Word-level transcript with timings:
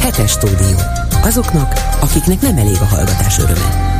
Hetes 0.00 0.30
stúdió. 0.30 0.76
Azoknak, 1.22 1.96
akiknek 2.00 2.40
nem 2.40 2.56
elég 2.56 2.76
a 2.80 2.84
hallgatás 2.84 3.38
öröme. 3.38 3.90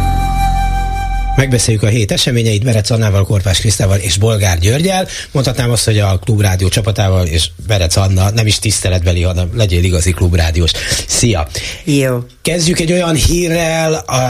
Megbeszéljük 1.37 1.83
a 1.83 1.87
hét 1.87 2.13
eseményeit 2.13 2.65
Berec 2.65 2.91
Annával, 2.91 3.25
Korpás 3.25 3.59
Krisztával 3.59 3.99
és 3.99 4.17
Bolgár 4.17 4.59
Györgyel. 4.59 5.09
Mondhatnám 5.33 5.71
azt, 5.71 5.85
hogy 5.85 5.99
a 5.99 6.19
Klubrádió 6.19 6.69
csapatával 6.69 7.27
és 7.27 7.49
Berec 7.67 7.97
Anna 7.97 8.31
nem 8.31 8.47
is 8.47 8.59
tiszteletbeli, 8.59 9.23
hanem 9.23 9.51
legyél 9.55 9.85
igazi 9.85 10.13
klubrádiós. 10.13 10.71
Szia! 11.07 11.47
Jó. 11.85 12.25
Kezdjük 12.43 12.81
egy 12.81 12.93
olyan 12.93 13.15
hírrel, 13.15 13.95
a, 13.95 14.21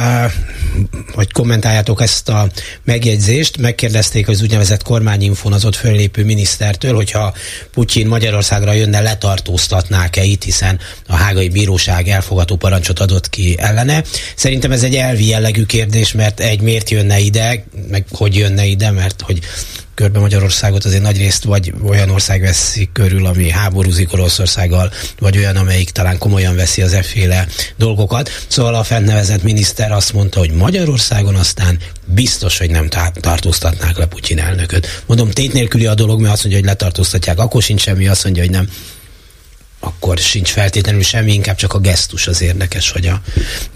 hogy 1.14 1.32
kommentáljátok 1.32 2.02
ezt 2.02 2.28
a 2.28 2.48
megjegyzést. 2.84 3.56
Megkérdezték 3.56 4.28
az 4.28 4.42
úgynevezett 4.42 4.82
kormányinfon 4.82 5.52
az 5.52 5.64
ott 5.64 5.76
föllépő 5.76 6.24
minisztertől, 6.24 6.94
hogyha 6.94 7.34
Putyin 7.72 8.06
Magyarországra 8.06 8.72
jönne, 8.72 9.00
letartóztatnák-e 9.00 10.22
itt, 10.22 10.42
hiszen 10.42 10.78
a 11.06 11.14
hágai 11.14 11.48
bíróság 11.48 12.08
elfogató 12.08 12.56
parancsot 12.56 13.00
adott 13.00 13.28
ki 13.28 13.54
ellene. 13.58 14.02
Szerintem 14.36 14.72
ez 14.72 14.82
egy 14.82 14.94
elvi 14.94 15.26
jellegű 15.26 15.64
kérdés, 15.64 16.12
mert 16.12 16.40
egy 16.40 16.60
miért 16.60 16.90
jönne 16.90 17.18
ide, 17.18 17.64
meg 17.90 18.04
hogy 18.10 18.36
jönne 18.36 18.64
ide, 18.64 18.90
mert 18.90 19.20
hogy 19.20 19.38
körbe 20.02 20.18
Magyarországot 20.18 20.84
azért 20.84 21.02
nagy 21.02 21.16
részt 21.16 21.44
vagy 21.44 21.72
olyan 21.84 22.10
ország 22.10 22.40
veszi 22.40 22.88
körül, 22.92 23.26
ami 23.26 23.50
háborúzik 23.50 24.12
Oroszországgal, 24.12 24.92
vagy 25.18 25.36
olyan, 25.36 25.56
amelyik 25.56 25.90
talán 25.90 26.18
komolyan 26.18 26.56
veszi 26.56 26.82
az 26.82 26.92
efféle 26.92 27.46
dolgokat. 27.76 28.30
Szóval 28.46 28.74
a 28.74 28.82
fentnevezett 28.82 29.42
miniszter 29.42 29.92
azt 29.92 30.12
mondta, 30.12 30.38
hogy 30.38 30.50
Magyarországon 30.50 31.34
aztán 31.34 31.78
biztos, 32.04 32.58
hogy 32.58 32.70
nem 32.70 32.88
tartóztatnák 33.20 33.98
le 33.98 34.06
Putyin 34.06 34.38
elnököt. 34.38 35.02
Mondom, 35.06 35.30
tét 35.30 35.52
nélküli 35.52 35.86
a 35.86 35.94
dolog, 35.94 36.20
mert 36.20 36.32
azt 36.32 36.42
mondja, 36.42 36.60
hogy 36.60 36.70
letartóztatják, 36.70 37.38
akkor 37.38 37.62
sincs 37.62 37.80
semmi, 37.80 38.08
azt 38.08 38.24
mondja, 38.24 38.42
hogy 38.42 38.52
nem 38.52 38.68
akkor 39.84 40.18
sincs 40.18 40.50
feltétlenül 40.50 41.02
semmi, 41.02 41.32
inkább 41.32 41.56
csak 41.56 41.74
a 41.74 41.78
gesztus 41.78 42.26
az 42.26 42.42
érdekes, 42.42 42.90
hogy 42.90 43.06
a, 43.06 43.20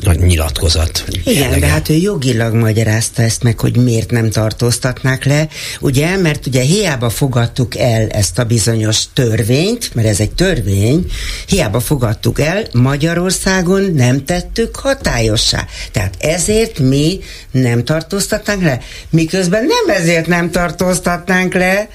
a 0.04 0.12
nyilatkozat. 0.12 1.04
Igen, 1.08 1.42
jellege. 1.42 1.60
de 1.60 1.66
hát 1.66 1.88
ő 1.88 1.94
jogilag 1.94 2.54
magyarázta 2.54 3.22
ezt 3.22 3.42
meg, 3.42 3.60
hogy 3.60 3.76
miért 3.76 4.10
nem 4.10 4.30
tartóztatnák 4.30 5.24
le, 5.24 5.48
ugye, 5.80 6.16
mert 6.16 6.46
ugye 6.46 6.60
hiába 6.60 7.10
fogadtuk 7.10 7.76
el 7.76 8.08
ezt 8.08 8.38
a 8.38 8.44
bizonyos 8.44 9.02
törvényt, 9.12 9.94
mert 9.94 10.08
ez 10.08 10.20
egy 10.20 10.32
törvény, 10.32 11.06
hiába 11.46 11.80
fogadtuk 11.80 12.40
el, 12.40 12.66
Magyarországon 12.72 13.92
nem 13.94 14.24
tettük 14.24 14.76
hatályossá. 14.76 15.66
Tehát 15.92 16.14
ezért 16.18 16.78
mi 16.78 17.18
nem 17.50 17.84
tartóztatnánk 17.84 18.62
le, 18.62 18.80
miközben 19.10 19.64
nem 19.64 19.96
ezért 19.96 20.26
nem 20.26 20.50
tartóztatnánk 20.50 21.54
le, 21.54 21.88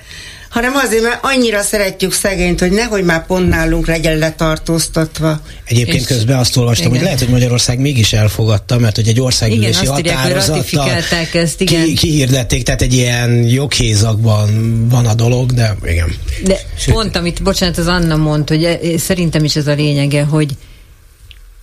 hanem 0.51 0.75
azért, 0.75 1.03
mert 1.03 1.19
annyira 1.21 1.61
szeretjük 1.61 2.13
szegényt, 2.13 2.59
hogy 2.59 2.71
nehogy 2.71 3.03
már 3.03 3.25
pont 3.25 3.49
nálunk 3.49 3.87
legyen 3.87 4.17
letartóztatva. 4.17 5.39
Egyébként 5.65 5.99
és 5.99 6.05
közben 6.05 6.37
azt 6.37 6.57
olvastam, 6.57 6.85
igen. 6.85 6.97
hogy 6.97 7.05
lehet, 7.05 7.19
hogy 7.19 7.29
Magyarország 7.29 7.79
mégis 7.79 8.13
elfogadta, 8.13 8.77
mert 8.77 8.95
hogy 8.95 9.07
egy 9.07 9.19
országgyűlési 9.19 9.85
határozattal 9.85 10.89
ezt, 11.33 11.61
igen. 11.61 11.83
Ki, 11.83 11.93
kihirdették, 11.93 12.63
tehát 12.63 12.81
egy 12.81 12.93
ilyen 12.93 13.47
joghézakban 13.47 14.49
van 14.89 15.05
a 15.05 15.13
dolog, 15.13 15.53
de 15.53 15.75
igen. 15.83 16.15
De 16.43 16.59
Sőt. 16.77 16.93
pont, 16.93 17.15
amit, 17.15 17.43
bocsánat, 17.43 17.77
az 17.77 17.87
Anna 17.87 18.15
mondta, 18.15 18.53
hogy 18.55 18.63
e- 18.63 18.97
szerintem 18.97 19.43
is 19.43 19.55
ez 19.55 19.67
a 19.67 19.73
lényege, 19.73 20.23
hogy 20.23 20.55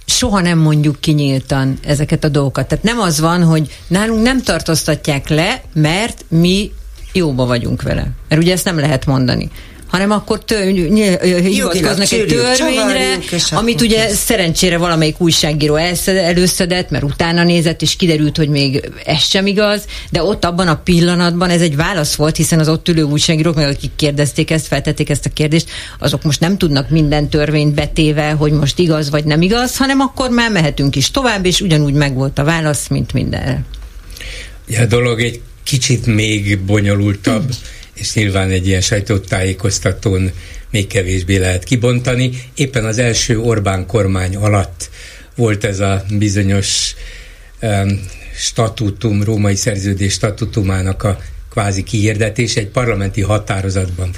soha 0.06 0.40
nem 0.40 0.58
mondjuk 0.58 1.00
kinyíltan 1.00 1.78
ezeket 1.84 2.24
a 2.24 2.28
dolgokat. 2.28 2.66
Tehát 2.66 2.84
nem 2.84 2.98
az 2.98 3.20
van, 3.20 3.42
hogy 3.42 3.78
nálunk 3.86 4.22
nem 4.22 4.42
tartóztatják 4.42 5.28
le, 5.28 5.62
mert 5.72 6.24
mi 6.28 6.72
jóba 7.12 7.46
vagyunk 7.46 7.82
vele. 7.82 8.06
Mert 8.28 8.42
ugye 8.42 8.52
ezt 8.52 8.64
nem 8.64 8.78
lehet 8.78 9.06
mondani 9.06 9.50
hanem 9.88 10.10
akkor 10.10 10.44
tő, 10.44 10.70
hivatkoznak 11.40 12.12
egy 12.12 12.26
törvényre, 12.26 13.18
amit 13.50 13.80
ugye 13.80 14.08
szerencsére 14.08 14.78
valamelyik 14.78 15.20
újságíró 15.20 15.74
előszedett, 16.06 16.90
mert 16.90 17.04
utána 17.04 17.44
nézett, 17.44 17.82
és 17.82 17.96
kiderült, 17.96 18.36
hogy 18.36 18.48
még 18.48 18.90
ez 19.04 19.22
sem 19.22 19.46
igaz, 19.46 19.84
de 20.10 20.22
ott 20.22 20.44
abban 20.44 20.68
a 20.68 20.76
pillanatban 20.76 21.50
ez 21.50 21.60
egy 21.60 21.76
válasz 21.76 22.14
volt, 22.14 22.36
hiszen 22.36 22.58
az 22.58 22.68
ott 22.68 22.88
ülő 22.88 23.02
újságírók, 23.02 23.54
meg 23.54 23.68
akik 23.68 23.90
kérdezték 23.96 24.50
ezt, 24.50 24.66
feltették 24.66 25.10
ezt 25.10 25.26
a 25.26 25.30
kérdést, 25.30 25.70
azok 25.98 26.22
most 26.22 26.40
nem 26.40 26.58
tudnak 26.58 26.90
minden 26.90 27.28
törvényt 27.28 27.74
betéve, 27.74 28.30
hogy 28.30 28.52
most 28.52 28.78
igaz 28.78 29.10
vagy 29.10 29.24
nem 29.24 29.42
igaz, 29.42 29.76
hanem 29.76 30.00
akkor 30.00 30.30
már 30.30 30.50
mehetünk 30.50 30.96
is 30.96 31.10
tovább, 31.10 31.44
és 31.44 31.60
ugyanúgy 31.60 31.94
megvolt 31.94 32.38
a 32.38 32.44
válasz, 32.44 32.88
mint 32.88 33.12
mindenre. 33.12 33.62
A 34.68 34.84
dolog 34.84 35.20
egy 35.20 35.40
kicsit 35.68 36.06
még 36.06 36.58
bonyolultabb, 36.58 37.54
és 37.94 38.14
nyilván 38.14 38.50
egy 38.50 38.66
ilyen 38.66 38.80
sajtótájékoztatón 38.80 40.30
még 40.70 40.86
kevésbé 40.86 41.36
lehet 41.36 41.64
kibontani. 41.64 42.30
Éppen 42.54 42.84
az 42.84 42.98
első 42.98 43.38
Orbán 43.38 43.86
kormány 43.86 44.36
alatt 44.36 44.90
volt 45.34 45.64
ez 45.64 45.80
a 45.80 46.04
bizonyos 46.18 46.94
um, 47.62 48.00
statutum, 48.36 49.22
római 49.22 49.54
szerződés 49.54 50.12
statutumának 50.12 51.02
a 51.02 51.18
kvázi 51.50 51.82
kihirdetés. 51.82 52.56
Egy 52.56 52.68
parlamenti 52.68 53.20
határozatban 53.20 54.10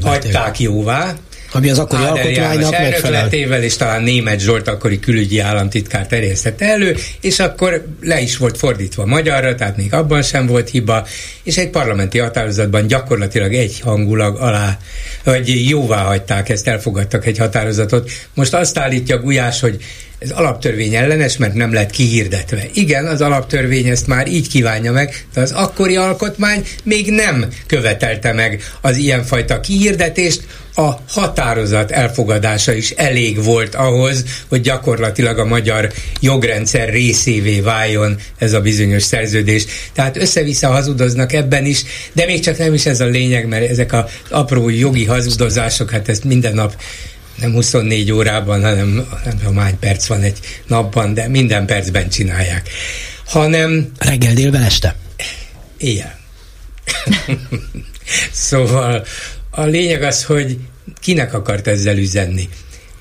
hagyták 0.00 0.60
jóvá, 0.60 1.16
ami 1.56 1.70
az 1.70 1.78
akkori 1.78 2.02
alkotmánynak 2.02 2.70
megfelel. 2.70 3.62
és 3.62 3.76
talán 3.76 4.02
német 4.02 4.40
Zsolt 4.40 4.68
akkori 4.68 5.00
külügyi 5.00 5.38
államtitkár 5.38 6.06
terjesztette 6.06 6.66
elő, 6.66 6.96
és 7.20 7.38
akkor 7.38 7.86
le 8.00 8.20
is 8.20 8.36
volt 8.36 8.58
fordítva 8.58 9.06
magyarra, 9.06 9.54
tehát 9.54 9.76
még 9.76 9.94
abban 9.94 10.22
sem 10.22 10.46
volt 10.46 10.70
hiba, 10.70 11.06
és 11.42 11.56
egy 11.56 11.70
parlamenti 11.70 12.18
határozatban 12.18 12.86
gyakorlatilag 12.86 13.54
egy 13.54 13.80
hangulag 13.80 14.36
alá, 14.36 14.78
vagy 15.24 15.68
jóvá 15.68 16.02
hagyták 16.02 16.48
ezt, 16.48 16.68
elfogadtak 16.68 17.26
egy 17.26 17.38
határozatot. 17.38 18.10
Most 18.34 18.54
azt 18.54 18.78
állítja 18.78 19.18
Gulyás, 19.18 19.60
hogy 19.60 19.76
ez 20.18 20.30
alaptörvény 20.30 20.94
ellenes, 20.94 21.36
mert 21.36 21.54
nem 21.54 21.72
lett 21.72 21.90
kihirdetve. 21.90 22.62
Igen, 22.72 23.06
az 23.06 23.20
alaptörvény 23.20 23.86
ezt 23.86 24.06
már 24.06 24.28
így 24.28 24.48
kívánja 24.48 24.92
meg, 24.92 25.26
de 25.34 25.40
az 25.40 25.52
akkori 25.52 25.96
alkotmány 25.96 26.64
még 26.82 27.10
nem 27.10 27.46
követelte 27.66 28.32
meg 28.32 28.62
az 28.80 28.96
ilyenfajta 28.96 29.60
kihirdetést, 29.60 30.42
a 30.78 31.00
határozat 31.08 31.90
elfogadása 31.90 32.72
is 32.72 32.90
elég 32.90 33.44
volt 33.44 33.74
ahhoz, 33.74 34.24
hogy 34.48 34.60
gyakorlatilag 34.60 35.38
a 35.38 35.44
magyar 35.44 35.92
jogrendszer 36.20 36.88
részévé 36.88 37.60
váljon 37.60 38.16
ez 38.38 38.52
a 38.52 38.60
bizonyos 38.60 39.02
szerződés. 39.02 39.64
Tehát 39.92 40.16
össze-vissza 40.16 40.68
hazudoznak 40.68 41.32
ebben 41.32 41.64
is, 41.64 41.82
de 42.12 42.26
még 42.26 42.40
csak 42.40 42.58
nem 42.58 42.74
is 42.74 42.86
ez 42.86 43.00
a 43.00 43.06
lényeg, 43.06 43.46
mert 43.48 43.70
ezek 43.70 43.92
az 43.92 44.04
apró 44.30 44.68
jogi 44.68 45.04
hazudozások, 45.04 45.90
hát 45.90 46.08
ezt 46.08 46.24
minden 46.24 46.54
nap 46.54 46.74
nem 47.36 47.52
24 47.52 48.12
órában, 48.12 48.62
hanem 48.62 49.06
nem 49.24 49.38
tudom 49.38 49.56
hány 49.56 49.78
perc 49.78 50.06
van 50.06 50.22
egy 50.22 50.38
napban, 50.66 51.14
de 51.14 51.28
minden 51.28 51.66
percben 51.66 52.08
csinálják. 52.08 52.68
Hanem... 53.26 53.92
Reggel, 53.98 54.34
délben, 54.34 54.62
este? 54.62 54.96
Ilyen. 55.78 56.14
szóval 58.32 59.04
a 59.50 59.64
lényeg 59.64 60.02
az, 60.02 60.24
hogy 60.24 60.58
kinek 61.00 61.34
akart 61.34 61.66
ezzel 61.66 61.96
üzenni. 61.98 62.48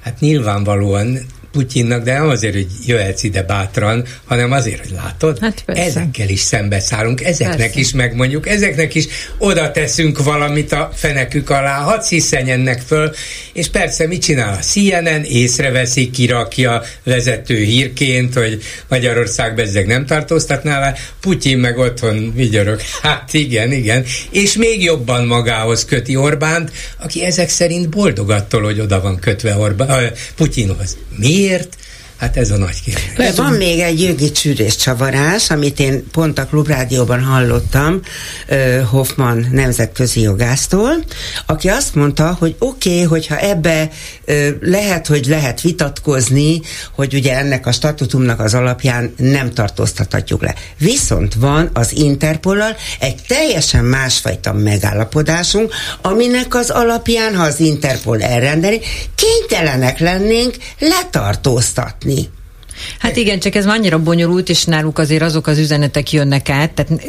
Hát 0.01 0.19
nyilvánvalóan 0.19 1.25
Putyinnak, 1.55 2.03
de 2.03 2.13
nem 2.13 2.29
azért, 2.29 2.53
hogy 2.53 2.67
jöhetsz 2.85 3.23
ide 3.23 3.43
bátran, 3.43 4.05
hanem 4.25 4.51
azért, 4.51 4.79
hogy 4.79 4.91
látod, 4.91 5.39
hát 5.39 5.63
ezekkel 5.65 6.29
is 6.29 6.39
szembeszállunk, 6.39 7.23
ezeknek 7.23 7.57
persze. 7.57 7.79
is 7.79 7.91
megmondjuk, 7.91 8.47
ezeknek 8.47 8.95
is 8.95 9.07
oda 9.37 9.71
teszünk 9.71 10.23
valamit 10.23 10.71
a 10.71 10.91
fenekük 10.93 11.49
alá, 11.49 11.81
hadd 11.81 12.01
sziszenjenek 12.01 12.81
föl, 12.81 13.11
és 13.53 13.67
persze 13.67 14.07
mit 14.07 14.21
csinál 14.21 14.53
a 14.53 14.63
CNN, 14.63 15.23
észreveszi, 15.23 16.09
kirakja 16.09 16.81
vezető 17.03 17.63
hírként, 17.63 18.33
hogy 18.33 18.61
Magyarország 18.89 19.55
bezzeg 19.55 19.87
nem 19.87 20.05
tartóztatná 20.05 20.79
le, 20.79 20.93
Putyin 21.21 21.57
meg 21.57 21.77
otthon 21.77 22.33
vigyorog. 22.33 22.79
Hát 23.01 23.33
igen, 23.33 23.71
igen. 23.71 24.05
És 24.29 24.55
még 24.55 24.83
jobban 24.83 25.25
magához 25.25 25.85
köti 25.85 26.15
Orbánt, 26.15 26.71
aki 26.99 27.23
ezek 27.23 27.49
szerint 27.49 27.89
boldog 27.89 28.29
attól, 28.29 28.63
hogy 28.63 28.79
oda 28.79 29.01
van 29.01 29.19
kötve 29.19 29.57
Orbán, 29.57 30.11
Putyinhoz. 30.35 30.97
Miért? 31.17 31.44
Miért? 31.45 31.75
Hát 32.17 32.37
ez 32.37 32.51
a 32.51 32.57
nagy 32.57 32.81
kérdés. 32.81 33.35
Van 33.35 33.53
még 33.53 33.79
egy 33.79 34.01
jogi 34.01 34.31
csűrés 34.31 34.75
csavarás, 34.75 35.49
amit 35.49 35.79
én 35.79 36.09
pont 36.11 36.39
a 36.39 36.45
Klubrádióban 36.45 37.23
hallottam 37.23 37.99
Hoffman 38.89 39.47
nemzetközi 39.51 40.21
jogásztól, 40.21 41.03
aki 41.45 41.69
azt 41.69 41.95
mondta, 41.95 42.35
hogy 42.39 42.55
oké, 42.59 42.89
okay, 42.89 43.03
hogyha 43.03 43.37
ebbe 43.39 43.89
lehet, 44.61 45.07
hogy 45.07 45.25
lehet 45.25 45.61
vitatkozni, 45.61 46.61
hogy 46.95 47.13
ugye 47.13 47.37
ennek 47.37 47.65
a 47.65 47.71
statutumnak 47.71 48.39
az 48.39 48.53
alapján 48.53 49.13
nem 49.17 49.53
tartóztathatjuk 49.53 50.41
le. 50.41 50.55
Viszont 50.77 51.33
van 51.33 51.69
az 51.73 51.91
Interpollal 51.95 52.75
egy 52.99 53.15
teljesen 53.27 53.85
másfajta 53.85 54.53
megállapodásunk, 54.53 55.73
aminek 56.01 56.55
az 56.55 56.69
alapján, 56.69 57.35
ha 57.35 57.43
az 57.43 57.59
Interpol 57.59 58.21
elrendeli, 58.21 58.81
kénytelenek 59.15 59.99
lennénk 59.99 60.55
letartóztatni. 60.79 62.04
Hát 62.99 63.15
igen, 63.15 63.39
csak 63.39 63.55
ez 63.55 63.65
annyira 63.65 63.99
bonyolult, 63.99 64.49
és 64.49 64.63
náluk 64.63 64.99
azért 64.99 65.21
azok 65.21 65.47
az 65.47 65.57
üzenetek 65.57 66.11
jönnek 66.11 66.49
át, 66.49 66.71
tehát, 66.71 67.01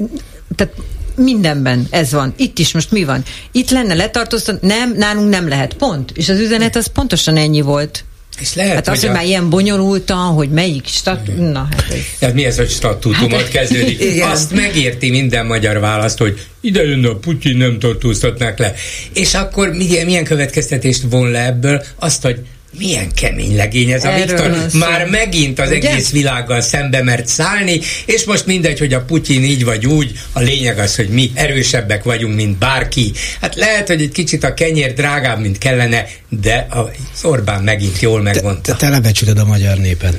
tehát 0.56 0.74
mindenben 1.16 1.86
ez 1.90 2.12
van. 2.12 2.34
Itt 2.36 2.58
is 2.58 2.72
most 2.72 2.90
mi 2.90 3.04
van? 3.04 3.22
Itt 3.52 3.70
lenne 3.70 3.94
letartóztat, 3.94 4.62
nem, 4.62 4.94
nálunk 4.96 5.28
nem 5.28 5.48
lehet, 5.48 5.74
pont. 5.74 6.12
És 6.14 6.28
az 6.28 6.38
üzenet 6.38 6.76
az 6.76 6.86
pontosan 6.86 7.36
ennyi 7.36 7.60
volt. 7.60 8.04
És 8.40 8.54
lehet, 8.54 8.74
hát 8.74 8.88
az, 8.88 9.00
hogy, 9.00 9.08
a... 9.08 9.12
már 9.12 9.24
ilyen 9.24 9.50
bonyolultan, 9.50 10.18
hogy 10.18 10.50
melyik 10.50 10.86
stat... 10.86 11.36
Na, 11.36 11.68
hát 11.70 11.84
ez... 11.90 11.98
Tehát 12.18 12.34
mi 12.34 12.44
ez, 12.44 12.56
hogy 12.56 12.70
statútumot 12.70 13.40
hát, 13.40 13.48
kezdődik? 13.48 14.00
Igen. 14.12 14.30
Azt 14.30 14.52
megérti 14.52 15.10
minden 15.10 15.46
magyar 15.46 15.80
választ, 15.80 16.18
hogy 16.18 16.46
ide 16.60 16.82
jönne 16.82 17.08
a 17.08 17.16
Putyin, 17.16 17.56
nem 17.56 17.78
tartóztatnák 17.78 18.58
le. 18.58 18.74
És 19.12 19.34
akkor 19.34 19.68
milyen, 19.68 20.04
milyen 20.04 20.24
következtetést 20.24 21.02
von 21.10 21.30
le 21.30 21.46
ebből? 21.46 21.82
Azt, 21.98 22.22
hogy 22.22 22.40
milyen 22.78 23.12
kemény 23.14 23.56
legény 23.56 23.90
ez 23.90 24.04
a 24.04 24.08
Erről 24.08 24.26
Viktor. 24.26 24.80
Már 24.80 25.06
megint 25.06 25.58
az 25.58 25.70
Ugye? 25.70 25.90
egész 25.90 26.10
világgal 26.10 26.60
szembe 26.60 27.02
mert 27.02 27.26
szállni, 27.26 27.80
és 28.06 28.24
most 28.24 28.46
mindegy, 28.46 28.78
hogy 28.78 28.92
a 28.92 29.00
Putyin 29.00 29.42
így 29.42 29.64
vagy 29.64 29.86
úgy, 29.86 30.12
a 30.32 30.40
lényeg 30.40 30.78
az, 30.78 30.96
hogy 30.96 31.08
mi 31.08 31.30
erősebbek 31.34 32.02
vagyunk, 32.02 32.34
mint 32.34 32.58
bárki. 32.58 33.12
Hát 33.40 33.54
lehet, 33.54 33.86
hogy 33.88 34.00
egy 34.02 34.12
kicsit 34.12 34.44
a 34.44 34.54
kenyér 34.54 34.92
drágább, 34.92 35.40
mint 35.40 35.58
kellene, 35.58 36.06
de 36.28 36.66
az 36.70 37.24
Orbán 37.24 37.62
megint 37.62 38.00
jól 38.00 38.22
megmondta. 38.22 38.72
Te, 38.72 38.72
te 38.72 38.86
telebecsülöd 38.86 39.38
a 39.38 39.44
magyar 39.44 39.78
népen. 39.78 40.14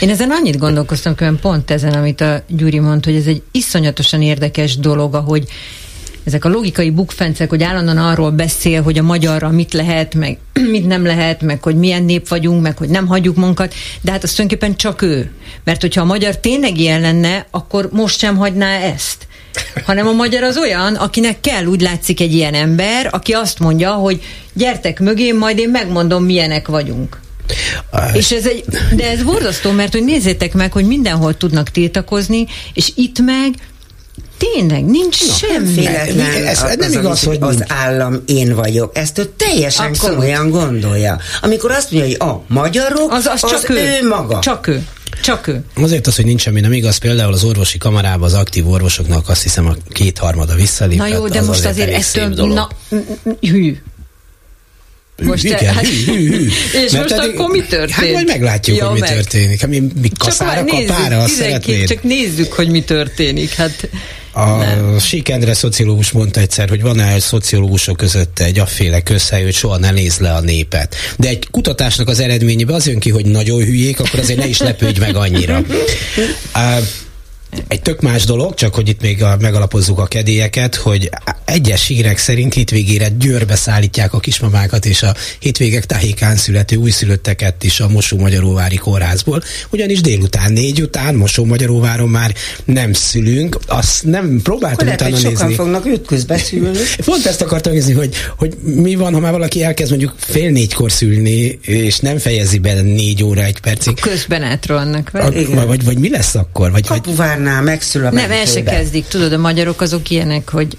Én 0.00 0.10
ezen 0.10 0.30
annyit 0.30 0.58
gondolkoztam, 0.58 1.14
hogy 1.18 1.40
pont 1.40 1.70
ezen, 1.70 1.92
amit 1.92 2.20
a 2.20 2.42
Gyuri 2.48 2.78
mondta, 2.78 3.10
hogy 3.10 3.18
ez 3.18 3.26
egy 3.26 3.42
iszonyatosan 3.52 4.22
érdekes 4.22 4.76
dolog, 4.76 5.14
ahogy 5.14 5.44
ezek 6.24 6.44
a 6.44 6.48
logikai 6.48 6.90
bukfencek, 6.90 7.48
hogy 7.48 7.62
állandóan 7.62 7.98
arról 7.98 8.30
beszél, 8.30 8.82
hogy 8.82 8.98
a 8.98 9.02
magyarra 9.02 9.50
mit 9.50 9.72
lehet, 9.72 10.14
meg 10.14 10.38
mit 10.74 10.86
nem 10.86 11.04
lehet, 11.04 11.42
meg 11.42 11.62
hogy 11.62 11.76
milyen 11.76 12.02
nép 12.02 12.28
vagyunk, 12.28 12.62
meg 12.62 12.78
hogy 12.78 12.88
nem 12.88 13.06
hagyjuk 13.06 13.36
munkat, 13.36 13.74
de 14.00 14.10
hát 14.10 14.22
az 14.22 14.32
tulajdonképpen 14.32 14.76
csak 14.76 15.02
ő. 15.02 15.30
Mert 15.64 15.80
hogyha 15.80 16.00
a 16.00 16.04
magyar 16.04 16.38
tényleg 16.38 16.78
ilyen 16.78 17.00
lenne, 17.00 17.46
akkor 17.50 17.88
most 17.92 18.18
sem 18.18 18.36
hagyná 18.36 18.78
ezt 18.78 19.26
hanem 19.84 20.06
a 20.06 20.12
magyar 20.12 20.42
az 20.42 20.56
olyan, 20.56 20.94
akinek 20.94 21.40
kell 21.40 21.64
úgy 21.64 21.80
látszik 21.80 22.20
egy 22.20 22.34
ilyen 22.34 22.54
ember, 22.54 23.08
aki 23.10 23.32
azt 23.32 23.58
mondja, 23.58 23.92
hogy 23.92 24.22
gyertek 24.52 25.00
mögém, 25.00 25.38
majd 25.38 25.58
én 25.58 25.70
megmondom, 25.70 26.24
milyenek 26.24 26.68
vagyunk. 26.68 27.20
És 28.12 28.30
ez 28.30 28.46
egy, 28.46 28.64
de 28.96 29.10
ez 29.10 29.22
borzasztó, 29.22 29.70
mert 29.70 29.92
hogy 29.92 30.04
nézzétek 30.04 30.54
meg, 30.54 30.72
hogy 30.72 30.86
mindenhol 30.86 31.36
tudnak 31.36 31.68
tiltakozni, 31.68 32.46
és 32.72 32.92
itt 32.94 33.18
meg 33.18 33.54
Tényleg, 34.52 34.84
nincs 34.84 35.26
no, 35.26 35.34
semmi. 35.34 35.74
Véletlen 35.74 36.46
ez, 36.46 36.62
az, 36.62 36.76
nem 36.78 36.92
igaz, 36.92 37.06
az, 37.06 37.22
hogy 37.22 37.36
az 37.40 37.64
állam 37.66 38.22
én 38.26 38.54
vagyok. 38.54 38.96
Ezt 38.96 39.18
ő 39.18 39.32
teljesen 39.36 39.86
Abszolút. 39.86 40.14
komolyan 40.16 40.50
gondolja. 40.50 41.18
Amikor 41.40 41.70
azt 41.70 41.90
mondja, 41.90 42.16
hogy 42.16 42.28
a 42.28 42.44
magyarok, 42.54 43.12
az, 43.12 43.26
az, 43.26 43.42
az 43.44 43.50
csak 43.50 43.70
ő. 43.70 43.74
ő 43.74 44.08
maga. 44.08 44.38
Csak 44.38 44.66
ő. 44.66 44.86
Csak 45.22 45.46
ő. 45.46 45.64
Azért 45.76 46.06
az, 46.06 46.16
hogy 46.16 46.24
nincs 46.24 46.40
semmi 46.40 46.60
nem 46.60 46.72
igaz, 46.72 46.96
például 46.96 47.32
az 47.32 47.44
orvosi 47.44 47.78
kamarában 47.78 48.22
az 48.22 48.34
aktív 48.34 48.68
orvosoknak 48.68 49.28
azt 49.28 49.42
hiszem 49.42 49.66
a 49.66 49.74
kétharmada 49.92 50.54
visszalépett. 50.54 51.08
Na 51.08 51.14
jó, 51.14 51.28
de 51.28 51.38
az 51.38 51.46
most 51.46 51.64
azért, 51.64 51.96
azért 51.96 52.28
ettől, 52.30 52.46
na, 52.46 52.68
hű, 53.40 53.76
most 55.22 55.44
Igen, 55.44 55.58
te, 55.58 55.72
hát, 55.72 55.86
hű, 55.86 56.04
hű, 56.04 56.28
hű. 56.28 56.48
És 56.84 56.92
Mert 56.92 57.10
most 57.10 57.20
eddig, 57.22 57.38
akkor 57.38 57.50
mi 57.50 57.60
történik? 57.62 57.94
Hát 57.94 58.12
majd 58.12 58.26
meglátjuk, 58.26 58.76
ja, 58.76 58.84
hogy 58.84 58.94
mi 58.94 59.00
meg. 59.00 59.14
történik. 59.14 59.60
Hát 59.60 59.70
mi, 59.70 59.82
mi 60.00 60.10
kaszára, 60.18 60.64
kapára, 60.64 61.22
azt 61.22 61.34
szeretnéd? 61.34 61.88
Csak 61.88 62.02
nézzük, 62.02 62.52
hogy 62.52 62.68
mi 62.68 62.82
történik. 62.82 63.50
Hát 63.50 63.88
a 64.34 64.56
nem. 64.56 64.98
Sikendre 64.98 65.54
szociológus 65.54 66.10
mondta 66.10 66.40
egyszer, 66.40 66.68
hogy 66.68 66.82
van-e 66.82 67.12
egy 67.12 67.20
szociológusok 67.20 67.96
között 67.96 68.38
egy 68.38 68.58
afféle 68.58 69.00
közhely, 69.00 69.42
hogy 69.42 69.54
soha 69.54 69.78
ne 69.78 69.90
néz 69.90 70.18
le 70.18 70.32
a 70.32 70.40
népet. 70.40 70.94
De 71.16 71.28
egy 71.28 71.48
kutatásnak 71.50 72.08
az 72.08 72.20
eredményében 72.20 72.74
az 72.74 72.86
jön 72.86 72.98
ki, 72.98 73.10
hogy 73.10 73.26
nagyon 73.26 73.64
hülyék, 73.64 74.00
akkor 74.00 74.18
azért 74.18 74.38
ne 74.38 74.46
is 74.46 74.58
lepődj 74.58 75.00
meg 75.00 75.16
annyira. 75.16 75.60
Egy 77.68 77.82
tök 77.82 78.00
más 78.00 78.24
dolog, 78.24 78.54
csak 78.54 78.74
hogy 78.74 78.88
itt 78.88 79.00
még 79.00 79.22
a, 79.22 79.36
megalapozzuk 79.40 79.98
a 79.98 80.06
kedélyeket, 80.06 80.74
hogy 80.74 81.10
egyes 81.44 81.86
hírek 81.86 82.18
szerint 82.18 82.54
hétvégére 82.54 83.08
Győrbe 83.08 83.56
szállítják 83.56 84.12
a 84.12 84.18
kismamákat 84.20 84.86
és 84.86 85.02
a 85.02 85.14
hétvégek 85.38 85.86
táhékán 85.86 86.36
születő 86.36 86.76
újszülötteket 86.76 87.64
is 87.64 87.80
a 87.80 87.88
Mosó-Magyaróvári 87.88 88.76
kórházból, 88.76 89.42
ugyanis 89.70 90.00
délután 90.00 90.52
négy 90.52 90.82
után 90.82 91.14
Mosó-Magyaróváron 91.14 92.08
már 92.08 92.34
nem 92.64 92.92
szülünk, 92.92 93.58
azt 93.66 94.04
nem 94.04 94.40
próbáltam 94.42 94.88
Akkor 94.88 95.00
utána 95.00 95.16
lehet, 95.16 95.38
nézni. 95.38 95.54
fognak 95.54 95.86
őt 95.86 96.06
közbeszülni. 96.06 96.78
Pont 97.04 97.26
ezt 97.26 97.42
akartam 97.42 97.72
nézni, 97.72 97.92
hogy, 97.92 98.14
hogy 98.38 98.56
mi 98.62 98.94
van, 98.94 99.12
ha 99.12 99.20
már 99.20 99.32
valaki 99.32 99.62
elkezd 99.62 99.90
mondjuk 99.90 100.14
fél 100.16 100.50
négykor 100.50 100.92
szülni, 100.92 101.58
és 101.62 101.98
nem 101.98 102.18
fejezi 102.18 102.58
be 102.58 102.82
négy 102.82 103.24
óra 103.24 103.42
egy 103.42 103.60
percig. 103.60 103.92
A 103.96 104.00
közben 104.00 104.42
átrohannak, 104.42 105.10
vagy? 105.10 105.54
vagy, 105.54 105.84
vagy 105.84 105.98
mi 105.98 106.10
lesz 106.10 106.34
akkor? 106.34 106.70
Vagy, 106.70 106.86
Kapuvárnál 107.44 107.62
megszül 107.62 108.06
a 108.06 108.10
Nem, 108.10 108.30
el 108.30 108.46
se 108.46 108.62
kezdik, 108.62 109.06
tudod, 109.06 109.32
a 109.32 109.38
magyarok 109.38 109.80
azok 109.80 110.10
ilyenek, 110.10 110.48
hogy 110.48 110.76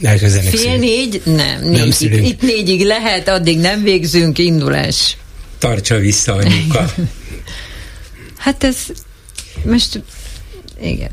fél 0.51 0.77
négy, 0.77 1.21
nem, 1.25 1.61
négyig, 1.63 2.09
nem 2.11 2.23
itt 2.23 2.41
négyig 2.41 2.85
lehet, 2.85 3.27
addig 3.27 3.59
nem 3.59 3.83
végzünk, 3.83 4.37
indulás. 4.37 5.17
Tartsa 5.57 5.97
vissza 5.97 6.33
anyuka. 6.33 6.93
hát 8.37 8.63
ez 8.63 8.77
most, 9.63 10.01
igen. 10.81 11.11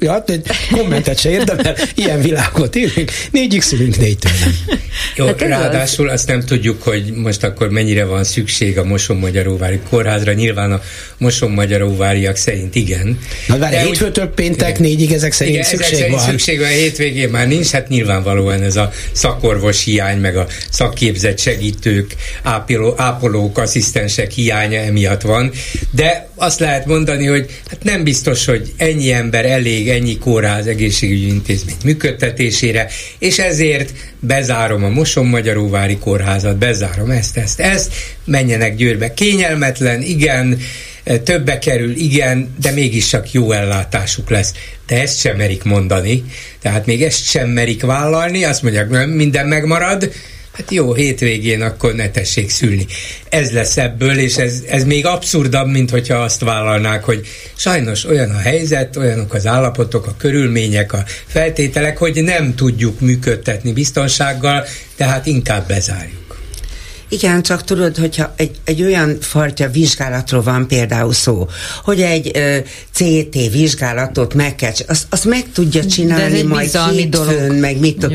Ja, 0.00 0.24
egy 0.26 0.46
kommentet 0.70 1.18
se 1.18 1.30
érdemel, 1.30 1.76
ilyen 1.94 2.22
világot 2.22 2.76
élünk, 2.76 3.10
négyig 3.30 3.62
szülünk, 3.62 3.98
négytől 3.98 4.32
nem. 4.40 4.78
Jó, 5.16 5.26
hát 5.26 5.40
ráadásul 5.40 6.08
az... 6.08 6.12
azt 6.12 6.28
nem 6.28 6.40
tudjuk, 6.44 6.82
hogy 6.82 7.12
most 7.12 7.44
akkor 7.44 7.70
mennyire 7.70 8.04
van 8.04 8.24
szükség 8.24 8.78
a 8.78 8.84
Moson-Magyaróvári 8.84 9.80
kórházra. 9.88 10.32
Nyilván 10.32 10.72
a 10.72 10.80
Moson-Magyaróváriak 11.18 12.36
szerint 12.36 12.74
igen. 12.74 13.18
Na 13.46 13.58
várj, 13.58 13.76
hétfőtől 13.76 14.26
péntek 14.26 14.68
igen. 14.68 14.82
négyig 14.82 15.12
ezek 15.12 15.32
szerint 15.32 15.56
igen, 15.56 15.68
szükség 15.68 15.92
ezek 15.92 15.98
szerint 15.98 16.20
van. 16.20 16.28
szükség 16.28 16.58
van, 16.58 16.66
a 16.66 16.70
hétvégén 16.70 17.28
már 17.28 17.48
nincs, 17.48 17.70
hát 17.70 17.88
nyilvánvalóan 17.88 18.62
ez 18.62 18.76
a 18.76 18.92
szakorvos 19.12 19.84
hiány, 19.84 20.18
meg 20.18 20.36
a 20.36 20.46
szakképzett 20.70 21.38
segítők, 21.38 22.14
ápoló, 22.42 22.94
ápolók, 22.96 23.58
asszisztensek 23.58 24.30
hiánya 24.30 24.80
emiatt 24.80 25.20
van. 25.20 25.50
De 25.90 26.28
azt 26.34 26.60
lehet 26.60 26.86
mondani, 26.86 27.26
hogy 27.26 27.46
hát 27.70 27.82
nem 27.82 28.04
biztos, 28.04 28.44
hogy 28.44 28.72
ennyi 28.76 29.12
ember 29.12 29.44
elég 29.44 29.87
ennyi 29.90 30.18
kórház 30.18 30.66
egészségügyi 30.66 31.26
intézmény 31.26 31.76
működtetésére, 31.84 32.88
és 33.18 33.38
ezért 33.38 33.92
bezárom 34.20 34.84
a 34.84 34.88
Moson-Magyaróvári 34.88 35.98
kórházat, 35.98 36.56
bezárom 36.56 37.10
ezt, 37.10 37.36
ezt, 37.36 37.60
ezt, 37.60 37.92
menjenek 38.24 38.74
Győrbe. 38.74 39.14
Kényelmetlen, 39.14 40.02
igen, 40.02 40.60
többe 41.24 41.58
kerül, 41.58 41.96
igen, 41.96 42.54
de 42.60 42.70
mégis 42.70 43.08
csak 43.08 43.32
jó 43.32 43.52
ellátásuk 43.52 44.30
lesz. 44.30 44.52
De 44.86 45.00
ezt 45.00 45.18
sem 45.18 45.36
merik 45.36 45.62
mondani, 45.62 46.24
tehát 46.62 46.86
még 46.86 47.02
ezt 47.02 47.24
sem 47.24 47.48
merik 47.48 47.82
vállalni, 47.82 48.44
azt 48.44 48.62
mondják, 48.62 48.88
nem, 48.88 49.10
minden 49.10 49.46
megmarad, 49.46 50.12
hát 50.58 50.70
jó, 50.70 50.94
hétvégén 50.94 51.62
akkor 51.62 51.94
ne 51.94 52.10
tessék 52.10 52.50
szülni. 52.50 52.86
Ez 53.28 53.52
lesz 53.52 53.76
ebből, 53.76 54.18
és 54.18 54.36
ez, 54.36 54.62
ez 54.68 54.84
még 54.84 55.06
abszurdabb, 55.06 55.70
mint 55.70 55.90
hogyha 55.90 56.16
azt 56.16 56.40
vállalnák, 56.40 57.04
hogy 57.04 57.26
sajnos 57.56 58.04
olyan 58.04 58.30
a 58.30 58.38
helyzet, 58.38 58.96
olyanok 58.96 59.34
az 59.34 59.46
állapotok, 59.46 60.06
a 60.06 60.14
körülmények, 60.18 60.92
a 60.92 61.04
feltételek, 61.26 61.98
hogy 61.98 62.22
nem 62.22 62.54
tudjuk 62.54 63.00
működtetni 63.00 63.72
biztonsággal, 63.72 64.64
tehát 64.96 65.26
inkább 65.26 65.66
bezárjuk. 65.68 66.27
Igen, 67.08 67.42
csak 67.42 67.64
tudod, 67.64 67.96
hogyha 67.96 68.32
egy, 68.36 68.50
egy 68.64 68.82
olyan 68.82 69.16
fajta 69.20 69.68
vizsgálatról 69.68 70.42
van 70.42 70.66
például 70.66 71.12
szó, 71.12 71.48
hogy 71.84 72.00
egy 72.00 72.30
ö, 72.34 72.58
CT 72.92 73.50
vizsgálatot 73.52 74.34
meg 74.34 74.54
kell, 74.54 74.72
azt, 74.86 75.06
azt 75.10 75.24
meg 75.24 75.44
tudja 75.52 75.86
csinálni 75.86 76.42
majd 76.42 76.76
hétfőn, 76.90 77.54
meg 77.54 77.78
mit 77.78 77.98
tud. 77.98 78.14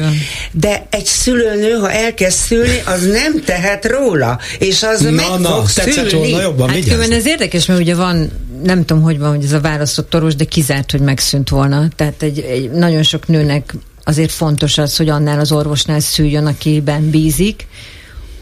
De 0.51 0.87
egy 0.89 1.05
szülőnő, 1.05 1.71
ha 1.71 1.91
elkezd 1.91 2.37
szülni, 2.37 2.81
az 2.85 3.05
nem 3.05 3.43
tehet 3.45 3.85
róla, 3.85 4.39
és 4.59 4.83
az 4.83 5.01
na, 5.01 5.11
meg 5.11 5.25
na, 5.39 5.49
fog 5.49 5.67
szülni. 5.69 6.11
Volna 6.11 6.41
jobban 6.41 6.69
hát 6.69 6.83
különben 6.83 7.11
ez 7.11 7.27
érdekes, 7.27 7.65
mert 7.65 7.79
ugye 7.79 7.95
van 7.95 8.31
nem 8.63 8.85
tudom, 8.85 9.03
hogy 9.03 9.19
van, 9.19 9.35
hogy 9.35 9.43
ez 9.43 9.51
a 9.51 9.59
választott 9.59 10.09
toros, 10.09 10.35
de 10.35 10.43
kizárt, 10.43 10.91
hogy 10.91 11.01
megszűnt 11.01 11.49
volna. 11.49 11.87
Tehát 11.95 12.21
egy, 12.21 12.39
egy 12.39 12.71
nagyon 12.71 13.03
sok 13.03 13.27
nőnek 13.27 13.73
azért 14.03 14.31
fontos 14.31 14.77
az, 14.77 14.97
hogy 14.97 15.09
annál 15.09 15.39
az 15.39 15.51
orvosnál 15.51 15.99
szüljön, 15.99 16.45
akiben 16.45 17.09
bízik, 17.09 17.67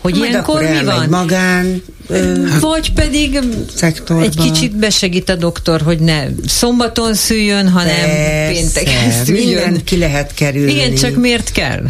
hogy 0.01 0.15
Majd 0.17 0.29
ilyenkor 0.31 0.61
mi 0.61 0.83
van? 0.83 1.09
magán 1.09 1.83
ö, 2.07 2.45
Vagy 2.59 2.93
pedig 2.93 3.39
szektorba. 3.75 4.23
egy 4.23 4.35
kicsit 4.37 4.75
besegít 4.75 5.29
a 5.29 5.35
doktor, 5.35 5.81
hogy 5.81 5.99
ne 5.99 6.23
szombaton 6.47 7.13
szüljön, 7.13 7.69
hanem 7.69 8.09
pénteken 8.51 9.11
szüljön. 9.25 9.45
Mindent 9.45 9.83
ki 9.83 9.97
lehet 9.97 10.33
kerülni. 10.33 10.71
Igen, 10.71 10.95
csak 10.95 11.15
miért 11.15 11.51
kell? 11.51 11.83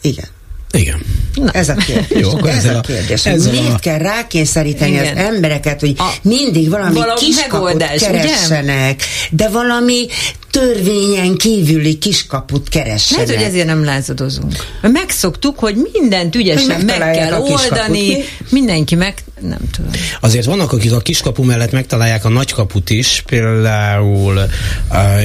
Igen. 0.00 0.24
Igen. 0.72 1.02
Na. 1.34 1.50
Ez 1.50 1.68
a 1.68 1.74
kérdés. 1.74 2.18
Jó, 2.20 2.44
ez 2.44 2.64
a, 2.64 2.76
a 2.76 2.80
kérdés. 2.80 3.26
Ez 3.26 3.46
Miért 3.46 3.72
a... 3.72 3.78
kell 3.78 3.98
rákényszeríteni 3.98 4.90
Igen. 4.90 5.16
az 5.16 5.24
embereket, 5.24 5.80
hogy 5.80 5.94
a, 5.98 6.12
mindig 6.22 6.70
valami, 6.70 6.94
valami 6.94 7.20
kiskaput 7.20 7.76
keressenek, 7.98 8.94
ugye? 8.94 9.44
de 9.44 9.48
valami 9.48 10.06
törvényen 10.50 11.36
kívüli 11.36 11.98
kiskaput 11.98 12.68
keressenek. 12.68 13.26
Lehet, 13.26 13.40
hogy 13.40 13.50
ezért 13.50 13.66
nem 13.66 13.84
lázadozunk. 13.84 14.52
Megszoktuk, 14.82 15.58
hogy 15.58 15.76
mindent 15.92 16.34
ügyesen 16.34 16.80
meg 16.80 16.98
kell 16.98 17.40
oldani, 17.40 18.24
mindenki 18.48 18.94
meg... 18.94 19.14
Nem 19.40 19.60
tudom. 19.72 19.90
Azért 20.20 20.44
vannak, 20.44 20.72
akik 20.72 20.92
a 20.92 21.00
kiskapu 21.00 21.42
mellett 21.42 21.72
megtalálják 21.72 22.24
a 22.24 22.28
nagykaput 22.28 22.90
is, 22.90 23.22
például 23.26 24.48
uh, 24.90 25.22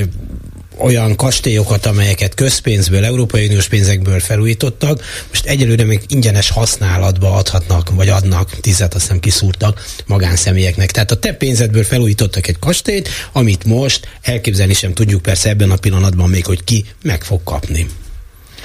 olyan 0.78 1.16
kastélyokat, 1.16 1.86
amelyeket 1.86 2.34
közpénzből, 2.34 3.06
Európai 3.06 3.46
Uniós 3.46 3.68
pénzekből 3.68 4.20
felújítottak, 4.20 5.02
most 5.30 5.46
egyelőre 5.46 5.84
még 5.84 6.02
ingyenes 6.08 6.50
használatba 6.50 7.34
adhatnak, 7.34 7.90
vagy 7.90 8.10
adnak, 8.10 8.60
tizet 8.60 8.94
azt 8.94 9.04
hiszem 9.04 9.20
kiszúrtak 9.20 9.86
magánszemélyeknek. 10.06 10.92
Tehát 10.92 11.12
a 11.12 11.20
te 11.20 11.34
pénzedből 11.34 11.84
felújítottak 11.84 12.48
egy 12.48 12.60
kastélyt, 12.60 13.10
amit 13.32 13.64
most 13.64 14.08
elképzelni 14.22 14.74
sem 14.74 14.94
tudjuk 14.94 15.22
persze 15.22 15.50
ebben 15.50 15.72
a 15.72 15.76
pillanatban 15.76 16.30
még, 16.30 16.46
hogy 16.46 16.64
ki 16.64 16.86
meg 17.02 17.24
fog 17.24 17.44
kapni. 17.44 17.88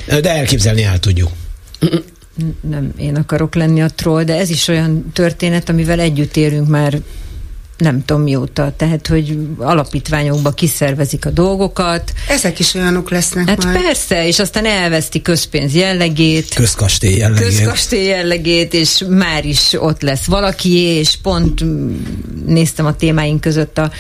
De 0.07 0.31
elképzelni 0.31 0.83
el 0.83 0.99
tudjuk 0.99 1.31
nem 2.61 2.93
én 2.97 3.17
akarok 3.17 3.55
lenni 3.55 3.83
a 3.83 3.89
troll, 3.89 4.25
de 4.25 4.37
ez 4.37 4.51
is 4.51 4.69
olyan 4.69 5.11
történet, 5.13 5.69
amivel 5.69 6.01
együtt 6.01 6.37
érünk 6.37 6.69
már 6.69 7.01
nem 7.81 8.05
tudom 8.05 8.23
mióta, 8.23 8.73
tehát 8.77 9.07
hogy 9.07 9.39
alapítványokba 9.59 10.51
kiszervezik 10.51 11.27
a 11.27 11.31
dolgokat. 11.31 12.13
Ezek 12.29 12.59
is 12.59 12.75
olyanok 12.75 13.11
lesznek 13.11 13.49
Hát 13.49 13.65
majd. 13.65 13.83
persze, 13.83 14.27
és 14.27 14.39
aztán 14.39 14.65
elveszti 14.67 15.23
közpénz 15.23 15.75
jellegét. 15.75 16.55
Közkastély 16.55 17.17
jellegét. 17.17 17.47
Közkastély 17.47 18.05
jellegét, 18.05 18.75
és 18.75 19.05
már 19.09 19.45
is 19.45 19.73
ott 19.79 20.03
lesz 20.03 20.25
valaki, 20.25 20.73
és 20.79 21.17
pont 21.23 21.65
néztem 22.47 22.87
a 22.87 22.97
témáink 22.97 23.41
között 23.41 23.79
a 23.79 23.91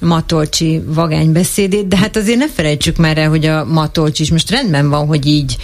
Matolcsi 0.00 0.82
vagány 0.86 1.32
beszédét, 1.32 1.88
de 1.88 1.96
hát 1.96 2.16
azért 2.16 2.38
ne 2.38 2.48
felejtsük 2.48 2.96
már 2.96 3.18
el, 3.18 3.28
hogy 3.28 3.46
a 3.46 3.64
Matolcsi 3.64 4.22
is 4.22 4.30
most 4.30 4.50
rendben 4.50 4.88
van, 4.88 5.06
hogy 5.06 5.26
így 5.26 5.56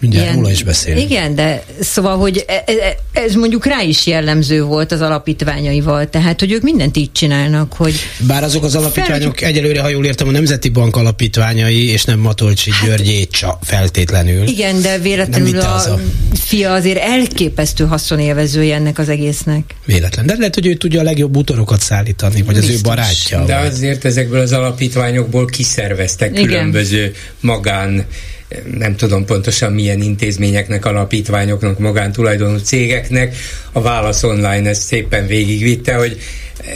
Mindjárt 0.00 0.24
ilyen, 0.24 0.36
róla 0.36 0.50
is 0.50 0.62
beszél. 0.62 0.96
Igen, 0.96 1.34
de 1.34 1.64
szóval, 1.80 2.18
hogy 2.18 2.44
ez, 2.66 2.76
e, 2.76 2.96
ez 3.12 3.34
mondjuk 3.34 3.66
rá 3.66 3.82
is 3.82 4.06
jellemző 4.06 4.62
volt 4.62 4.92
az 4.92 5.00
alapítványaival, 5.00 6.08
tehát, 6.08 6.40
hogy 6.40 6.52
ők 6.52 6.62
mindent 6.62 6.96
így 6.96 7.12
csinálnak, 7.12 7.72
hogy... 7.72 7.94
Bár 8.18 8.42
azok 8.42 8.64
az 8.64 8.74
alapítványok 8.74 9.38
fel... 9.38 9.48
egyelőre, 9.48 9.80
ha 9.80 9.88
jól 9.88 10.04
értem, 10.04 10.28
a 10.28 10.30
Nemzeti 10.30 10.68
Bank 10.68 10.96
alapítványai, 10.96 11.88
és 11.88 12.04
nem 12.04 12.18
Matolcsi 12.18 12.70
hát, 12.70 12.88
Györgyét 12.88 13.46
feltétlenül. 13.62 14.46
Igen, 14.46 14.82
de 14.82 14.98
véletlenül 14.98 15.60
a, 15.60 15.74
az 15.74 15.86
a 15.86 16.00
fia 16.32 16.72
azért 16.72 16.98
elképesztő 16.98 17.84
haszonélvezője 17.84 18.74
ennek 18.74 18.98
az 18.98 19.08
egésznek. 19.08 19.74
Véletlen. 19.84 20.26
De 20.26 20.34
lehet, 20.38 20.54
hogy 20.54 20.66
ő 20.66 20.74
tudja 20.74 21.00
a 21.00 21.02
legjobb 21.02 21.36
útorokat 21.36 21.80
szállítani, 21.80 22.42
vagy 22.42 22.54
Biztos. 22.54 22.74
az 22.74 22.80
ő 22.80 22.82
barátja. 22.82 23.44
De 23.44 23.58
vagy. 23.58 23.66
azért 23.66 24.04
ezekből 24.04 24.40
az 24.40 24.52
alapítványokból 24.52 25.46
kiszerveztek 25.46 26.30
Igen. 26.30 26.44
különböző 26.44 27.14
magán 27.40 28.06
nem 28.78 28.96
tudom 28.96 29.24
pontosan 29.24 29.72
milyen 29.72 30.00
intézményeknek, 30.00 30.84
alapítványoknak, 30.84 31.78
magántulajdonú 31.78 32.56
cégeknek. 32.56 33.36
A 33.72 33.80
Válasz 33.80 34.22
Online 34.22 34.68
ezt 34.68 34.82
szépen 34.82 35.26
végigvitte, 35.26 35.94
hogy 35.94 36.20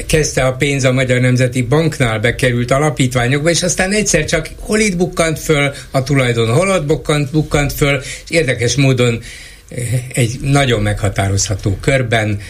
kezdte 0.07 0.45
a 0.45 0.53
pénz 0.53 0.85
a 0.85 0.93
Magyar 0.93 1.21
Nemzeti 1.21 1.63
Banknál 1.63 2.19
bekerült 2.19 2.71
alapítványokba, 2.71 3.51
és 3.51 3.63
aztán 3.63 3.93
egyszer 3.93 4.25
csak 4.25 4.49
hol 4.59 4.79
itt 4.79 4.97
bukkant 4.97 5.39
föl 5.39 5.73
a 5.91 6.03
tulajdon, 6.03 6.55
hol 6.55 6.71
ott 6.71 6.87
bukkant, 6.87 7.31
bukkant 7.31 7.73
föl, 7.73 8.01
és 8.25 8.31
érdekes 8.31 8.75
módon 8.75 9.21
eh, 9.69 9.79
egy 10.13 10.39
nagyon 10.41 10.83
meghatározható 10.83 11.77
körben, 11.81 12.41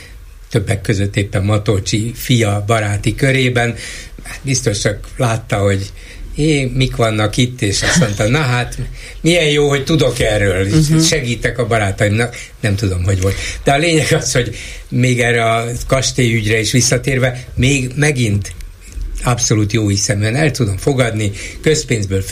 többek 0.50 0.81
között 0.81 1.16
éppen 1.16 1.45
Matolcsi 1.45 2.12
fia 2.14 2.64
baráti 2.66 3.14
körében, 3.14 3.75
hát 4.23 4.40
biztos 4.43 4.78
csak 4.78 4.99
látta, 5.16 5.57
hogy 5.57 5.93
é, 6.36 6.64
mik 6.64 6.96
vannak 6.96 7.36
itt, 7.36 7.62
és 7.62 7.82
azt 7.82 7.98
mondta, 7.98 8.28
na 8.28 8.38
hát, 8.38 8.78
milyen 9.20 9.48
jó, 9.48 9.68
hogy 9.68 9.84
tudok 9.84 10.20
erről, 10.20 10.66
uh-huh. 10.66 11.02
segítek 11.02 11.58
a 11.58 11.66
barátaimnak, 11.66 12.36
nem 12.60 12.76
tudom, 12.76 13.04
hogy 13.04 13.20
volt. 13.20 13.34
De 13.64 13.72
a 13.72 13.78
lényeg 13.78 14.12
az, 14.12 14.32
hogy 14.32 14.56
még 14.88 15.20
erre 15.20 15.44
a 15.44 15.64
kastélyügyre 15.86 16.60
is 16.60 16.72
visszatérve, 16.72 17.44
még 17.54 17.90
megint 17.96 18.52
abszolút 19.25 19.73
jó 19.73 19.88
hiszeműen 19.88 20.37
el 20.37 20.50
tudom 20.50 20.76
fogadni, 20.76 21.31
közpénzből 21.61 22.23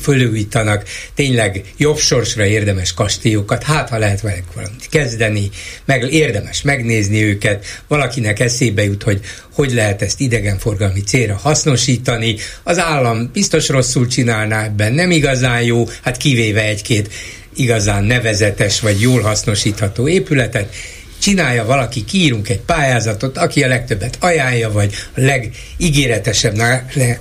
fölújítanak 0.00 0.84
tényleg 1.14 1.64
jobb 1.76 1.98
sorsra 1.98 2.46
érdemes 2.46 2.94
kastélyokat, 2.94 3.62
hát 3.62 3.88
ha 3.88 3.98
lehet 3.98 4.20
velük 4.20 4.54
valamit 4.54 4.88
kezdeni, 4.90 5.50
meg 5.84 6.12
érdemes 6.12 6.62
megnézni 6.62 7.22
őket, 7.22 7.64
valakinek 7.88 8.40
eszébe 8.40 8.84
jut, 8.84 9.02
hogy 9.02 9.20
hogy 9.54 9.72
lehet 9.72 10.02
ezt 10.02 10.20
idegenforgalmi 10.20 11.00
célra 11.00 11.36
hasznosítani, 11.36 12.36
az 12.62 12.78
állam 12.78 13.30
biztos 13.32 13.68
rosszul 13.68 14.06
csinálná 14.06 14.64
ebben, 14.64 14.92
nem 14.92 15.10
igazán 15.10 15.62
jó, 15.62 15.88
hát 16.02 16.16
kivéve 16.16 16.64
egy-két 16.64 17.12
igazán 17.56 18.04
nevezetes 18.04 18.80
vagy 18.80 19.00
jól 19.00 19.20
hasznosítható 19.20 20.08
épületet, 20.08 20.74
csinálja 21.22 21.64
valaki, 21.64 22.04
kiírunk 22.04 22.48
egy 22.48 22.60
pályázatot, 22.60 23.38
aki 23.38 23.62
a 23.62 23.68
legtöbbet 23.68 24.16
ajánlja, 24.20 24.70
vagy 24.70 24.94
a 25.14 25.20
legígéretesebb 25.20 26.56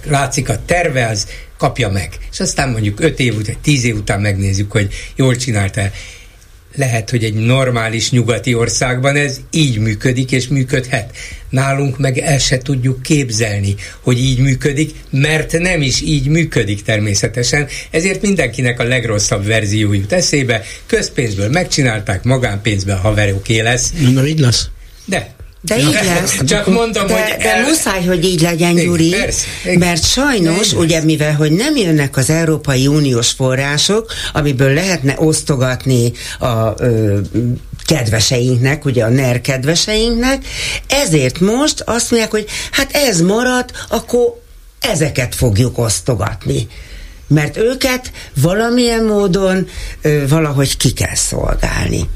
látszik 0.03 0.50
a 0.50 0.65
terve, 0.65 1.08
az 1.08 1.27
kapja 1.58 1.89
meg. 1.89 2.10
És 2.31 2.39
aztán 2.39 2.70
mondjuk 2.70 3.00
5 3.00 3.20
év 3.20 3.36
vagy 3.36 3.58
10 3.62 3.84
év 3.84 3.96
után 3.96 4.22
megnézzük, 4.22 4.72
hogy 4.72 4.93
jól 5.15 5.36
csinálta 5.36 5.81
lehet, 6.75 7.10
hogy 7.10 7.24
egy 7.24 7.34
normális 7.34 8.12
nyugati 8.12 8.53
országban 8.53 9.15
ez 9.15 9.39
így 9.51 9.77
működik 9.77 10.31
és 10.31 10.48
működhet. 10.48 11.17
Nálunk 11.51 11.98
meg 11.98 12.17
el 12.17 12.38
se 12.38 12.58
tudjuk 12.58 13.01
képzelni, 13.01 13.75
hogy 14.01 14.20
így 14.20 14.39
működik, 14.39 14.91
mert 15.10 15.60
nem 15.60 15.81
is 15.81 16.01
így 16.01 16.27
működik 16.27 16.84
természetesen, 16.84 17.67
ezért 17.91 18.22
mindenkinek 18.22 18.79
a 18.79 18.84
legrosszabb 18.84 19.46
verzió 19.46 19.93
jut 19.93 20.12
eszébe, 20.12 20.63
közpénzből 20.86 21.50
megcsinálták, 21.50 22.24
magánpénzből 22.24 22.96
haveroké 22.96 23.60
lesz. 23.60 23.91
Na 24.13 24.27
így 24.27 24.39
lesz. 24.39 24.67
De. 25.05 25.34
De 25.62 25.77
így 25.79 26.00
lesz. 26.03 26.43
Csak 26.48 26.67
mondom, 26.67 27.08
de, 27.08 27.13
hogy... 27.13 27.38
De 27.38 27.55
el... 27.55 27.63
muszáj, 27.63 28.05
hogy 28.05 28.25
így 28.25 28.41
legyen, 28.41 28.75
Gyuri, 28.75 29.10
persze, 29.10 29.46
mert 29.79 30.05
sajnos, 30.05 30.74
ugye 30.74 31.03
mivel, 31.03 31.34
hogy 31.34 31.51
nem 31.51 31.75
jönnek 31.75 32.17
az 32.17 32.29
Európai 32.29 32.88
Uniós 32.88 33.31
források, 33.31 34.12
amiből 34.34 34.74
lehetne 34.74 35.15
osztogatni 35.17 36.12
a 36.39 36.74
ö, 36.77 37.20
kedveseinknek, 37.93 38.86
ugye 38.86 39.03
a 39.03 39.10
NER 39.10 39.41
kedveseinknek, 39.41 40.45
ezért 40.88 41.39
most 41.39 41.81
azt 41.81 42.12
mondják, 42.12 42.31
hogy 42.31 42.45
hát 42.71 42.91
ez 42.91 43.21
marad, 43.21 43.71
akkor 43.89 44.41
ezeket 44.79 45.36
fogjuk 45.36 45.77
osztogatni 45.77 46.67
mert 47.27 47.57
őket 47.57 48.12
valamilyen 48.36 49.03
módon 49.03 49.67
ö, 50.01 50.27
valahogy 50.27 50.77
ki 50.77 50.91
kell 50.91 51.15
szolgálni. 51.15 52.10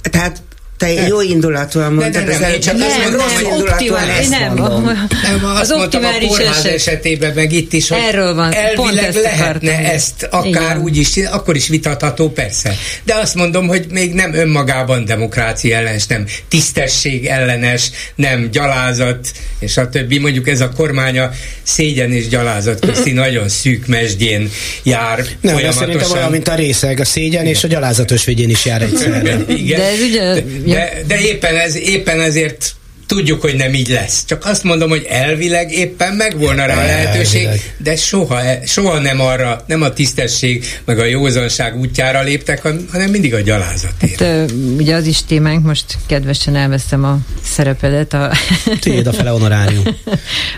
Tehát 0.00 0.42
te 0.82 1.06
jó 1.06 1.20
indulatúan 1.20 1.92
mondtad, 1.92 2.24
nem, 2.24 2.40
nem, 2.40 2.50
nem, 2.50 2.60
csak 2.60 2.76
nem, 2.76 2.88
azt 2.88 2.98
mondom, 2.98 3.20
rossz 3.20 3.40
indulatúan 3.40 4.08
ezt 4.08 4.30
nem, 4.30 4.54
mondom. 4.54 4.84
Nem, 5.22 5.44
azt 5.44 5.60
az 5.60 5.70
mondtam 5.70 6.04
a 6.04 6.26
kórház 6.26 6.64
eset. 6.64 6.74
esetében, 6.74 7.32
meg 7.34 7.52
itt 7.52 7.72
is, 7.72 7.88
hogy 7.88 7.98
Erről 8.08 8.34
van, 8.34 8.52
elvileg 8.52 9.04
ezt 9.04 9.22
lehetne 9.22 9.70
akartam. 9.70 9.94
ezt 9.94 10.28
akár 10.30 10.46
Igen. 10.46 10.80
úgy 10.80 10.96
is, 10.96 11.16
akkor 11.16 11.56
is 11.56 11.68
vitatható, 11.68 12.30
persze. 12.30 12.74
De 13.04 13.14
azt 13.14 13.34
mondom, 13.34 13.66
hogy 13.66 13.86
még 13.90 14.12
nem 14.12 14.34
önmagában 14.34 15.04
demokrácia 15.04 15.76
ellenes, 15.76 16.06
nem 16.06 16.26
tisztesség 16.48 17.26
ellenes, 17.26 17.90
nem 18.14 18.48
gyalázat, 18.52 19.28
és 19.58 19.76
a 19.76 19.88
többi. 19.88 20.18
Mondjuk 20.18 20.48
ez 20.48 20.60
a 20.60 20.68
kormánya 20.68 21.30
szégyen 21.62 22.12
és 22.12 22.28
gyalázat 22.28 22.80
közti 22.86 23.12
nagyon 23.22 23.48
szűk 23.48 23.86
mesdjén 23.86 24.50
jár 24.82 25.16
nem, 25.16 25.52
folyamatosan. 25.54 25.86
szerintem 25.88 26.10
olyan, 26.10 26.30
mint 26.30 26.48
a 26.48 26.54
részeg, 26.54 27.00
a 27.00 27.04
szégyen 27.04 27.46
és 27.46 27.64
a 27.64 27.68
gyalázatos 27.68 28.24
végén 28.24 28.50
is 28.50 28.64
jár 28.64 28.82
egyszerre. 28.82 29.36
Igen. 29.48 29.78
De 29.80 29.86
ez 29.86 30.00
ugye 30.00 30.42
de, 30.72 31.02
de 31.06 31.20
éppen, 31.20 31.56
ez, 31.56 31.76
éppen 31.76 32.20
ezért 32.20 32.74
tudjuk, 33.06 33.40
hogy 33.40 33.54
nem 33.54 33.74
így 33.74 33.88
lesz. 33.88 34.24
Csak 34.24 34.44
azt 34.44 34.64
mondom, 34.64 34.88
hogy 34.88 35.06
elvileg 35.08 35.72
éppen 35.72 36.14
megvolna 36.14 36.66
rá 36.66 36.82
a 36.82 36.86
lehetőség, 36.86 37.48
de 37.76 37.96
soha, 37.96 38.40
soha 38.66 38.98
nem 38.98 39.20
arra, 39.20 39.64
nem 39.66 39.82
a 39.82 39.92
tisztesség, 39.92 40.64
meg 40.84 40.98
a 40.98 41.04
józanság 41.04 41.78
útjára 41.78 42.22
léptek, 42.22 42.62
hanem 42.90 43.10
mindig 43.10 43.34
a 43.34 43.40
gyalázatért. 43.40 44.20
Hát, 44.20 44.52
ugye 44.76 44.94
az 44.94 45.06
is 45.06 45.24
témánk, 45.24 45.64
most 45.64 45.84
kedvesen 46.06 46.56
elveszem 46.56 47.04
a 47.04 47.18
szerepedet. 47.44 48.12
A 48.12 48.32
Tiéd 48.80 49.06
a 49.06 49.12
fele 49.12 49.30
honorárium. 49.30 49.84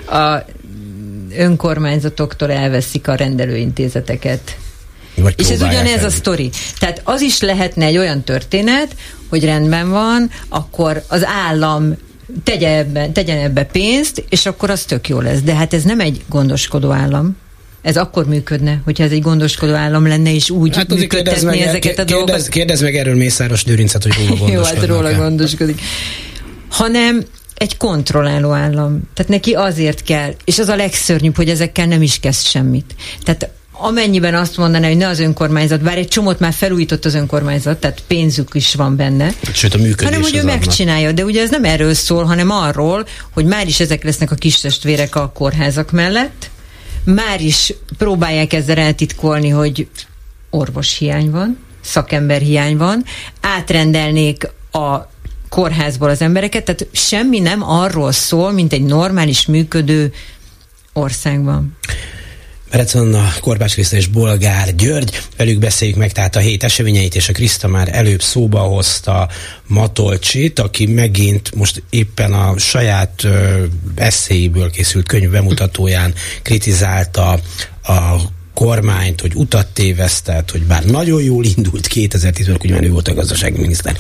A 0.07 0.45
önkormányzatoktól 1.37 2.51
elveszik 2.51 3.09
a 3.09 3.15
rendelőintézeteket. 3.15 4.57
Vagy 5.15 5.35
és 5.37 5.49
ez 5.49 5.63
ugyanez 5.63 5.99
el. 5.99 6.05
a 6.05 6.11
sztori. 6.11 6.51
Tehát 6.79 7.01
az 7.05 7.21
is 7.21 7.41
lehetne 7.41 7.87
egy 7.87 7.97
olyan 7.97 8.25
történet, 8.25 8.97
hogy 9.35 9.45
rendben 9.45 9.91
van, 9.91 10.31
akkor 10.49 11.03
az 11.09 11.25
állam 11.25 11.95
tegye 12.45 12.77
ebbe, 12.77 13.09
tegyen 13.09 13.39
ebbe 13.39 13.65
pénzt, 13.65 14.25
és 14.29 14.47
akkor 14.47 14.71
az 14.71 14.83
tök 14.83 15.09
jó 15.09 15.21
lesz. 15.21 15.41
De 15.41 15.55
hát 15.55 15.75
ez 15.75 15.83
nem 15.83 16.01
egy 16.01 16.23
gondoskodó 16.29 16.91
állam. 16.91 17.37
Ez 17.83 17.97
akkor 17.97 18.27
működne, 18.27 18.81
hogyha 18.85 19.05
ez 19.05 19.11
egy 19.11 19.23
gondoskodó 19.23 19.73
állam 19.73 20.07
lenne, 20.07 20.35
és 20.35 20.51
úgy 20.51 20.77
hát 20.77 20.95
működtetni 20.95 21.45
meg, 21.45 21.59
ezeket 21.59 21.99
a 21.99 22.05
dolgokat. 22.05 22.49
Kérdezz 22.49 22.83
meg 22.83 22.97
erről 22.97 23.15
Mészáros 23.15 23.65
Dőrincet, 23.65 24.03
hogy 24.03 24.13
róla 24.17 24.29
gondoskodik. 24.29 24.55
Jó, 24.55 24.63
hát 24.63 24.87
róla 24.87 25.15
gondoskodik. 25.15 25.81
Hanem 26.71 27.25
egy 27.55 27.77
kontrolláló 27.77 28.51
állam. 28.51 29.01
Tehát 29.15 29.31
neki 29.31 29.53
azért 29.53 30.03
kell, 30.03 30.35
és 30.45 30.59
az 30.59 30.69
a 30.69 30.77
legszörnyűbb, 30.77 31.37
hogy 31.37 31.49
ezekkel 31.49 31.87
nem 31.87 32.03
is 32.03 32.21
kezd 32.21 32.47
semmit. 32.47 32.95
Tehát 33.23 33.51
amennyiben 33.79 34.35
azt 34.35 34.57
mondaná, 34.57 34.89
hogy 34.89 34.97
ne 34.97 35.09
az 35.09 35.21
önkormányzat, 35.21 35.83
bár 35.83 35.99
egy 35.99 36.09
csomót 36.09 36.41
már 36.41 36.53
felújított 36.53 37.05
az 37.05 37.15
önkormányzat, 37.15 37.79
tehát 37.79 38.03
pénzük 38.07 38.49
is 38.53 38.75
van 38.75 38.97
benne. 38.97 39.33
Sőt, 39.53 39.75
a 39.75 39.79
működés 39.79 40.05
hanem, 40.05 40.23
hogy 40.23 40.37
ő 40.37 40.45
megcsinálja. 40.45 41.13
De 41.13 41.25
ugye 41.25 41.43
ez 41.43 41.51
nem 41.51 41.65
erről 41.65 41.95
szól, 41.95 42.25
hanem 42.25 42.51
arról, 42.51 43.07
hogy 43.33 43.45
már 43.45 43.67
is 43.67 43.81
ezek 43.81 44.05
lesznek 44.05 44.31
a 44.31 44.35
kis 44.35 44.61
testvérek 44.61 45.15
a 45.15 45.31
kórházak 45.35 45.91
mellett, 45.91 46.51
már 47.05 47.41
is 47.41 47.75
próbálják 47.99 48.53
ezzel 48.53 48.79
eltitkolni, 48.79 49.49
hogy 49.49 49.89
orvos 50.51 50.97
hiány 50.99 51.31
van, 51.31 51.59
szakember 51.81 52.41
hiány 52.41 52.77
van, 52.77 53.05
átrendelnék 53.41 54.49
a 54.73 55.13
kórházból 55.49 56.09
az 56.09 56.21
embereket, 56.21 56.65
tehát 56.65 56.87
semmi 56.93 57.39
nem 57.39 57.63
arról 57.63 58.13
szól, 58.13 58.53
mint 58.53 58.73
egy 58.73 58.83
normális 58.83 59.47
működő 59.47 60.13
országban. 60.93 61.77
Perec 62.75 62.95
Anna, 62.95 63.33
Korbács 63.41 63.73
Kriszta 63.73 63.97
és 63.97 64.07
Bolgár 64.07 64.75
György. 64.75 65.21
Velük 65.37 65.59
beszéljük 65.59 65.97
meg 65.97 66.13
tehát 66.13 66.37
a 66.37 66.39
hét 66.39 66.65
eseményeit, 66.65 67.15
és 67.15 67.29
a 67.29 67.33
Kriszta 67.33 67.69
már 67.69 67.89
előbb 67.93 68.23
szóba 68.23 68.59
hozta 68.59 69.29
Matolcsit, 69.67 70.59
aki 70.59 70.87
megint 70.87 71.55
most 71.55 71.83
éppen 71.91 72.33
a 72.33 72.59
saját 72.59 73.25
ö, 73.25 73.65
eszéiből 73.95 74.71
készült 74.71 75.07
könyv 75.07 75.31
bemutatóján 75.31 76.15
kritizálta 76.43 77.41
a 77.83 78.17
kormányt, 78.55 79.21
hogy 79.21 79.33
utat 79.35 79.67
tévesztett, 79.67 80.51
hogy 80.51 80.63
bár 80.63 80.85
nagyon 80.85 81.23
jól 81.23 81.45
indult 81.45 81.89
2010-ben, 81.95 82.57
hogy 82.77 82.85
ő 82.85 82.91
volt 82.91 83.09
a 83.09 83.15
gazdasági 83.15 83.61
miniszter 83.61 83.97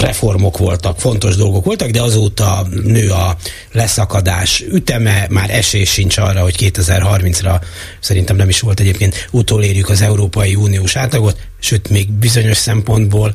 reformok 0.00 0.58
voltak, 0.58 0.98
fontos 0.98 1.36
dolgok 1.36 1.64
voltak, 1.64 1.90
de 1.90 2.02
azóta 2.02 2.66
nő 2.84 3.10
a 3.10 3.36
leszakadás 3.72 4.64
üteme, 4.72 5.26
már 5.30 5.50
esély 5.50 5.84
sincs 5.84 6.16
arra, 6.16 6.42
hogy 6.42 6.54
2030-ra 6.58 7.60
szerintem 8.00 8.36
nem 8.36 8.48
is 8.48 8.60
volt 8.60 8.80
egyébként 8.80 9.28
utolérjük 9.30 9.88
az 9.88 10.00
Európai 10.00 10.54
Uniós 10.54 10.96
átlagot, 10.96 11.38
sőt 11.60 11.88
még 11.88 12.12
bizonyos 12.12 12.56
szempontból 12.56 13.34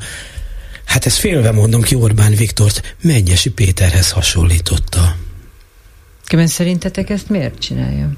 Hát 0.90 1.06
ezt 1.06 1.18
félve 1.18 1.52
mondom 1.52 1.82
ki 1.82 1.94
Orbán 1.94 2.34
Viktort, 2.34 2.94
Megyesi 3.02 3.50
Péterhez 3.50 4.10
hasonlította. 4.10 5.16
Keben 6.26 6.46
szerintetek 6.46 7.10
ezt 7.10 7.28
miért 7.28 7.58
csinálja? 7.58 8.10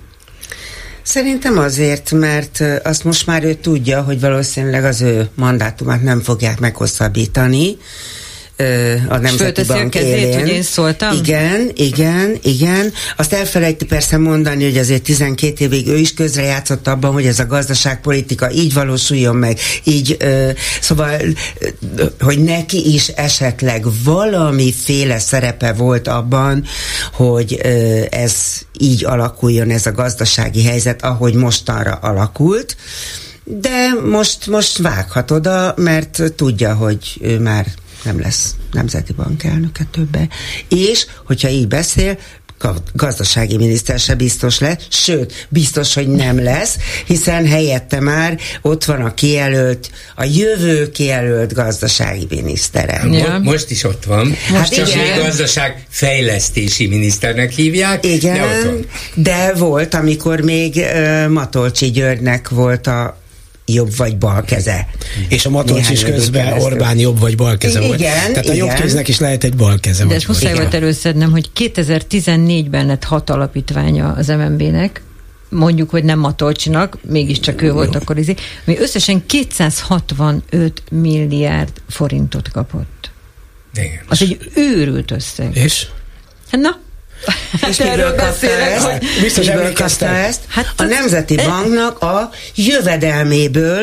Szerintem 1.02 1.58
azért, 1.58 2.10
mert 2.10 2.64
azt 2.82 3.04
most 3.04 3.26
már 3.26 3.44
ő 3.44 3.54
tudja, 3.54 4.02
hogy 4.02 4.20
valószínűleg 4.20 4.84
az 4.84 5.00
ő 5.00 5.28
mandátumát 5.34 6.02
nem 6.02 6.20
fogják 6.20 6.60
meghosszabbítani, 6.60 7.76
a 9.08 9.16
Nemzeti 9.16 9.62
Bank 9.62 9.90
kezét, 9.90 10.16
élén. 10.16 10.38
hogy 10.38 10.48
én 10.48 10.62
szóltam? 10.62 11.16
Igen, 11.16 11.70
igen, 11.74 12.36
igen. 12.42 12.92
Azt 13.16 13.32
elfelejti 13.32 13.84
persze 13.84 14.16
mondani, 14.16 14.64
hogy 14.64 14.78
azért 14.78 15.02
12 15.02 15.64
évig 15.64 15.86
ő 15.86 15.96
is 15.96 16.14
közrejátszott 16.14 16.88
abban, 16.88 17.12
hogy 17.12 17.26
ez 17.26 17.38
a 17.38 17.46
gazdaságpolitika 17.46 18.52
így 18.52 18.72
valósuljon 18.72 19.36
meg, 19.36 19.58
így, 19.84 20.16
ö, 20.18 20.50
szóval, 20.80 21.20
hogy 22.20 22.38
neki 22.38 22.94
is 22.94 23.08
esetleg 23.08 23.84
valamiféle 24.04 25.18
szerepe 25.18 25.72
volt 25.72 26.08
abban, 26.08 26.64
hogy 27.12 27.60
ö, 27.62 28.00
ez 28.10 28.34
így 28.78 29.04
alakuljon 29.04 29.70
ez 29.70 29.86
a 29.86 29.92
gazdasági 29.92 30.64
helyzet, 30.64 31.02
ahogy 31.04 31.34
mostanra 31.34 31.92
alakult. 31.92 32.76
De 33.44 33.92
most, 34.04 34.46
most 34.46 34.78
vághat 34.78 35.30
oda, 35.30 35.74
mert 35.76 36.22
tudja, 36.36 36.74
hogy 36.74 37.18
ő 37.20 37.38
már 37.38 37.66
nem 38.04 38.20
lesz 38.20 38.54
nemzeti 38.72 39.12
bank 39.12 39.44
elnöke 39.44 39.86
többe. 39.90 40.28
És, 40.68 41.06
hogyha 41.24 41.48
így 41.48 41.68
beszél, 41.68 42.18
gazdasági 42.92 43.56
miniszter 43.56 43.98
se 43.98 44.14
biztos 44.14 44.58
lesz, 44.58 44.86
sőt, 44.88 45.46
biztos, 45.48 45.94
hogy 45.94 46.08
nem 46.08 46.42
lesz, 46.42 46.76
hiszen 47.06 47.46
helyette 47.46 48.00
már 48.00 48.38
ott 48.62 48.84
van 48.84 49.00
a 49.00 49.14
kijelölt, 49.14 49.90
a 50.16 50.24
jövő 50.24 50.90
kijelölt 50.90 51.52
gazdasági 51.52 52.26
minisztere. 52.30 53.02
Ja. 53.10 53.38
Most 53.42 53.70
is 53.70 53.84
ott 53.84 54.04
van. 54.04 54.26
Most 54.26 54.50
hát 54.50 54.74
csak 54.74 54.88
igen. 54.88 55.18
gazdaság 55.18 55.86
fejlesztési 55.88 56.86
miniszternek 56.86 57.50
hívják. 57.50 58.04
Igen, 58.04 58.34
de, 58.34 58.42
ott 58.42 58.64
van. 58.64 58.86
de 59.14 59.52
volt, 59.52 59.94
amikor 59.94 60.40
még 60.40 60.74
uh, 60.74 61.28
Matolcsi 61.28 61.90
Györgynek 61.90 62.48
volt 62.48 62.86
a 62.86 63.21
jobb 63.72 63.96
vagy 63.96 64.18
bal 64.18 64.42
keze. 64.42 64.88
És 65.28 65.46
a 65.46 65.50
Matolcs 65.50 65.90
is 65.90 66.04
közben 66.04 66.58
Orbán 66.58 66.98
jobb 66.98 67.18
vagy 67.18 67.36
bal 67.36 67.58
keze 67.58 67.78
igen, 67.78 67.88
volt. 67.88 68.00
Tehát 68.00 68.48
a 68.48 68.52
jobb 68.52 68.72
kéznek 68.72 69.08
is 69.08 69.18
lehet 69.18 69.44
egy 69.44 69.56
bal 69.56 69.78
keze. 69.80 70.04
De 70.04 70.14
ezt 70.14 70.28
muszáj 70.28 70.54
volt 70.54 70.74
előszednem, 70.74 71.30
hogy 71.30 71.50
2014-ben 71.56 72.86
lett 72.86 73.04
hat 73.04 73.30
alapítványa 73.30 74.12
az 74.12 74.26
MNB-nek, 74.28 75.02
mondjuk, 75.48 75.90
hogy 75.90 76.04
nem 76.04 76.18
Matolcsinak, 76.18 76.98
mégiscsak 77.02 77.62
ő 77.62 77.72
volt 77.72 77.94
akkor 77.94 78.18
izé, 78.18 78.34
ami 78.66 78.78
összesen 78.78 79.26
265 79.26 80.82
milliárd 80.90 81.72
forintot 81.88 82.50
kapott. 82.50 83.10
Igen. 83.74 84.00
Az 84.08 84.22
egy 84.22 84.50
őrült 84.54 85.10
összeg. 85.10 85.56
És? 85.56 85.86
Na, 86.50 86.78
és 87.68 87.76
miből 87.76 88.14
kapta 88.14 88.46
ezt? 88.46 88.84
Hogy 88.84 89.02
Biztos 89.20 89.46
miből 89.46 89.72
kapta 89.72 90.06
ezt? 90.06 90.40
Hát 90.48 90.72
a 90.76 90.82
Nemzeti 90.82 91.34
Banknak 91.34 91.98
a 92.02 92.30
jövedelméből, 92.54 93.82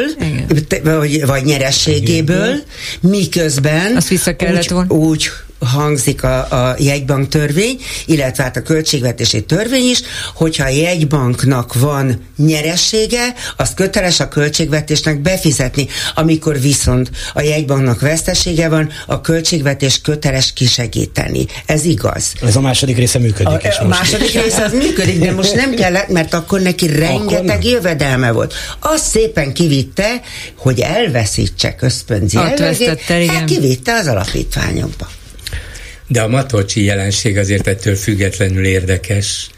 vagy, 0.84 1.26
vagy 1.26 1.44
nyerességéből, 1.44 2.56
miközben 3.00 3.96
Azt 3.96 4.08
vissza 4.08 4.36
kellett 4.36 4.72
úgy, 4.72 4.90
úgy 4.90 5.30
hangzik 5.60 6.24
a, 6.24 6.70
a 6.70 6.76
jegybank 6.80 7.28
törvény, 7.28 7.80
illetve 8.06 8.44
hát 8.44 8.58
a 8.58 8.62
költségvetési 8.62 9.44
törvény 9.44 9.90
is, 9.90 10.02
hogyha 10.34 10.64
a 10.64 10.70
jegybanknak 10.70 11.74
van 11.74 12.26
nyeressége, 12.38 13.34
azt 13.58 13.74
köteles 13.74 14.20
a 14.20 14.28
költségvetésnek 14.28 15.22
befizetni. 15.22 15.88
Amikor 16.16 16.60
viszont 16.60 17.12
a 17.34 17.42
jegybanknak 17.42 18.00
vesztesége 18.00 18.70
van, 18.70 18.90
a 19.08 19.22
költségvetés 19.22 20.02
köteles 20.02 20.54
kisegíteni. 20.54 21.46
Ez 21.66 21.86
igaz. 21.86 22.34
Ez 22.46 22.56
a 22.56 22.62
második 22.62 22.98
része 22.98 23.20
működik. 23.20 23.66
A, 23.80 23.84
a 23.84 23.88
második 23.88 24.32
része 24.32 24.64
az 24.64 24.74
működik, 24.74 25.20
de 25.20 25.32
most 25.32 25.56
nem 25.56 25.74
kellett, 25.74 26.08
mert 26.08 26.34
akkor 26.34 26.62
neki 26.62 26.88
rengeteg 26.88 27.50
akkor 27.50 27.64
jövedelme 27.64 28.32
volt. 28.32 28.54
Azt 28.80 29.06
szépen 29.06 29.54
kivitte, 29.54 30.22
hogy 30.58 30.80
elveszítse 30.80 31.76
közpönzi 31.76 32.38
elvegét, 32.38 33.02
hát 33.30 33.46
kivitte 33.46 33.94
az 33.94 34.08
alapítványokba. 34.08 35.08
De 36.12 36.22
a 36.22 36.28
Matolcsi 36.28 36.84
jelenség 36.84 37.38
azért 37.38 37.68
ettől 37.68 37.96
függetlenül 37.96 38.66
érdekes, 38.66 39.50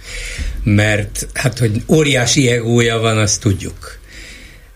mert 0.63 1.27
hát, 1.33 1.59
hogy 1.59 1.83
óriási 1.87 2.49
egója 2.49 2.99
van, 2.99 3.17
azt 3.17 3.41
tudjuk. 3.41 3.99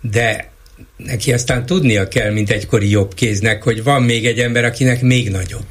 De 0.02 0.52
neki 0.98 1.34
aztán 1.34 1.66
tudnia 1.66 2.08
kell, 2.08 2.32
mint 2.32 2.50
egykori 2.50 2.90
jobb 2.90 3.14
kéznek, 3.14 3.64
hogy 3.64 3.84
van 3.84 4.04
még 4.04 4.26
egy 4.26 4.40
ember, 4.40 4.66
akinek 4.66 5.02
még 5.02 5.30
nagyobb. 5.30 5.66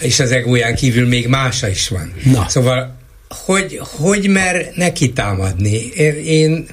És 0.00 0.20
az 0.20 0.32
egóján 0.32 0.74
kívül 0.74 1.06
még 1.06 1.26
mása 1.26 1.68
is 1.68 1.88
van. 1.88 2.12
Na. 2.24 2.46
Szóval, 2.48 2.96
hogy, 3.28 3.78
hogy 3.80 4.28
mer 4.28 4.70
neki 4.74 5.12
támadni? 5.12 5.90
Én, 5.96 6.14
én 6.14 6.66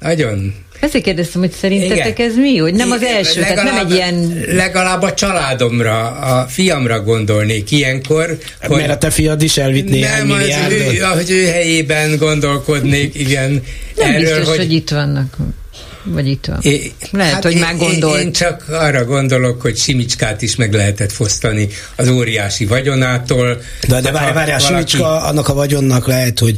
nagyon 0.00 0.54
ezért 0.80 1.04
kérdeztem, 1.04 1.40
hogy 1.40 1.52
szerintetek 1.52 2.18
Igen. 2.18 2.30
ez 2.30 2.36
mi? 2.36 2.56
Hogy 2.56 2.74
nem 2.74 2.90
az 2.90 3.02
első, 3.02 3.40
legalább, 3.40 3.64
tehát 3.64 3.74
nem 3.74 3.86
egy 3.86 3.94
ilyen... 3.94 4.44
Legalább 4.56 5.02
a 5.02 5.14
családomra, 5.14 6.10
a 6.10 6.46
fiamra 6.48 7.00
gondolnék 7.00 7.70
ilyenkor. 7.70 8.38
Hogy 8.62 8.76
Mert 8.76 8.90
a 8.90 8.98
te 8.98 9.10
fiad 9.10 9.42
is 9.42 9.56
elvitt 9.56 9.88
néhány 9.88 10.26
Nem, 10.26 10.36
az 10.36 10.46
ő, 10.70 10.98
hogy 10.98 11.30
ő 11.30 11.46
helyében 11.46 12.16
gondolkodnék, 12.16 13.14
igen. 13.14 13.62
Nem 13.96 14.10
erről, 14.10 14.20
biztos, 14.20 14.48
hogy, 14.48 14.56
hogy 14.56 14.72
itt 14.72 14.90
vannak. 14.90 15.36
Vagy 16.06 16.28
itt 16.28 16.46
van. 16.46 16.58
É, 16.62 16.92
lehet, 17.10 17.32
hát 17.32 17.42
hogy 17.42 17.52
én, 17.52 17.60
már 17.60 17.76
gondolt. 17.76 18.20
Én 18.20 18.32
csak 18.32 18.64
arra 18.68 19.04
gondolok, 19.04 19.60
hogy 19.60 19.76
Simicskát 19.76 20.42
is 20.42 20.56
meg 20.56 20.72
lehetett 20.72 21.12
fosztani 21.12 21.68
az 21.96 22.08
óriási 22.08 22.66
vagyonától. 22.66 23.60
De, 23.88 24.00
de 24.00 24.10
várj, 24.10 24.32
várj, 24.32 24.50
a 24.50 24.58
Simicska 24.58 25.22
annak 25.22 25.48
a 25.48 25.54
vagyonnak 25.54 26.06
lehet, 26.06 26.38
hogy 26.38 26.56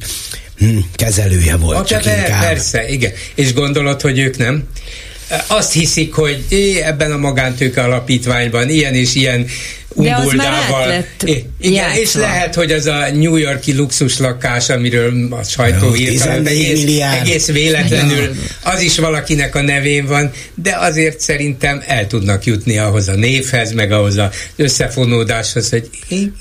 hm, 0.59 0.79
kezelője 0.95 1.57
volt. 1.57 1.87
csak 1.87 2.03
de, 2.03 2.17
inkább. 2.17 2.43
Persze, 2.43 2.89
igen. 2.89 3.13
És 3.35 3.55
gondolod, 3.55 4.01
hogy 4.01 4.19
ők 4.19 4.37
nem? 4.37 4.69
Azt 5.47 5.73
hiszik, 5.73 6.15
hogy 6.15 6.45
ebben 6.85 7.13
a 7.13 7.17
magántőke 7.17 7.83
alapítványban 7.83 8.69
ilyen 8.69 8.95
és 8.95 9.15
ilyen 9.15 9.47
umbuldával. 9.97 11.05
Igen, 11.61 11.93
és 11.93 12.15
lehet, 12.15 12.55
hogy 12.55 12.73
az 12.73 12.87
a 12.87 13.11
New 13.13 13.37
Yorki 13.37 13.73
luxus 13.73 14.19
lakás, 14.19 14.69
amiről 14.69 15.29
a 15.31 15.43
sajtó 15.43 15.97
írta, 15.97 16.31
egész, 16.33 17.01
egész 17.21 17.47
véletlenül, 17.47 18.35
az 18.63 18.81
is 18.81 18.99
valakinek 18.99 19.55
a 19.55 19.63
nevén 19.63 20.07
van, 20.07 20.31
de 20.55 20.77
azért 20.77 21.21
szerintem 21.21 21.83
el 21.87 22.07
tudnak 22.07 22.45
jutni 22.45 22.79
ahhoz 22.79 23.09
a 23.09 23.15
névhez, 23.15 23.73
meg 23.73 23.93
ahhoz 23.93 24.17
az 24.17 24.29
összefonódáshoz, 24.57 25.71
hogy 25.71 25.91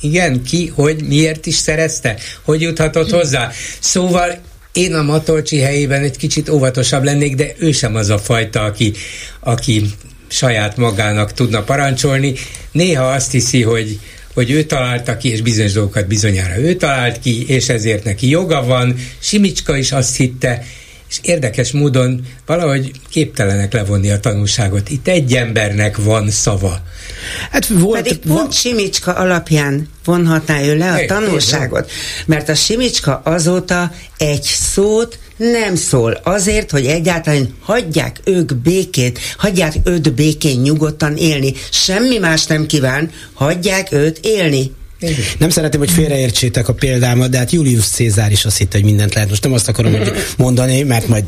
igen, 0.01 0.43
ki, 0.43 0.71
hogy, 0.75 1.03
miért 1.03 1.45
is 1.45 1.55
szerezte, 1.55 2.15
hogy 2.41 2.61
juthatott 2.61 3.11
hozzá. 3.11 3.51
Szóval 3.79 4.39
én 4.75 4.93
a 4.93 5.03
Matolcsi 5.03 5.59
helyében 5.59 6.03
egy 6.03 6.17
kicsit 6.17 6.49
óvatosabb 6.49 7.03
lennék, 7.03 7.35
de 7.35 7.53
ő 7.57 7.71
sem 7.71 7.95
az 7.95 8.09
a 8.09 8.17
fajta, 8.17 8.63
aki, 8.63 8.93
aki 9.39 9.83
saját 10.27 10.77
magának 10.77 11.33
tudna 11.33 11.63
parancsolni. 11.63 12.33
Néha 12.71 13.03
azt 13.03 13.31
hiszi, 13.31 13.61
hogy, 13.61 13.99
hogy 14.33 14.51
ő 14.51 14.63
találta 14.63 15.17
ki, 15.17 15.29
és 15.29 15.41
bizonyos 15.41 15.71
dolgokat 15.71 16.07
bizonyára 16.07 16.57
ő 16.57 16.75
talált 16.75 17.19
ki, 17.19 17.49
és 17.49 17.69
ezért 17.69 18.03
neki 18.03 18.29
joga 18.29 18.63
van. 18.63 18.95
Simicska 19.19 19.77
is 19.77 19.91
azt 19.91 20.15
hitte, 20.15 20.65
és 21.09 21.19
érdekes 21.21 21.71
módon 21.71 22.25
valahogy 22.45 22.91
képtelenek 23.09 23.73
levonni 23.73 24.11
a 24.11 24.19
tanulságot. 24.19 24.89
Itt 24.89 25.07
egy 25.07 25.35
embernek 25.35 25.97
van 25.97 26.29
szava. 26.29 26.83
Hát 27.51 27.67
volt, 27.67 28.01
Pedig 28.01 28.17
pont 28.17 28.39
van... 28.39 28.51
Simicska 28.51 29.13
alapján 29.13 29.89
vonhatná 30.05 30.61
ő 30.61 30.77
le 30.77 30.91
a 30.91 31.01
é, 31.01 31.05
tanulságot, 31.05 31.91
mert 32.25 32.49
a 32.49 32.55
Simicska 32.55 33.21
azóta 33.23 33.91
egy 34.17 34.43
szót 34.43 35.17
nem 35.37 35.75
szól. 35.75 36.19
Azért, 36.23 36.71
hogy 36.71 36.85
egyáltalán 36.85 37.55
hagyják 37.61 38.19
ők 38.23 38.55
békét, 38.55 39.19
hagyják 39.37 39.73
őt 39.83 40.13
békén 40.13 40.59
nyugodtan 40.59 41.17
élni. 41.17 41.53
Semmi 41.71 42.17
más 42.17 42.45
nem 42.45 42.65
kíván, 42.65 43.11
hagyják 43.33 43.91
őt 43.91 44.19
élni. 44.21 44.71
Nem 45.37 45.49
szeretném, 45.49 45.79
hogy 45.79 45.91
félreértsétek 45.91 46.67
a 46.67 46.73
példámat, 46.73 47.29
de 47.29 47.37
hát 47.37 47.51
Julius 47.51 47.87
Cézár 47.87 48.31
is 48.31 48.45
azt 48.45 48.57
hitte, 48.57 48.77
hogy 48.77 48.85
mindent 48.85 49.13
lehet. 49.13 49.29
Most 49.29 49.43
nem 49.43 49.53
azt 49.53 49.67
akarom 49.67 49.91
hogy 49.91 50.11
mondani, 50.37 50.83
mert 50.83 51.07
majd 51.07 51.23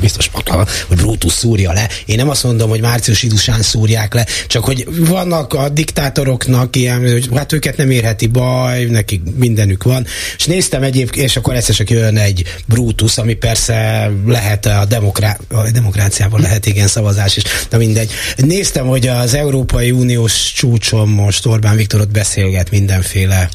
biztos 0.00 0.30
mondta, 0.32 0.66
hogy 0.88 0.96
Brutus 0.96 1.32
szúrja 1.32 1.72
le. 1.72 1.88
Én 2.06 2.16
nem 2.16 2.28
azt 2.28 2.42
mondom, 2.42 2.68
hogy 2.68 2.80
Március 2.80 3.22
Idusán 3.22 3.62
szúrják 3.62 4.14
le, 4.14 4.26
csak 4.46 4.64
hogy 4.64 4.86
vannak 5.08 5.54
a 5.54 5.68
diktátoroknak 5.68 6.76
ilyen, 6.76 7.10
hogy 7.10 7.28
hát 7.34 7.52
őket 7.52 7.76
nem 7.76 7.90
érheti 7.90 8.26
baj, 8.26 8.84
nekik 8.84 9.22
mindenük 9.36 9.82
van. 9.82 10.06
És 10.36 10.44
néztem 10.44 10.82
egyébként, 10.82 11.26
és 11.26 11.36
akkor 11.36 11.54
egyszer 11.54 11.74
csak 11.74 11.90
jön 11.90 12.16
egy 12.16 12.44
Brutus, 12.66 13.18
ami 13.18 13.34
persze 13.34 14.10
lehet 14.26 14.66
a, 14.66 14.84
demokrá- 14.88 15.40
a 15.48 15.70
demokráciában 15.70 16.40
lehet 16.40 16.66
igen 16.66 16.86
szavazás 16.86 17.36
is, 17.36 17.42
de 17.68 17.76
mindegy. 17.76 18.10
Néztem, 18.36 18.86
hogy 18.86 19.06
az 19.06 19.34
Európai 19.34 19.90
Uniós 19.90 20.52
csúcson 20.52 21.08
most 21.08 21.46
Orbán 21.46 21.76
Viktorot 21.76 22.10
beszélget 22.10 22.70
minden 22.70 23.02
mindenféle 23.12 23.48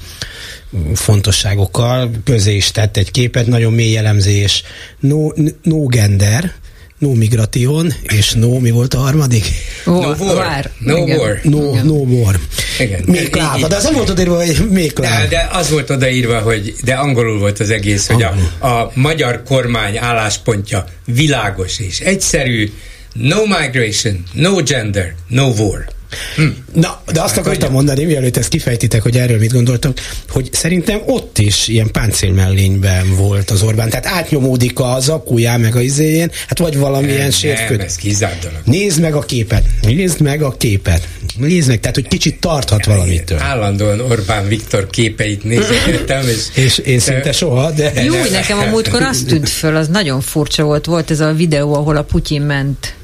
fontosságokkal, 0.93 2.11
közé 2.23 2.55
is 2.55 2.71
tett 2.71 2.97
egy 2.97 3.11
képet, 3.11 3.47
nagyon 3.47 3.73
mély 3.73 3.97
elemzés, 3.97 4.63
no, 4.99 5.27
no 5.63 5.85
gender, 5.85 6.53
no 6.97 7.13
migration, 7.13 7.93
és 8.01 8.33
no, 8.33 8.59
mi 8.59 8.71
volt 8.71 8.93
a 8.93 8.97
harmadik? 8.97 9.45
Oh, 9.85 10.17
no 10.17 10.25
war. 10.25 10.71
No 10.79 10.97
Igen. 10.97 11.17
war. 11.19 11.39
No, 11.43 11.83
no 11.83 11.93
war. 11.93 12.39
Igen. 12.79 13.03
Még 13.05 13.35
lába, 13.35 13.67
de 13.67 13.75
az 13.75 13.83
nem 13.83 13.93
volt 13.93 14.09
odaírva, 14.09 14.35
hogy 14.35 14.69
még 14.69 14.97
lába. 14.97 15.21
De, 15.21 15.27
de 15.27 15.49
az 15.51 15.69
volt 15.69 15.89
odaírva, 15.89 16.39
hogy, 16.39 16.75
de 16.83 16.93
angolul 16.93 17.39
volt 17.39 17.59
az 17.59 17.69
egész, 17.69 18.07
hogy 18.07 18.23
a, 18.23 18.65
a 18.67 18.91
magyar 18.93 19.43
kormány 19.43 19.97
álláspontja 19.97 20.85
világos 21.05 21.79
és 21.79 21.99
egyszerű, 21.99 22.71
no 23.13 23.45
migration, 23.45 24.23
no 24.33 24.63
gender, 24.63 25.15
no 25.27 25.47
war. 25.47 25.93
Hm. 26.35 26.43
Na, 26.73 27.01
de 27.11 27.21
azt 27.21 27.35
hát, 27.35 27.45
akartam 27.45 27.71
mondani, 27.71 28.03
mielőtt 28.03 28.37
ezt 28.37 28.49
kifejtitek, 28.49 29.01
hogy 29.01 29.17
erről 29.17 29.39
mit 29.39 29.53
gondoltok, 29.53 29.97
hogy 30.29 30.49
szerintem 30.51 31.01
ott 31.05 31.37
is 31.37 31.67
ilyen 31.67 31.91
páncélmellényben 31.91 33.15
volt 33.15 33.49
az 33.49 33.61
Orbán. 33.61 33.89
Tehát 33.89 34.05
átnyomódik 34.05 34.79
a 34.79 34.97
zakujá 34.99 35.57
meg 35.57 35.75
a 35.75 35.81
izéjén, 35.81 36.31
hát 36.47 36.59
vagy 36.59 36.77
valamilyen 36.77 37.31
sértköd. 37.31 37.79
ez 37.79 37.95
kizárt 37.95 38.49
Nézd 38.63 39.01
meg 39.01 39.13
a 39.13 39.19
képet, 39.19 39.65
nézd 39.81 40.21
meg 40.21 40.41
a 40.41 40.51
képet. 40.57 41.07
Nézd 41.37 41.67
meg, 41.67 41.79
tehát 41.79 41.95
hogy 41.95 42.07
kicsit 42.07 42.39
tarthat 42.39 42.85
valamitől. 42.85 43.39
Állandóan 43.39 43.99
Orbán 43.99 44.47
Viktor 44.47 44.89
képeit 44.89 45.43
nézegettem, 45.43 46.27
és, 46.27 46.45
és 46.65 46.77
én 46.77 46.99
szinte 46.99 47.31
soha, 47.31 47.71
de... 47.71 48.03
Jó, 48.03 48.15
nekem 48.31 48.59
a 48.59 48.65
múltkor 48.65 49.01
azt 49.01 49.27
tűnt 49.27 49.49
föl, 49.49 49.75
az 49.75 49.87
nagyon 49.87 50.21
furcsa 50.21 50.63
volt. 50.63 50.85
Volt 50.85 51.11
ez 51.11 51.19
a 51.19 51.33
videó, 51.33 51.73
ahol 51.73 51.97
a 51.97 52.03
Putyin 52.03 52.41
ment 52.41 52.95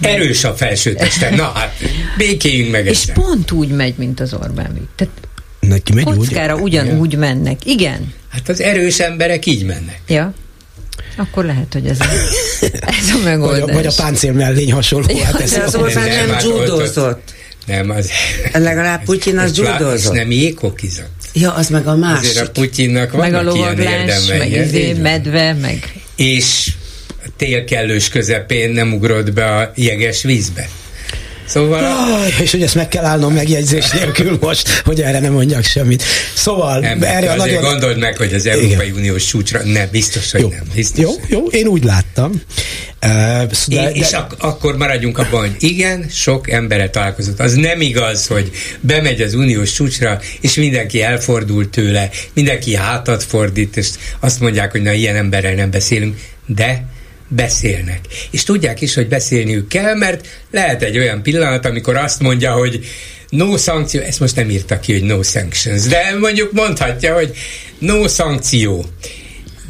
Erős 0.00 0.44
a 0.44 0.54
felsőteste. 0.54 1.30
Na 1.30 1.52
hát, 1.54 1.74
békéljünk 2.16 2.70
meg 2.70 2.86
És 2.86 3.04
pont 3.14 3.50
úgy 3.50 3.68
megy, 3.68 3.94
mint 3.96 4.20
az 4.20 4.34
Orbán 4.34 4.72
Viktor. 4.72 4.88
Tehát 4.96 5.12
Neki 5.60 5.92
megy 5.92 6.04
kockára 6.04 6.54
úgy? 6.54 6.62
ugyanúgy 6.62 7.12
Igen. 7.12 7.18
mennek. 7.18 7.66
Igen. 7.66 8.12
Hát 8.28 8.48
az 8.48 8.60
erős 8.60 8.98
emberek 8.98 9.46
így 9.46 9.64
mennek. 9.64 10.00
Ja. 10.08 10.34
Akkor 11.16 11.44
lehet, 11.44 11.72
hogy 11.72 11.86
ez 11.86 12.00
a, 12.00 12.04
ez 13.00 13.14
a 13.14 13.24
megoldás. 13.24 13.60
Vagy 13.60 13.70
a, 13.70 13.74
vagy 13.74 13.86
a 13.86 13.92
páncél 13.96 14.32
mellény 14.32 14.72
hasonló. 14.72 15.06
Ja, 15.16 15.24
hát 15.24 15.40
ez 15.40 15.56
az 15.56 15.74
Orbán 15.74 16.08
nem, 16.08 16.26
nem 16.26 16.38
judozott. 16.42 17.34
Nem, 17.66 17.90
az... 17.90 18.10
Legalább 18.52 19.04
Putyin 19.04 19.38
az 19.38 19.56
judozott. 19.56 20.14
nem 20.14 20.30
jékokizott. 20.30 21.28
Ja, 21.32 21.54
az 21.54 21.68
meg 21.68 21.86
a 21.86 21.96
másik. 21.96 22.30
Azért 22.30 22.48
a 22.48 22.50
Putyinnak 22.50 23.12
vannak 23.12 23.30
meg 23.30 23.40
a 23.40 23.42
lovaglás, 23.42 24.26
meg 24.26 24.52
izé, 24.52 24.92
medve, 24.92 25.52
meg... 25.52 25.92
És 26.16 26.72
tél 27.38 27.64
kellős 27.64 28.08
közepén 28.08 28.70
nem 28.70 28.92
ugrott 28.92 29.32
be 29.32 29.56
a 29.56 29.72
jeges 29.74 30.22
vízbe. 30.22 30.68
Szóval... 31.48 31.84
Ah, 31.84 32.40
és 32.40 32.50
hogy 32.50 32.62
ezt 32.62 32.74
meg 32.74 32.88
kell 32.88 33.04
állnom 33.04 33.34
megjegyzés 33.34 33.90
nélkül 33.90 34.38
most, 34.40 34.68
hogy 34.84 35.00
erre 35.00 35.20
nem 35.20 35.32
mondjak 35.32 35.64
semmit. 35.64 36.02
Szóval 36.34 36.80
nem, 36.80 37.02
erre 37.02 37.30
a 37.30 37.36
nagyon... 37.36 37.62
gondold 37.62 37.98
meg, 37.98 38.16
hogy 38.16 38.34
az 38.34 38.46
Európai 38.46 38.86
Igen. 38.86 38.98
Uniós 38.98 39.24
csúcsra, 39.24 39.60
ne, 39.64 39.86
biztos, 39.86 40.30
hogy 40.32 40.40
jó. 40.40 40.48
nem. 40.48 40.62
Biztos. 40.74 41.04
Jó, 41.04 41.10
jó, 41.28 41.46
én 41.46 41.66
úgy 41.66 41.84
láttam. 41.84 42.42
Uh, 43.02 43.52
de, 43.66 43.90
és 43.90 44.10
de... 44.10 44.16
ak- 44.16 44.42
akkor 44.42 44.76
maradjunk 44.76 45.18
abban, 45.18 45.40
hogy 45.40 45.54
igen, 45.58 46.06
sok 46.10 46.50
embere 46.50 46.90
találkozott. 46.90 47.40
Az 47.40 47.54
nem 47.54 47.80
igaz, 47.80 48.26
hogy 48.26 48.50
bemegy 48.80 49.20
az 49.20 49.34
uniós 49.34 49.72
csúcsra, 49.72 50.20
és 50.40 50.54
mindenki 50.54 51.02
elfordul 51.02 51.70
tőle, 51.70 52.10
mindenki 52.32 52.74
hátat 52.74 53.24
fordít, 53.24 53.76
és 53.76 53.88
azt 54.20 54.40
mondják, 54.40 54.70
hogy 54.70 54.82
na, 54.82 54.92
ilyen 54.92 55.16
emberrel 55.16 55.54
nem 55.54 55.70
beszélünk, 55.70 56.16
de 56.46 56.84
beszélnek. 57.28 58.00
És 58.30 58.42
tudják 58.42 58.80
is, 58.80 58.94
hogy 58.94 59.08
beszélniük 59.08 59.68
kell, 59.68 59.94
mert 59.94 60.26
lehet 60.50 60.82
egy 60.82 60.98
olyan 60.98 61.22
pillanat, 61.22 61.66
amikor 61.66 61.96
azt 61.96 62.20
mondja, 62.20 62.52
hogy 62.52 62.84
no 63.28 63.56
szankció, 63.56 64.00
ezt 64.00 64.20
most 64.20 64.36
nem 64.36 64.50
írta 64.50 64.80
ki, 64.80 64.92
hogy 64.92 65.02
no 65.02 65.22
sanctions, 65.22 65.82
de 65.82 66.16
mondjuk 66.20 66.52
mondhatja, 66.52 67.14
hogy 67.14 67.34
no 67.78 68.08
szankció. 68.08 68.84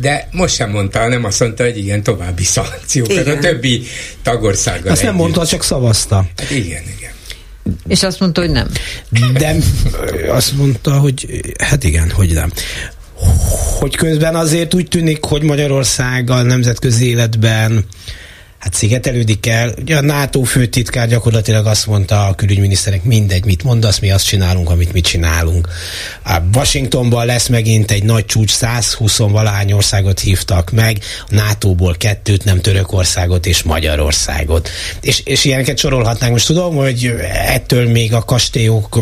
De 0.01 0.29
most 0.33 0.55
sem 0.55 0.71
mondta, 0.71 1.09
nem 1.09 1.25
azt 1.25 1.41
mondta, 1.41 1.65
hogy 1.65 1.79
igen, 1.79 2.03
további 2.03 2.45
szankciók. 2.45 3.09
Igen. 3.09 3.37
A 3.37 3.39
többi 3.39 3.87
tagországgal 4.23 4.93
Azt 4.93 5.03
nem 5.03 5.15
mondta, 5.15 5.47
csak 5.47 5.65
szavazta. 5.65 6.27
Hát 6.37 6.51
igen, 6.51 6.83
igen. 6.97 7.13
És 7.89 8.03
azt 8.03 8.21
mondta, 8.21 8.41
hogy 8.41 8.51
nem. 8.51 8.69
De 9.33 9.57
azt 10.29 10.53
mondta, 10.53 10.99
hogy 10.99 11.41
hát 11.59 11.85
igen, 11.85 12.11
hogy 12.11 12.33
nem 12.33 12.53
hogy 13.79 13.97
közben 13.97 14.35
azért 14.35 14.75
úgy 14.75 14.89
tűnik, 14.89 15.25
hogy 15.25 15.43
Magyarország 15.43 16.31
a 16.31 16.43
nemzetközi 16.43 17.09
életben 17.09 17.85
hát 18.69 18.77
szigetelődik 18.77 19.47
el. 19.47 19.75
Ugye 19.79 19.97
a 19.97 20.01
NATO 20.01 20.43
főtitkár 20.43 21.09
gyakorlatilag 21.09 21.67
azt 21.67 21.87
mondta 21.87 22.27
a 22.27 22.35
külügyminiszternek, 22.35 23.05
mindegy, 23.05 23.45
mit 23.45 23.63
mondasz, 23.63 23.99
mi 23.99 24.11
azt 24.11 24.27
csinálunk, 24.27 24.71
amit 24.71 24.93
mi 24.93 25.01
csinálunk. 25.01 25.69
A 26.25 26.39
Washingtonban 26.55 27.27
lesz 27.27 27.47
megint 27.47 27.91
egy 27.91 28.05
nagy 28.05 28.27
csúcs, 28.27 28.51
120 28.51 29.17
valány 29.17 29.73
országot 29.73 30.21
hívtak 30.21 30.71
meg, 30.71 30.99
a 31.29 31.35
NATO-ból 31.35 31.95
kettőt, 31.99 32.45
nem 32.45 32.61
Törökországot 32.61 33.47
és 33.47 33.63
Magyarországot. 33.63 34.69
És, 35.01 35.21
és 35.25 35.45
ilyeneket 35.45 35.79
sorolhatnánk. 35.79 36.33
Most 36.33 36.47
tudom, 36.47 36.75
hogy 36.75 37.15
ettől 37.33 37.91
még 37.91 38.13
a 38.13 38.25
kastélyok 38.25 39.01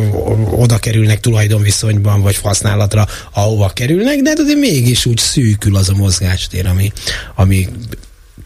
oda 0.51 0.79
kerülnek 0.79 1.21
tulajdonviszonyban, 1.21 2.23
vagy 2.23 2.37
használatra, 2.37 3.07
ahova 3.33 3.69
kerülnek, 3.69 4.21
de 4.21 4.29
hát 4.29 4.39
azért 4.39 4.59
mégis 4.59 5.07
úgy 5.07 5.19
szűkül 5.19 5.77
az 5.77 5.89
a 5.89 5.95
mozgástér, 5.95 6.67
ami, 6.67 6.93
ami 7.35 7.69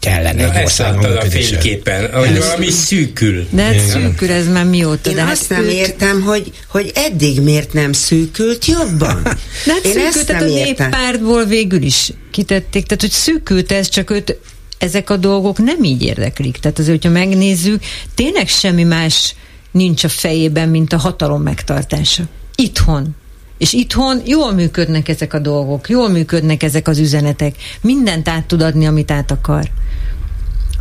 kellene 0.01 0.51
egy 0.53 0.63
országnak 0.63 1.17
a 1.17 1.21
fényképen, 1.21 2.13
hogy 2.13 2.37
valami 2.37 2.69
szűkül. 2.69 3.47
De 3.49 3.63
ez 3.63 3.89
szűkül, 3.89 4.31
ez 4.31 4.47
már 4.47 4.65
mióta. 4.65 5.09
Én 5.09 5.15
de 5.15 5.23
azt 5.23 5.47
hát 5.47 5.59
nem 5.59 5.67
őt... 5.67 5.73
értem, 5.73 6.21
hogy, 6.21 6.51
hogy 6.67 6.91
eddig 6.95 7.41
miért 7.41 7.73
nem 7.73 7.93
szűkült 7.93 8.65
jobban. 8.65 9.21
De 9.65 9.73
hát 9.73 9.85
Én 9.85 9.93
szűkült, 9.93 10.25
tehát 10.25 10.41
a 10.41 10.45
néppártból 10.45 11.45
végül 11.45 11.81
is 11.81 12.11
kitették, 12.31 12.85
tehát 12.85 13.01
hogy 13.01 13.11
szűkült 13.11 13.71
ez, 13.71 13.89
csak 13.89 14.09
őt 14.09 14.37
ezek 14.77 15.09
a 15.09 15.17
dolgok 15.17 15.57
nem 15.57 15.83
így 15.83 16.03
érdeklik. 16.03 16.57
Tehát 16.57 16.79
azért, 16.79 17.03
hogyha 17.03 17.19
megnézzük, 17.19 17.83
tényleg 18.15 18.47
semmi 18.47 18.83
más 18.83 19.35
nincs 19.71 20.03
a 20.03 20.09
fejében, 20.09 20.69
mint 20.69 20.93
a 20.93 20.97
hatalom 20.97 21.41
megtartása. 21.41 22.23
Itthon. 22.55 23.15
És 23.57 23.73
itthon 23.73 24.21
jól 24.25 24.53
működnek 24.53 25.07
ezek 25.07 25.33
a 25.33 25.39
dolgok, 25.39 25.89
jól 25.89 26.09
működnek 26.09 26.63
ezek 26.63 26.87
az 26.87 26.99
üzenetek. 26.99 27.55
Mindent 27.81 28.29
át 28.29 28.45
tud 28.45 28.61
adni, 28.61 28.85
amit 28.85 29.11
át 29.11 29.31
akar. 29.31 29.69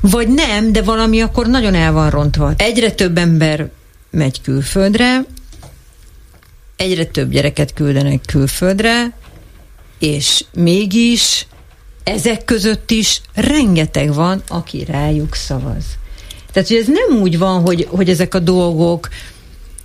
Vagy 0.01 0.29
nem, 0.29 0.73
de 0.73 0.83
valami 0.83 1.21
akkor 1.21 1.47
nagyon 1.47 1.75
el 1.75 1.93
van 1.93 2.11
rontva. 2.11 2.53
Egyre 2.57 2.91
több 2.91 3.19
ember 3.19 3.71
megy 4.11 4.41
külföldre, 4.41 5.25
egyre 6.77 7.05
több 7.05 7.31
gyereket 7.31 7.73
küldenek 7.73 8.21
külföldre, 8.27 9.13
és 9.99 10.45
mégis 10.55 11.47
ezek 12.05 12.45
között 12.45 12.91
is 12.91 13.21
rengeteg 13.35 14.15
van, 14.15 14.43
aki 14.49 14.85
rájuk 14.85 15.35
szavaz. 15.35 15.85
Tehát, 16.53 16.69
hogy 16.69 16.77
ez 16.77 16.87
nem 16.87 17.21
úgy 17.21 17.39
van, 17.39 17.61
hogy, 17.61 17.87
hogy 17.91 18.09
ezek 18.09 18.35
a 18.35 18.39
dolgok 18.39 19.09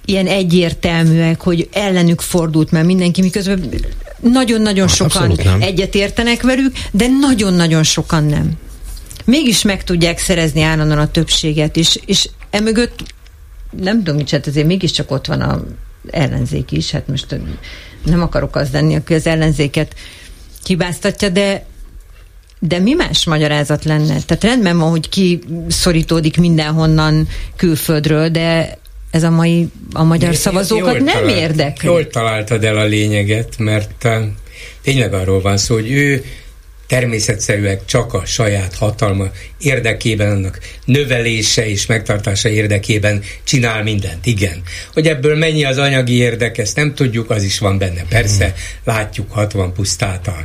ilyen 0.06 0.28
egyértelműek, 0.28 1.42
hogy 1.42 1.70
ellenük 1.72 2.22
fordult 2.22 2.72
már 2.72 2.84
mindenki, 2.84 3.22
miközben 3.22 3.70
nagyon-nagyon 4.20 4.88
hát 4.88 4.96
sokan 4.96 5.40
egyetértenek 5.60 6.42
velük, 6.42 6.74
de 6.92 7.08
nagyon-nagyon 7.08 7.84
sokan 7.84 8.24
nem. 8.24 8.52
Mégis 9.26 9.62
meg 9.62 9.84
tudják 9.84 10.20
szerezni 10.20 10.62
állandóan 10.62 11.00
a 11.00 11.12
többséget, 11.12 11.78
és, 11.78 12.00
és 12.06 12.30
emögött 12.50 13.04
nem 13.82 14.04
tudom, 14.04 14.22
hát 14.32 14.48
azért 14.48 14.68
mégiscsak 14.68 15.12
ott 15.12 15.26
van 15.26 15.42
a 15.42 15.64
ellenzék 16.12 16.72
is, 16.72 16.92
hát 16.92 17.08
most 17.08 17.40
nem 18.04 18.22
akarok 18.22 18.56
az 18.56 18.70
lenni, 18.72 18.96
aki 18.96 19.14
az 19.14 19.28
ellenzéket 19.28 19.96
hibáztatja, 20.66 21.30
de 21.30 21.66
de 22.60 22.80
mi 22.80 22.94
más 22.94 23.26
magyarázat 23.26 23.84
lenne? 23.84 24.22
Tehát 24.26 24.44
rendben 24.44 24.78
van, 24.78 24.90
hogy 24.90 25.10
ki 25.10 25.40
szorítódik 25.68 26.38
mindenhonnan 26.38 27.28
külföldről, 27.56 28.30
de 28.30 28.78
ez 29.12 29.24
a 29.24 29.30
mai 29.30 29.68
a 29.94 30.04
magyar 30.04 30.36
szavazókat 30.36 31.00
nem 31.00 31.06
talált, 31.06 31.40
érdekli. 31.40 31.88
Jól 31.88 32.08
találtad 32.08 32.64
el 32.64 32.78
a 32.78 32.84
lényeget, 32.84 33.58
mert 33.58 34.08
tényleg 34.82 35.14
arról 35.14 35.42
van 35.42 35.58
szó, 35.58 35.74
hogy 35.74 35.92
ő 35.92 36.24
természetszerűek 36.88 37.86
csak 37.86 38.14
a 38.14 38.26
saját 38.26 38.76
hatalma 38.76 39.26
érdekében, 39.58 40.30
annak 40.30 40.60
növelése 40.86 41.70
és 41.70 41.86
megtartása 41.86 42.50
érdekében 42.50 43.24
csinál 43.44 43.84
mindent. 43.84 44.26
Igen. 44.26 44.62
Hogy 44.94 45.08
ebből 45.08 45.38
mennyi 45.38 45.66
az 45.66 45.78
anyagi 45.78 46.14
érdek, 46.14 46.58
ezt 46.58 46.76
nem 46.76 46.94
tudjuk, 46.94 47.30
az 47.30 47.44
is 47.44 47.60
van 47.60 47.78
benne. 47.78 48.06
Persze, 48.10 48.54
látjuk 48.84 49.32
60 49.32 49.74
pusztát 49.74 50.28
a, 50.28 50.44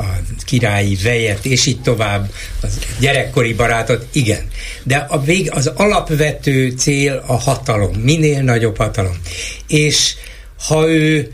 a 0.00 0.04
királyi 0.44 0.96
vejet, 1.02 1.44
és 1.44 1.66
így 1.66 1.80
tovább, 1.80 2.32
az 2.60 2.78
gyerekkori 3.00 3.54
barátot, 3.54 4.06
igen. 4.12 4.48
De 4.82 4.96
a 4.96 5.22
vég, 5.22 5.50
az 5.52 5.66
alapvető 5.66 6.70
cél 6.70 7.24
a 7.26 7.34
hatalom, 7.34 7.94
minél 7.94 8.42
nagyobb 8.42 8.76
hatalom. 8.76 9.20
És 9.66 10.14
ha 10.58 10.88
ő 10.88 11.32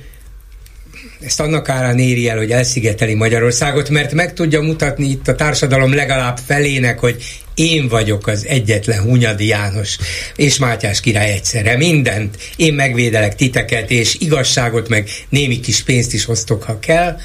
ezt 1.20 1.40
annak 1.40 1.68
árán 1.68 1.98
éri 1.98 2.28
el, 2.28 2.36
hogy 2.36 2.50
elszigeteli 2.50 3.14
Magyarországot, 3.14 3.88
mert 3.88 4.12
meg 4.12 4.32
tudja 4.32 4.60
mutatni 4.60 5.10
itt 5.10 5.28
a 5.28 5.34
társadalom 5.34 5.94
legalább 5.94 6.38
felének, 6.46 6.98
hogy 6.98 7.22
én 7.54 7.88
vagyok 7.88 8.26
az 8.26 8.46
egyetlen 8.46 9.00
Hunyadi 9.00 9.46
János 9.46 9.96
és 10.36 10.58
Mátyás 10.58 11.00
király 11.00 11.32
egyszerre. 11.32 11.76
Mindent. 11.76 12.36
Én 12.56 12.74
megvédelek 12.74 13.34
titeket, 13.34 13.90
és 13.90 14.16
igazságot, 14.18 14.88
meg 14.88 15.08
némi 15.28 15.60
kis 15.60 15.82
pénzt 15.82 16.12
is 16.12 16.28
osztok, 16.28 16.62
ha 16.62 16.78
kell. 16.78 17.16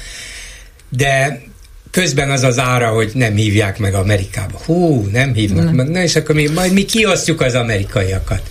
De 0.88 1.42
közben 1.90 2.30
az 2.30 2.42
az 2.42 2.58
ára, 2.58 2.88
hogy 2.88 3.10
nem 3.14 3.34
hívják 3.34 3.78
meg 3.78 3.94
Amerikába. 3.94 4.60
Hú, 4.64 5.08
nem 5.12 5.34
hívnak 5.34 5.64
nem. 5.64 5.74
meg. 5.74 5.88
Na, 5.88 6.02
és 6.02 6.16
akkor 6.16 6.34
mi, 6.34 6.48
majd 6.48 6.72
mi 6.72 6.84
kiosztjuk 6.84 7.40
az 7.40 7.54
amerikaiakat. 7.54 8.42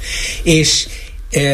És 0.43 0.87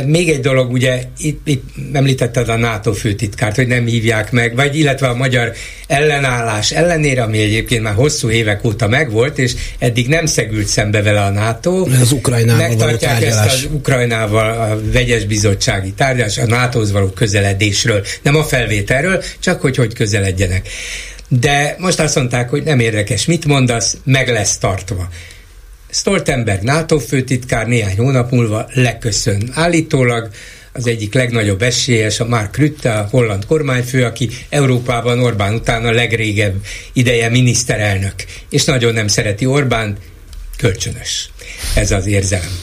még 0.06 0.30
egy 0.30 0.40
dolog, 0.40 0.72
ugye 0.72 1.04
itt, 1.18 1.48
itt 1.48 1.63
említetted 1.94 2.50
a 2.50 2.56
NATO 2.56 2.94
főtitkárt, 2.94 3.56
hogy 3.56 3.68
nem 3.68 3.86
hívják 3.86 4.32
meg, 4.32 4.56
vagy 4.56 4.76
illetve 4.76 5.08
a 5.08 5.16
magyar 5.16 5.54
ellenállás 5.88 6.72
ellenére, 6.72 7.22
ami 7.24 7.40
egyébként 7.40 7.84
már 7.84 7.94
hosszú 7.94 8.30
évek 8.30 8.63
óta 8.66 8.88
megvolt, 8.88 9.38
és 9.38 9.54
eddig 9.80 10.08
nem 10.08 10.26
szegült 10.26 10.68
szembe 10.68 11.02
vele 11.02 11.22
a 11.22 11.30
NATO. 11.30 11.88
Az 12.02 12.12
Ukrajnával 12.12 12.68
Megtartják 12.68 13.24
ezt 13.24 13.46
az 13.46 13.68
Ukrajnával 13.72 14.62
a 14.62 14.92
vegyes 14.92 15.26
bizottsági 15.26 15.92
tárgyalás, 15.92 16.38
a 16.38 16.46
NATO-hoz 16.46 16.92
való 16.92 17.08
közeledésről, 17.08 18.06
nem 18.22 18.36
a 18.36 18.44
felvételről, 18.44 19.24
csak 19.40 19.62
hogy 19.62 19.76
hogy 19.76 19.94
közeledjenek. 19.94 20.70
De 21.28 21.76
most 21.80 22.00
azt 22.00 22.16
mondták, 22.16 22.50
hogy 22.50 22.63
nem 22.63 22.80
érdekes, 22.80 23.26
mit 23.26 23.46
mondasz, 23.46 23.98
meg 24.04 24.30
lesz 24.30 24.58
tartva. 24.58 25.10
Stoltenberg 25.89 26.62
NATO 26.62 27.00
főtitkár 27.00 27.67
néhány 27.67 27.97
hónap 27.97 28.32
múlva 28.32 28.69
leköszön. 28.73 29.50
Állítólag 29.54 30.30
az 30.73 30.88
egyik 30.88 31.13
legnagyobb 31.13 31.62
esélyes, 31.62 32.19
a 32.19 32.28
Mark 32.28 32.58
Rutte, 32.58 32.93
a 32.93 33.08
holland 33.12 33.45
kormányfő, 33.45 34.04
aki 34.04 34.30
Európában 34.50 35.19
Orbán 35.19 35.54
után 35.54 35.86
a 35.86 35.91
legrégebb 35.91 36.56
ideje 36.93 37.30
miniszterelnök. 37.30 38.13
És 38.50 38.65
nagyon 38.65 38.93
nem 38.93 39.08
szereti 39.08 39.45
Orbán, 39.45 39.97
kölcsönös 40.58 41.30
ez 41.76 41.91
az 41.91 42.06
érzelem. 42.06 42.60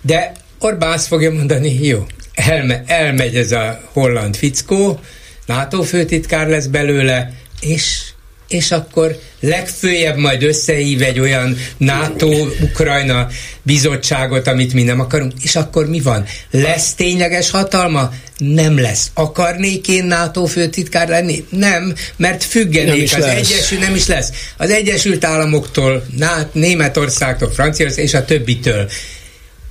De 0.00 0.32
Orbán 0.58 0.92
azt 0.92 1.06
fogja 1.06 1.30
mondani, 1.30 1.86
jó, 1.86 2.06
elme, 2.34 2.82
elmegy 2.86 3.36
ez 3.36 3.52
a 3.52 3.80
holland 3.92 4.36
fickó, 4.36 5.00
NATO 5.46 5.82
főtitkár 5.82 6.48
lesz 6.48 6.66
belőle, 6.66 7.32
és 7.60 8.02
és 8.48 8.70
akkor 8.70 9.18
legfőjebb 9.40 10.16
majd 10.16 10.42
összehív 10.42 11.02
egy 11.02 11.20
olyan 11.20 11.56
NATO-Ukrajna 11.76 13.28
bizottságot, 13.62 14.46
amit 14.46 14.72
mi 14.72 14.82
nem 14.82 15.00
akarunk, 15.00 15.32
és 15.42 15.56
akkor 15.56 15.88
mi 15.88 16.00
van? 16.00 16.24
Lesz 16.50 16.94
tényleges 16.94 17.50
hatalma? 17.50 18.12
Nem 18.36 18.80
lesz. 18.80 19.10
Akarnék 19.14 19.88
én 19.88 20.04
NATO 20.04 20.44
főtitkár 20.44 21.08
lenni? 21.08 21.44
Nem, 21.50 21.94
mert 22.16 22.44
függenék. 22.44 23.16
Az. 23.16 23.24
Egyesült 23.24 23.80
nem 23.80 23.94
is 23.94 24.06
lesz. 24.06 24.32
Az 24.56 24.70
Egyesült 24.70 25.24
Államoktól, 25.24 26.06
Németországtól, 26.52 27.50
Franciaország 27.50 28.04
és 28.04 28.14
a 28.14 28.24
többitől. 28.24 28.90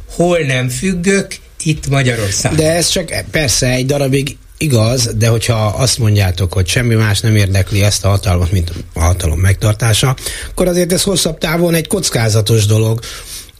Hol 0.10 0.40
nem 0.40 0.70
függök? 0.70 1.36
Itt 1.64 1.88
Magyarország. 1.88 2.56
De 2.56 2.72
ez 2.72 2.90
csak 2.90 3.24
persze 3.32 3.68
egy 3.68 3.86
darabig 3.86 4.38
Igaz, 4.58 5.10
de 5.18 5.28
hogyha 5.28 5.66
azt 5.66 5.98
mondjátok, 5.98 6.54
hogy 6.54 6.68
semmi 6.68 6.96
más 6.96 7.20
nem 7.20 7.36
érdekli 7.36 7.84
ezt 7.84 8.06
a 8.06 8.10
hatalmat, 8.10 8.52
mint 8.52 8.72
a 8.94 9.00
hatalom 9.00 9.40
megtartása, 9.40 10.16
akkor 10.50 10.68
azért 10.68 10.94
ez 10.94 11.04
hosszabb 11.04 11.38
távon 11.38 11.74
egy 11.74 11.88
kockázatos 11.88 12.66
dolog, 12.66 13.00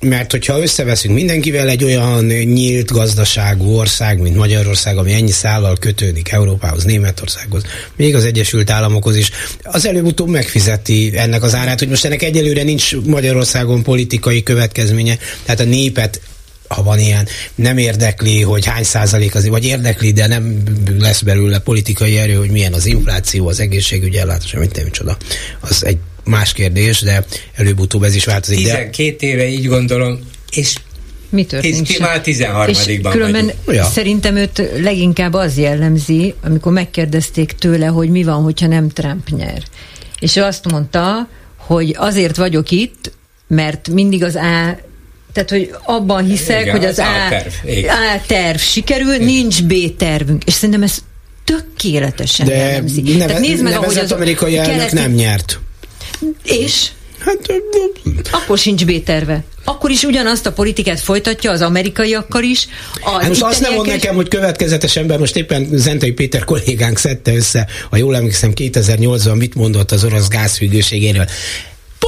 mert 0.02 0.32
hogyha 0.32 0.62
összeveszünk 0.62 1.14
mindenkivel 1.14 1.70
egy 1.70 1.84
olyan 1.84 2.26
nyílt 2.26 2.92
gazdaságú 2.92 3.76
ország, 3.76 4.20
mint 4.20 4.36
Magyarország, 4.36 4.98
ami 4.98 5.14
ennyi 5.14 5.32
szállal 5.32 5.78
kötődik 5.80 6.32
Európához, 6.32 6.84
Németországhoz, 6.84 7.64
még 7.96 8.16
az 8.16 8.26
Egyesült 8.26 8.70
Államokhoz 8.70 9.16
is, 9.16 9.32
az 9.64 9.86
előbb-utóbb 9.86 10.30
megfizeti 10.30 11.12
ennek 11.16 11.44
az 11.44 11.56
árát, 11.56 11.80
hogy 11.80 11.90
most 11.90 12.06
ennek 12.06 12.22
egyelőre 12.22 12.64
nincs 12.64 12.96
Magyarországon 12.96 13.84
politikai 13.84 14.44
következménye, 14.44 15.18
tehát 15.46 15.60
a 15.60 15.64
népet 15.64 16.20
ha 16.68 16.84
van 16.84 17.00
ilyen, 17.00 17.28
nem 17.56 17.78
érdekli, 17.78 18.42
hogy 18.42 18.66
hány 18.66 18.84
százalék 18.84 19.36
az, 19.36 19.48
vagy 19.48 19.66
érdekli, 19.66 20.12
de 20.12 20.28
nem 20.28 20.64
lesz 21.00 21.22
belőle 21.22 21.60
politikai 21.60 22.18
erő, 22.18 22.34
hogy 22.34 22.50
milyen 22.50 22.74
az 22.74 22.86
infláció, 22.86 23.48
az 23.48 23.60
egészségügyi 23.60 24.18
ellátás, 24.18 24.54
amit 24.54 24.76
nem 24.76 24.92
csoda. 24.92 25.18
Az 25.60 25.86
egy 25.86 25.98
más 26.24 26.54
kérdés, 26.54 27.02
de 27.02 27.26
előbb-utóbb 27.56 28.04
ez 28.04 28.16
is 28.16 28.26
változik. 28.26 28.58
12 28.58 29.16
de... 29.20 29.28
éve 29.28 29.48
így 29.48 29.68
gondolom, 29.68 30.20
és 30.52 30.76
mi 31.30 31.46
történik? 31.46 31.84
Tíz, 31.84 32.00
már 32.00 32.22
13 32.22 32.70
És 32.70 33.00
különben 33.10 33.52
ja. 33.68 33.84
szerintem 33.84 34.36
őt 34.36 34.70
leginkább 34.82 35.34
az 35.34 35.58
jellemzi, 35.58 36.34
amikor 36.44 36.72
megkérdezték 36.72 37.52
tőle, 37.52 37.86
hogy 37.86 38.10
mi 38.10 38.24
van, 38.24 38.44
hogyha 38.44 38.68
nem 38.68 38.90
Trump 38.90 39.30
nyer. 39.30 39.64
És 40.20 40.36
ő 40.36 40.42
azt 40.42 40.72
mondta, 40.72 41.30
hogy 41.56 41.96
azért 41.98 42.36
vagyok 42.36 42.72
itt, 42.72 43.12
mert 43.48 43.90
mindig 43.90 44.24
az 44.24 44.36
A 44.36 44.78
tehát, 45.46 45.50
hogy 45.50 45.76
abban 45.84 46.26
hiszek, 46.26 46.62
Igen, 46.62 46.76
hogy 46.76 46.86
az, 46.86 47.00
az 47.00 47.06
A-terv, 47.06 47.54
A-terv 48.16 48.58
sikerül, 48.58 49.14
Igen. 49.14 49.26
nincs 49.26 49.64
B-tervünk. 49.64 50.44
És 50.44 50.54
szerintem 50.54 50.84
ez 50.84 50.98
tökéletesen 51.44 52.46
De 52.46 52.56
jellemzi. 52.56 53.02
Neve, 53.02 53.26
Tehát 53.26 53.42
nézd 53.42 53.64
meg, 53.64 53.74
ahogy 53.74 53.98
az 53.98 54.12
amerikai 54.12 54.58
elnök 54.58 54.76
keleti... 54.76 54.96
nem 54.96 55.12
nyert. 55.12 55.60
És? 56.44 56.88
Hát, 57.20 57.38
akkor 58.32 58.58
sincs 58.58 58.86
B-terve. 58.86 59.44
Akkor 59.64 59.90
is 59.90 60.04
ugyanazt 60.04 60.46
a 60.46 60.52
politikát 60.52 61.00
folytatja 61.00 61.52
az 61.52 61.62
amerikaiakkal 61.62 62.44
is. 62.44 62.68
Az 62.94 63.12
hát 63.12 63.28
most 63.28 63.44
azt 63.44 63.62
nem 63.62 63.74
mond 63.74 63.88
nekem, 63.88 64.16
hogy 64.16 64.28
következetes 64.28 64.96
ember, 64.96 65.20
most 65.20 65.36
éppen 65.36 65.68
Zentai 65.72 66.12
Péter 66.12 66.44
kollégánk 66.44 66.98
szedte 66.98 67.36
össze, 67.36 67.68
a 67.90 67.98
jól 67.98 68.16
emlékszem 68.16 68.52
2008-ban 68.56 69.38
mit 69.38 69.56
mondott 69.56 69.92
az 69.92 70.04
orosz 70.04 70.28
gázfüggőségéről. 70.28 71.28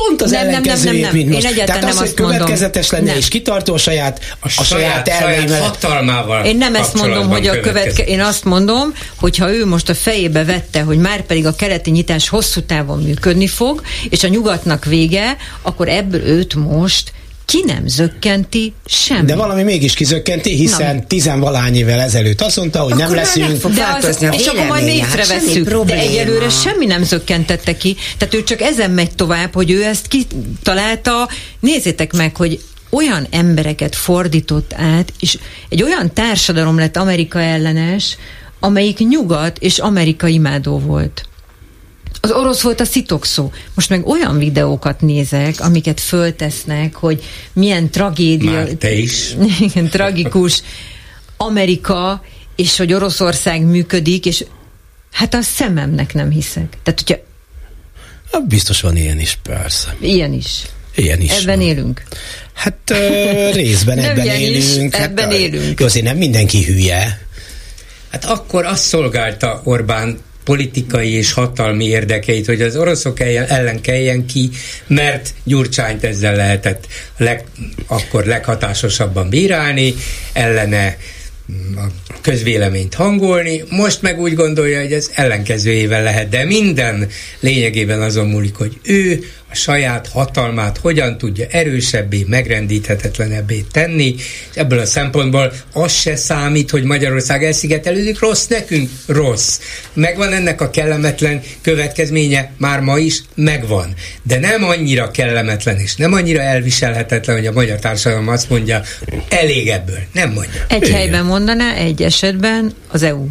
Pont 0.07 0.21
az 0.21 0.31
nem, 0.31 0.47
ellenkezőjét, 0.47 1.01
nem, 1.01 1.11
nem, 1.11 1.11
nem. 1.11 1.27
mint 1.27 1.43
most. 1.43 1.57
Én 1.57 1.65
Tehát 1.65 1.81
nem 1.81 1.89
az, 1.89 1.97
hogy 1.97 2.13
következetes 2.13 2.89
lenne 2.89 3.05
nem. 3.05 3.17
és 3.17 3.27
kitartó 3.27 3.73
a 3.73 3.77
saját, 3.77 4.35
a, 4.39 4.45
a 4.57 4.63
saját, 4.63 5.09
saját 5.19 5.51
hatalmával 5.51 6.45
Én 6.45 6.57
nem 6.57 6.75
ezt 6.75 6.93
mondom, 6.93 7.29
hogy 7.29 7.47
a 7.47 7.59
követke... 7.59 8.03
Én 8.03 8.21
azt 8.21 8.43
mondom, 8.43 8.93
hogy 9.15 9.37
ha 9.37 9.53
ő 9.53 9.65
most 9.65 9.89
a 9.89 9.95
fejébe 9.95 10.43
vette, 10.43 10.81
hogy 10.81 10.97
már 10.97 11.21
pedig 11.21 11.45
a 11.45 11.55
keleti 11.55 11.89
nyitás 11.89 12.29
hosszú 12.29 12.61
távon 12.61 13.01
működni 13.01 13.47
fog, 13.47 13.81
és 14.09 14.23
a 14.23 14.27
nyugatnak 14.27 14.85
vége, 14.85 15.37
akkor 15.61 15.89
ebből 15.89 16.21
őt 16.21 16.55
most 16.55 17.11
ki 17.49 17.63
nem 17.65 17.87
zökkenti 17.87 18.73
semmi. 18.85 19.25
De 19.25 19.35
valami 19.35 19.63
mégis 19.63 19.93
kizökkenti, 19.93 20.55
hiszen 20.55 20.95
Na. 20.95 21.03
tizenvalány 21.07 21.75
évvel 21.75 21.99
ezelőtt 21.99 22.41
azt 22.41 22.57
mondta, 22.57 22.79
hogy 22.79 22.91
akkor 22.91 23.05
nem 23.05 23.15
leszünk. 23.15 23.59
Fog 23.59 23.71
de 23.71 23.97
az, 24.01 24.21
és 24.31 24.47
akkor 24.47 24.65
majd 24.65 24.87
észreveszünk. 24.87 25.69
Hát 25.69 25.85
de 25.85 25.97
egyelőre 25.97 26.49
semmi 26.49 26.85
nem 26.85 27.03
zökkentette 27.03 27.77
ki. 27.77 27.95
Tehát 28.17 28.33
ő 28.33 28.43
csak 28.43 28.61
ezen 28.61 28.91
megy 28.91 29.15
tovább, 29.15 29.53
hogy 29.53 29.71
ő 29.71 29.83
ezt 29.83 30.07
kitalálta. 30.07 31.29
Nézzétek 31.59 32.13
meg, 32.13 32.35
hogy 32.35 32.59
olyan 32.89 33.27
embereket 33.31 33.95
fordított 33.95 34.73
át, 34.73 35.13
és 35.19 35.37
egy 35.69 35.83
olyan 35.83 36.13
társadalom 36.13 36.77
lett 36.77 36.97
Amerika 36.97 37.41
ellenes, 37.41 38.17
amelyik 38.59 38.97
nyugat 38.97 39.57
és 39.57 39.77
Amerika 39.77 40.27
imádó 40.27 40.79
volt. 40.79 41.28
Az 42.21 42.31
orosz 42.31 42.61
volt 42.61 42.79
a 42.79 42.85
szitokszó. 42.85 43.51
Most 43.73 43.89
meg 43.89 44.07
olyan 44.07 44.37
videókat 44.37 45.01
nézek, 45.01 45.59
amiket 45.59 45.99
föltesznek, 45.99 46.95
hogy 46.95 47.23
milyen 47.53 47.89
tragédia. 47.89 48.51
Már 48.51 48.67
te 48.67 48.91
is. 48.91 49.35
Igen, 49.59 49.89
tragikus 49.89 50.63
Amerika, 51.37 52.23
és 52.55 52.77
hogy 52.77 52.93
Oroszország 52.93 53.61
működik, 53.61 54.25
és 54.25 54.45
hát 55.11 55.33
a 55.33 55.41
szememnek 55.41 56.13
nem 56.13 56.29
hiszek. 56.29 56.77
Tehát, 56.83 56.99
hogyha 57.05 57.27
Hát 58.31 58.47
biztos 58.47 58.81
van 58.81 58.95
ilyen 58.95 59.19
is, 59.19 59.37
persze. 59.43 59.95
Ilyen 59.99 60.33
is. 60.33 60.61
Ilyen 60.95 61.21
is. 61.21 61.31
Ebben 61.31 61.57
van. 61.57 61.67
élünk. 61.67 62.03
Hát 62.53 62.77
uh, 62.91 63.53
részben 63.53 63.97
ebben 63.97 64.25
élünk. 64.25 64.93
Is, 64.93 64.99
hát, 64.99 65.09
ebben 65.09 65.31
élünk. 65.31 65.79
Jó, 65.79 65.85
azért 65.85 66.05
nem 66.05 66.17
mindenki 66.17 66.63
hülye. 66.63 67.21
Hát 68.11 68.25
akkor 68.25 68.65
azt 68.65 68.83
szolgálta 68.83 69.61
Orbán 69.63 70.19
politikai 70.49 71.13
és 71.13 71.31
hatalmi 71.31 71.85
érdekeit, 71.85 72.45
hogy 72.45 72.61
az 72.61 72.75
oroszok 72.75 73.19
ellen 73.19 73.81
kelljen 73.81 74.25
ki, 74.25 74.49
mert 74.87 75.33
Gyurcsányt 75.43 76.03
ezzel 76.03 76.35
lehetett 76.35 76.87
leg, 77.17 77.43
akkor 77.87 78.25
leghatásosabban 78.25 79.29
bírálni, 79.29 79.93
ellene 80.33 80.97
a 81.75 81.85
közvéleményt 82.21 82.93
hangolni, 82.93 83.63
most 83.69 84.01
meg 84.01 84.19
úgy 84.19 84.33
gondolja, 84.33 84.81
hogy 84.81 84.93
ez 84.93 85.09
ellenkezőjével 85.13 86.03
lehet, 86.03 86.29
de 86.29 86.45
minden 86.45 87.09
lényegében 87.39 88.01
azon 88.01 88.27
múlik, 88.27 88.55
hogy 88.55 88.79
ő 88.83 89.23
a 89.51 89.55
saját 89.55 90.07
hatalmát 90.07 90.77
hogyan 90.77 91.17
tudja 91.17 91.45
erősebbé, 91.49 92.25
megrendíthetetlenebbé 92.27 93.65
tenni, 93.71 94.15
és 94.51 94.55
ebből 94.55 94.79
a 94.79 94.85
szempontból 94.85 95.53
az 95.73 95.91
se 95.91 96.15
számít, 96.15 96.69
hogy 96.69 96.83
Magyarország 96.83 97.43
elszigetelődik, 97.43 98.19
rossz 98.19 98.47
nekünk, 98.47 98.89
rossz. 99.05 99.59
Megvan 99.93 100.33
ennek 100.33 100.61
a 100.61 100.69
kellemetlen 100.69 101.41
következménye, 101.61 102.51
már 102.57 102.79
ma 102.79 102.97
is 102.97 103.21
megvan. 103.35 103.93
De 104.23 104.39
nem 104.39 104.63
annyira 104.63 105.11
kellemetlen 105.11 105.79
és 105.79 105.95
nem 105.95 106.13
annyira 106.13 106.41
elviselhetetlen, 106.41 107.35
hogy 107.35 107.47
a 107.47 107.51
magyar 107.51 107.79
társadalom 107.79 108.27
azt 108.27 108.49
mondja, 108.49 108.81
elég 109.29 109.67
ebből. 109.67 109.99
Nem 110.13 110.31
mondja. 110.31 110.65
Egy 110.69 110.83
Igen. 110.83 110.95
helyben 110.95 111.25
mondaná, 111.25 111.73
egy 111.73 112.01
esetben 112.01 112.73
az 112.87 113.03
EU 113.03 113.27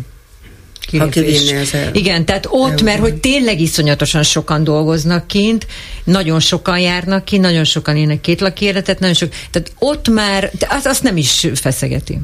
kilépés. 0.90 1.54
Igen, 1.92 2.24
tehát 2.24 2.46
ott, 2.50 2.82
mert 2.82 3.00
hogy 3.00 3.14
tényleg 3.14 3.60
iszonyatosan 3.60 4.22
sokan 4.22 4.64
dolgoznak 4.64 5.26
kint, 5.26 5.66
nagyon 6.04 6.40
sokan 6.40 6.78
járnak 6.78 7.24
ki, 7.24 7.38
nagyon 7.38 7.64
sokan 7.64 7.96
ének 7.96 8.20
két 8.20 8.40
laki 8.40 8.64
életet, 8.64 8.98
nagyon 8.98 9.14
sok, 9.14 9.32
tehát 9.50 9.72
ott 9.78 10.08
már, 10.08 10.50
az, 10.68 10.86
azt 10.86 11.02
nem 11.02 11.16
is 11.16 11.46
feszegeti. 11.54 12.18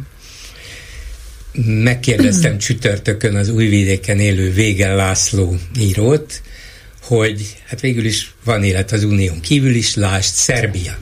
Megkérdeztem 1.66 2.58
csütörtökön 2.58 3.36
az 3.36 3.48
újvidéken 3.48 4.18
élő 4.18 4.52
Végen 4.52 4.96
László 4.96 5.56
írót, 5.80 6.42
hogy 7.02 7.56
hát 7.66 7.80
végül 7.80 8.04
is 8.04 8.34
van 8.44 8.64
élet 8.64 8.92
az 8.92 9.04
unión 9.04 9.40
kívül 9.40 9.74
is, 9.74 9.94
lásd 9.94 10.34
Szerbia. 10.34 10.98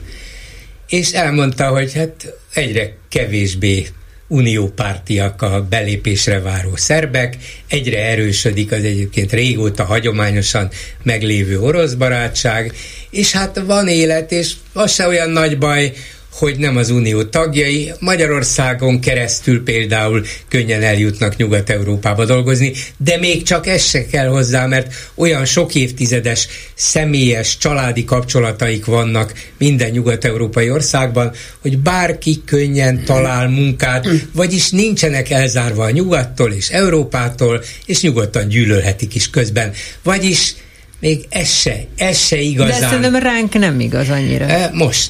És 0.87 1.11
elmondta, 1.11 1.67
hogy 1.67 1.93
hát 1.93 2.33
egyre 2.53 2.95
kevésbé 3.09 3.87
uniópártiak 4.33 5.41
a 5.41 5.65
belépésre 5.69 6.39
váró 6.39 6.75
szerbek, 6.75 7.37
egyre 7.67 8.05
erősödik 8.05 8.71
az 8.71 8.83
egyébként 8.83 9.31
régóta 9.31 9.83
hagyományosan 9.83 10.69
meglévő 11.03 11.59
orosz 11.59 11.93
barátság, 11.93 12.73
és 13.09 13.31
hát 13.31 13.61
van 13.65 13.87
élet, 13.87 14.31
és 14.31 14.53
az 14.73 14.93
se 14.93 15.07
olyan 15.07 15.29
nagy 15.29 15.57
baj, 15.57 15.93
hogy 16.33 16.57
nem 16.57 16.77
az 16.77 16.89
unió 16.89 17.23
tagjai, 17.23 17.91
Magyarországon 17.99 18.99
keresztül 18.99 19.63
például 19.63 20.25
könnyen 20.49 20.81
eljutnak 20.81 21.37
Nyugat-Európába 21.37 22.25
dolgozni, 22.25 22.73
de 22.97 23.17
még 23.17 23.43
csak 23.43 23.67
ez 23.67 23.85
se 23.85 24.05
kell 24.05 24.27
hozzá, 24.27 24.65
mert 24.65 24.93
olyan 25.15 25.45
sok 25.45 25.75
évtizedes 25.75 26.47
személyes, 26.73 27.57
családi 27.57 28.03
kapcsolataik 28.03 28.85
vannak 28.85 29.33
minden 29.57 29.89
nyugat-európai 29.89 30.69
országban, 30.69 31.31
hogy 31.61 31.77
bárki 31.77 32.41
könnyen 32.45 33.03
talál 33.05 33.47
munkát, 33.49 34.07
vagyis 34.33 34.69
nincsenek 34.69 35.29
elzárva 35.29 35.83
a 35.83 35.91
nyugattól 35.91 36.51
és 36.51 36.69
Európától, 36.69 37.63
és 37.85 38.01
nyugodtan 38.01 38.47
gyűlölhetik 38.47 39.15
is 39.15 39.29
közben. 39.29 39.71
Vagyis 40.03 40.53
még 40.99 41.25
ez 41.29 41.49
se, 41.49 41.85
ez 41.97 42.17
se 42.17 42.39
igazán. 42.39 42.79
De 42.79 42.87
szerintem 42.87 43.15
ránk 43.15 43.53
nem 43.53 43.79
igaz 43.79 44.09
annyira. 44.09 44.69
Most. 44.73 45.09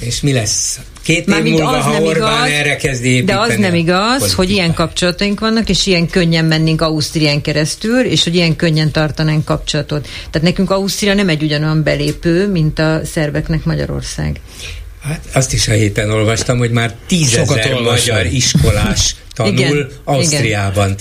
És 0.00 0.20
mi 0.20 0.32
lesz? 0.32 0.80
Két 1.02 1.28
év 1.28 1.42
múlva, 1.42 1.68
az 1.68 1.84
ha 1.84 1.92
nem 1.92 2.02
Orbán 2.02 2.46
igaz, 2.46 2.58
erre 2.58 2.76
kezdi 2.76 3.08
építeni. 3.08 3.38
De 3.38 3.52
az 3.52 3.58
nem 3.58 3.74
igaz, 3.74 4.08
politikát. 4.08 4.36
hogy 4.36 4.50
ilyen 4.50 4.74
kapcsolataink 4.74 5.40
vannak, 5.40 5.68
és 5.68 5.86
ilyen 5.86 6.08
könnyen 6.08 6.44
mennénk 6.44 6.80
Ausztrián 6.80 7.40
keresztül, 7.40 8.00
és 8.00 8.24
hogy 8.24 8.34
ilyen 8.34 8.56
könnyen 8.56 8.90
tartanánk 8.90 9.44
kapcsolatot. 9.44 10.08
Tehát 10.30 10.42
nekünk 10.42 10.70
Ausztria 10.70 11.14
nem 11.14 11.28
egy 11.28 11.42
ugyanolyan 11.42 11.82
belépő, 11.82 12.50
mint 12.50 12.78
a 12.78 13.00
szerbeknek 13.04 13.64
Magyarország. 13.64 14.40
Hát 15.02 15.20
azt 15.32 15.52
is 15.52 15.68
a 15.68 15.72
héten 15.72 16.10
olvastam, 16.10 16.58
hogy 16.58 16.70
már 16.70 16.94
tízezer 17.06 17.80
magyar 17.80 18.26
iskolás 18.26 19.16
tanul 19.34 19.52
igen, 19.52 19.88
Ausztriában. 20.04 20.86
Igen 20.86 20.98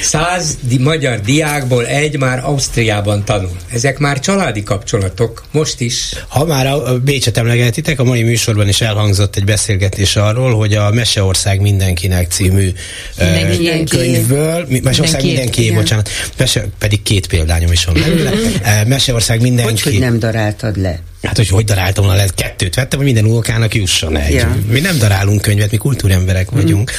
száz 0.00 0.58
di- 0.60 0.78
magyar 0.78 1.20
diákból 1.20 1.86
egy 1.86 2.18
már 2.18 2.44
Ausztriában 2.44 3.24
tanul. 3.24 3.56
Ezek 3.72 3.98
már 3.98 4.20
családi 4.20 4.62
kapcsolatok, 4.62 5.44
most 5.50 5.80
is. 5.80 6.12
Ha 6.28 6.44
már 6.44 6.66
a 6.66 6.98
Bécset 6.98 7.36
emlegetitek, 7.36 8.00
a 8.00 8.04
mai 8.04 8.22
műsorban 8.22 8.68
is 8.68 8.80
elhangzott 8.80 9.36
egy 9.36 9.44
beszélgetés 9.44 10.16
arról, 10.16 10.54
hogy 10.56 10.74
a 10.74 10.90
Meseország 10.90 11.60
mindenkinek 11.60 12.30
című 12.30 12.72
mindenki. 13.18 13.68
uh, 13.68 13.84
könyvből, 13.84 14.66
Meseország 14.82 15.22
mindenki, 15.22 15.60
mindenki 15.60 15.72
bocsánat, 15.72 16.08
Mese, 16.36 16.66
pedig 16.78 17.02
két 17.02 17.26
példányom 17.26 17.72
is 17.72 17.84
van 17.84 17.94
belőle. 17.94 18.30
Meseország 18.86 19.40
mindenki. 19.40 19.72
Hogy, 19.72 19.82
hogy 19.82 19.98
nem 19.98 20.18
daráltad 20.18 20.76
le? 20.76 21.00
Hát, 21.22 21.36
hogy 21.36 21.48
hogy 21.48 21.64
daráltam 21.64 22.04
volna, 22.04 22.18
lehet 22.18 22.34
kettőt 22.34 22.74
vettem, 22.74 22.98
hogy 22.98 23.06
minden 23.12 23.30
unokának 23.30 23.74
jusson 23.74 24.16
egy. 24.16 24.34
Ja. 24.34 24.56
Mi 24.66 24.80
nem 24.80 24.98
darálunk 24.98 25.42
könyvet, 25.42 25.70
mi 25.70 25.76
kultúremberek 25.76 26.50
vagyunk. 26.50 26.90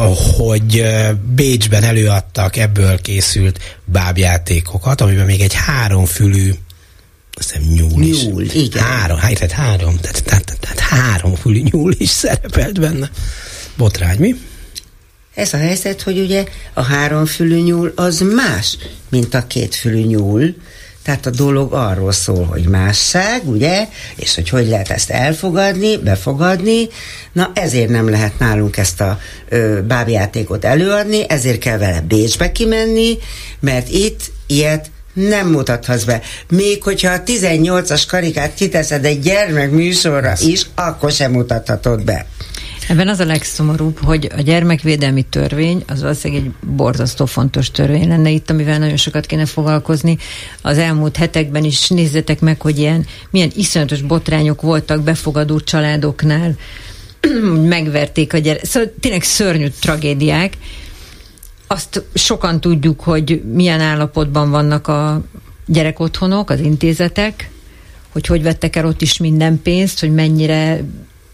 Mm. 0.00 0.04
Hogy 0.36 0.84
Bécsben 1.34 1.82
előadtak 1.82 2.56
ebből 2.56 3.00
készült 3.00 3.78
bábjátékokat, 3.84 5.00
amiben 5.00 5.26
még 5.26 5.40
egy 5.40 5.54
háromfülű 5.54 6.52
azt 7.38 7.52
hiszem 7.52 7.68
nyúl, 7.72 8.02
is. 8.02 8.24
Nyúl, 8.24 8.42
igen. 8.42 8.82
Három, 8.82 9.18
hát, 9.18 9.34
tehát 9.34 9.52
három, 9.52 9.96
tehát, 9.96 10.24
tehát, 10.24 10.56
tehát 10.60 10.78
három 10.78 11.34
fülű 11.34 11.62
nyúl 11.62 11.94
is 11.98 12.08
szerepelt 12.08 12.80
benne. 12.80 13.10
Botrány, 13.76 14.18
mi? 14.18 14.34
Ez 15.34 15.52
a 15.52 15.56
helyzet, 15.56 16.02
hogy 16.02 16.18
ugye 16.18 16.44
a 16.72 16.82
háromfülű 16.82 17.62
nyúl 17.62 17.92
az 17.96 18.20
más, 18.20 18.76
mint 19.08 19.34
a 19.34 19.46
kétfülű 19.46 20.04
nyúl, 20.04 20.54
tehát 21.08 21.26
a 21.26 21.30
dolog 21.30 21.72
arról 21.72 22.12
szól, 22.12 22.44
hogy 22.44 22.68
másság, 22.68 23.48
ugye, 23.48 23.88
és 24.16 24.34
hogy 24.34 24.48
hogy 24.48 24.68
lehet 24.68 24.90
ezt 24.90 25.10
elfogadni, 25.10 25.96
befogadni. 25.96 26.88
Na 27.32 27.50
ezért 27.54 27.88
nem 27.88 28.08
lehet 28.08 28.38
nálunk 28.38 28.76
ezt 28.76 29.00
a 29.00 29.18
ö, 29.48 29.80
bábjátékot 29.82 30.64
előadni, 30.64 31.28
ezért 31.28 31.58
kell 31.58 31.78
vele 31.78 32.00
Bécsbe 32.00 32.52
kimenni, 32.52 33.18
mert 33.60 33.88
itt 33.88 34.20
ilyet 34.46 34.90
nem 35.12 35.48
mutathatsz 35.48 36.04
be. 36.04 36.20
Még 36.48 36.82
hogyha 36.82 37.12
a 37.12 37.22
18-as 37.22 38.02
karikát 38.08 38.54
kiteszed 38.54 39.04
egy 39.04 39.20
gyermek 39.20 39.70
műsorra 39.70 40.32
is, 40.40 40.66
akkor 40.74 41.12
sem 41.12 41.32
mutathatod 41.32 42.04
be. 42.04 42.26
Ebben 42.88 43.08
az 43.08 43.20
a 43.20 43.24
legszomorúbb, 43.24 43.98
hogy 43.98 44.28
a 44.36 44.40
gyermekvédelmi 44.40 45.22
törvény 45.22 45.82
az 45.86 46.02
valószínűleg 46.02 46.44
egy 46.44 46.68
borzasztó 46.68 47.26
fontos 47.26 47.70
törvény 47.70 48.08
lenne 48.08 48.30
itt, 48.30 48.50
amivel 48.50 48.78
nagyon 48.78 48.96
sokat 48.96 49.26
kéne 49.26 49.46
foglalkozni. 49.46 50.18
Az 50.62 50.78
elmúlt 50.78 51.16
hetekben 51.16 51.64
is 51.64 51.88
nézzetek 51.88 52.40
meg, 52.40 52.60
hogy 52.60 52.78
ilyen, 52.78 53.06
milyen 53.30 53.50
iszonyatos 53.54 54.02
botrányok 54.02 54.60
voltak 54.60 55.02
befogadó 55.02 55.60
családoknál, 55.60 56.54
megverték 57.76 58.32
a 58.32 58.38
gyerek. 58.38 58.64
Szóval 58.64 58.92
tényleg 59.00 59.22
szörnyű 59.22 59.68
tragédiák. 59.80 60.56
Azt 61.66 62.04
sokan 62.14 62.60
tudjuk, 62.60 63.00
hogy 63.00 63.42
milyen 63.52 63.80
állapotban 63.80 64.50
vannak 64.50 64.88
a 64.88 65.22
gyerekotthonok, 65.66 66.50
az 66.50 66.60
intézetek, 66.60 67.50
hogy 68.08 68.26
hogy 68.26 68.42
vettek 68.42 68.76
el 68.76 68.86
ott 68.86 69.02
is 69.02 69.18
minden 69.18 69.62
pénzt, 69.62 70.00
hogy 70.00 70.14
mennyire 70.14 70.84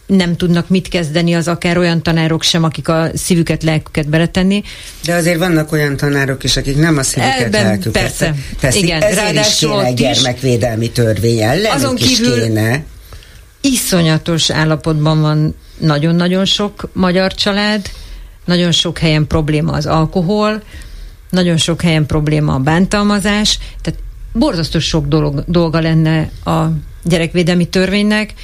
nem 0.06 0.36
tudnak 0.36 0.68
mit 0.68 0.88
kezdeni 0.88 1.34
az 1.34 1.48
akár 1.48 1.78
olyan 1.78 2.02
tanárok 2.02 2.42
sem, 2.42 2.64
akik 2.64 2.88
a 2.88 3.10
szívüket, 3.14 3.62
lelküket 3.62 4.08
beletenni. 4.08 4.62
De 5.04 5.14
azért 5.14 5.38
vannak 5.38 5.72
olyan 5.72 5.96
tanárok 5.96 6.44
is, 6.44 6.56
akik 6.56 6.76
nem 6.76 6.96
a 6.98 7.02
szívüket, 7.02 7.40
Ebben, 7.40 7.64
lelküket 7.64 8.02
persze, 8.02 8.34
teszik. 8.60 8.82
Igen, 8.82 9.02
Ezért 9.02 9.20
ráadásul 9.20 9.70
is 9.70 9.76
kéne 9.76 9.86
egy 9.86 9.94
gyermekvédelmi 9.94 10.90
törvény 10.90 11.40
ellen, 11.40 11.72
azon 11.72 11.94
kívül 11.94 12.42
kéne. 12.42 12.84
iszonyatos 13.60 14.50
állapotban 14.50 15.20
van 15.20 15.54
nagyon-nagyon 15.78 16.44
sok 16.44 16.88
magyar 16.92 17.34
család, 17.34 17.90
nagyon 18.44 18.72
sok 18.72 18.98
helyen 18.98 19.26
probléma 19.26 19.72
az 19.72 19.86
alkohol, 19.86 20.62
nagyon 21.30 21.56
sok 21.56 21.82
helyen 21.82 22.06
probléma 22.06 22.54
a 22.54 22.58
bántalmazás, 22.58 23.58
tehát 23.82 24.00
borzasztó 24.32 24.78
sok 24.78 25.06
dolog, 25.06 25.44
dolga 25.46 25.80
lenne 25.80 26.30
a 26.44 26.64
gyerekvédelmi 27.02 27.68
törvénynek, 27.68 28.34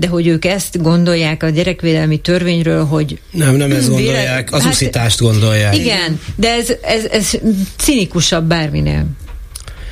de 0.00 0.06
hogy 0.06 0.26
ők 0.26 0.44
ezt 0.44 0.82
gondolják 0.82 1.42
a 1.42 1.48
gyerekvédelmi 1.48 2.20
törvényről, 2.20 2.84
hogy... 2.84 3.20
Nem, 3.30 3.56
nem 3.56 3.70
ezt 3.70 3.88
gondolják, 3.88 4.52
az 4.52 4.62
hát, 4.62 4.72
uszitást 4.72 5.20
gondolják. 5.20 5.76
Igen, 5.76 6.20
de 6.36 6.52
ez, 6.52 6.72
ez, 6.82 7.04
ez 7.04 7.30
cinikusabb 7.76 8.44
bárminél. 8.44 9.06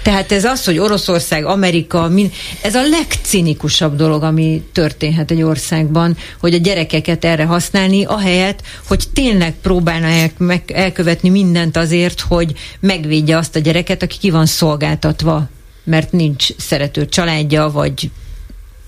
Tehát 0.02 0.32
ez 0.32 0.44
az, 0.44 0.64
hogy 0.64 0.78
Oroszország, 0.78 1.44
Amerika, 1.44 2.08
min, 2.08 2.30
ez 2.62 2.74
a 2.74 2.82
legcinikusabb 2.82 3.96
dolog, 3.96 4.22
ami 4.22 4.62
történhet 4.72 5.30
egy 5.30 5.42
országban, 5.42 6.16
hogy 6.40 6.54
a 6.54 6.58
gyerekeket 6.58 7.24
erre 7.24 7.44
használni, 7.44 8.04
ahelyett, 8.04 8.62
hogy 8.86 9.04
tényleg 9.12 9.54
próbálna 9.62 10.30
meg, 10.38 10.62
elkövetni 10.74 11.28
mindent 11.28 11.76
azért, 11.76 12.20
hogy 12.20 12.52
megvédje 12.80 13.36
azt 13.36 13.56
a 13.56 13.58
gyereket, 13.58 14.02
aki 14.02 14.18
ki 14.18 14.30
van 14.30 14.46
szolgáltatva, 14.46 15.48
mert 15.84 16.12
nincs 16.12 16.46
szerető 16.56 17.06
családja, 17.06 17.70
vagy 17.70 18.10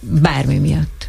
bármi 0.00 0.58
miatt. 0.58 0.99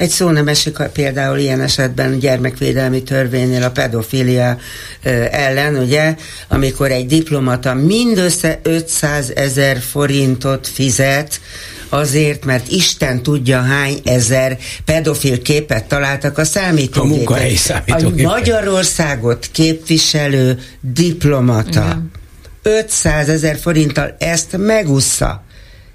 Egy 0.00 0.10
szó 0.10 0.30
nem 0.30 0.48
esik 0.48 0.76
például 0.92 1.38
ilyen 1.38 1.60
esetben 1.60 2.18
gyermekvédelmi 2.18 3.02
törvénynél 3.02 3.62
a 3.62 3.70
pedofilia 3.70 4.58
ellen, 5.30 5.76
ugye, 5.76 6.14
amikor 6.48 6.90
egy 6.90 7.06
diplomata 7.06 7.74
mindössze 7.74 8.60
500 8.62 9.32
ezer 9.34 9.80
forintot 9.80 10.66
fizet, 10.66 11.40
azért, 11.88 12.44
mert 12.44 12.68
Isten 12.68 13.22
tudja 13.22 13.60
hány 13.60 14.00
ezer 14.04 14.58
pedofil 14.84 15.42
képet 15.42 15.84
találtak 15.84 16.38
a 16.38 16.44
számítógépen. 16.44 17.42
A 17.42 17.56
számítógépen. 17.56 18.24
A 18.24 18.28
Magyarországot 18.28 19.48
képviselő 19.52 20.58
diplomata. 20.80 21.84
Igen. 21.84 22.10
500 22.62 23.28
ezer 23.28 23.58
forinttal 23.58 24.16
ezt 24.18 24.56
megussza. 24.56 25.44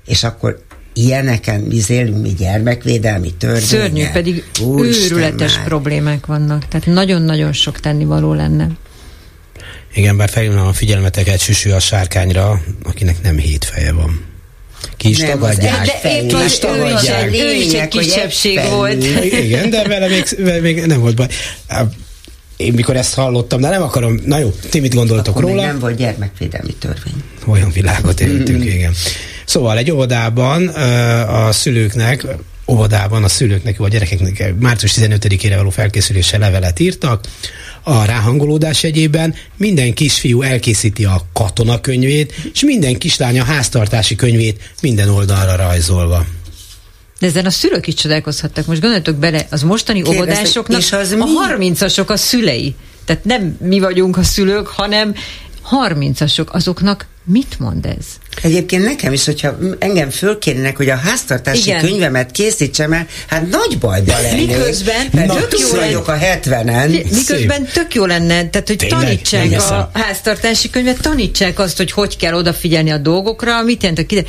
És 0.05 0.23
akkor 0.23 0.64
ilyeneken 0.95 1.67
bizélünk 1.67 2.21
mi 2.21 2.33
gyermekvédelmi 2.33 3.33
törvényel. 3.33 3.65
Szörnyű, 3.65 4.05
pedig 4.13 4.43
Úristen 4.61 5.17
őrületes 5.17 5.55
már. 5.55 5.65
problémák 5.65 6.25
vannak. 6.25 6.67
Tehát 6.67 6.85
nagyon-nagyon 6.85 7.53
sok 7.53 7.79
tennivaló 7.79 8.33
lenne. 8.33 8.67
Igen, 9.93 10.17
bár 10.17 10.29
felhívnám 10.29 10.67
a 10.67 10.73
figyelmeteket 10.73 11.39
Süsű 11.39 11.69
a 11.69 11.79
sárkányra, 11.79 12.61
akinek 12.83 13.21
nem 13.21 13.37
hét 13.37 13.65
feje 13.65 13.93
van. 13.93 14.23
Ki 14.97 15.09
is 15.09 15.17
nem, 15.17 15.29
tagadják. 15.29 15.85
De 16.03 16.21
épp 16.21 16.31
az, 16.31 16.57
tagadják. 16.57 17.33
Ő 17.33 17.51
is 17.51 17.73
egy 17.73 17.87
kisebbség 17.87 18.59
volt. 18.69 19.03
Igen, 19.43 19.69
de 19.69 19.87
vele 19.87 20.07
még, 20.07 20.23
vele 20.37 20.59
még 20.59 20.85
nem 20.85 20.99
volt 20.99 21.15
baj. 21.15 21.27
Én 22.57 22.73
mikor 22.73 22.95
ezt 22.95 23.13
hallottam, 23.13 23.61
de 23.61 23.69
nem 23.69 23.81
akarom, 23.81 24.19
na 24.25 24.37
jó, 24.37 24.53
ti 24.69 24.79
mit 24.79 24.93
gondoltok 24.93 25.35
Akkor 25.35 25.49
róla? 25.49 25.65
nem 25.65 25.79
volt 25.79 25.95
gyermekvédelmi 25.95 26.73
törvény. 26.73 27.23
Olyan 27.45 27.71
világot 27.71 28.19
éltünk, 28.19 28.59
mm-hmm. 28.59 28.67
igen. 28.67 28.93
Szóval 29.45 29.77
egy 29.77 29.91
óvodában 29.91 30.67
a 31.27 31.51
szülőknek 31.51 32.25
óvodában 32.67 33.23
a 33.23 33.27
szülőknek, 33.27 33.77
vagy 33.77 33.87
a 33.87 33.93
gyerekeknek 33.93 34.53
március 34.59 34.93
15-ére 34.95 35.53
való 35.55 35.69
felkészülése 35.69 36.37
levelet 36.37 36.79
írtak, 36.79 37.25
a 37.83 38.05
ráhangolódás 38.05 38.83
egyében 38.83 39.35
minden 39.57 39.93
kisfiú 39.93 40.41
elkészíti 40.41 41.05
a 41.05 41.21
katonakönyvét, 41.33 42.33
és 42.53 42.63
minden 42.63 42.97
kislánya 42.97 43.43
háztartási 43.43 44.15
könyvét 44.15 44.71
minden 44.81 45.09
oldalra 45.09 45.55
rajzolva. 45.55 46.25
De 47.19 47.27
ezen 47.27 47.45
a 47.45 47.49
szülők 47.49 47.87
is 47.87 47.93
csodálkozhattak. 47.93 48.65
Most 48.65 48.81
gondoljatok 48.81 49.15
bele, 49.15 49.47
az 49.49 49.61
mostani 49.61 50.01
Kérdez, 50.01 50.17
óvodásoknak 50.17 50.79
és 50.79 50.91
az 50.91 51.11
a 51.11 51.25
30-asok 51.57 52.07
a 52.07 52.17
szülei. 52.17 52.75
Tehát 53.05 53.23
nem 53.23 53.57
mi 53.59 53.79
vagyunk 53.79 54.17
a 54.17 54.23
szülők, 54.23 54.67
hanem 54.67 55.15
30-asok, 55.71 56.47
azoknak 56.47 57.07
mit 57.25 57.59
mond 57.59 57.85
ez? 57.85 58.05
Egyébként 58.41 58.83
nekem 58.83 59.13
is, 59.13 59.25
hogyha 59.25 59.57
engem 59.79 60.09
fölkérnek, 60.09 60.77
hogy 60.77 60.89
a 60.89 60.95
háztartási 60.95 61.67
Igen. 61.69 61.79
könyvemet 61.79 62.31
készítsem 62.31 62.93
el, 62.93 63.07
hát 63.27 63.49
nagy 63.49 63.77
bajba 63.79 64.21
lennék. 64.21 64.47
Miközben 64.47 65.09
tök 65.11 65.59
jó 65.59 65.69
vagyok 65.69 66.07
a 66.07 66.17
70-en. 66.17 67.11
Miközben 67.11 67.65
tök 67.73 67.93
jó 67.93 68.05
lenne, 68.05 68.49
tehát 68.49 68.67
hogy 68.67 68.75
Tényleg, 68.75 68.99
tanítsák 68.99 69.71
a 69.71 69.89
háztartási 69.93 70.69
könyvet, 70.69 71.01
tanítsák 71.01 71.59
azt, 71.59 71.77
hogy 71.77 71.91
hogy 71.91 72.17
kell 72.17 72.33
odafigyelni 72.33 72.91
a 72.91 72.97
dolgokra, 72.97 73.61
mit 73.61 73.81
jelent 73.81 73.99
a 73.99 74.05
kide... 74.05 74.23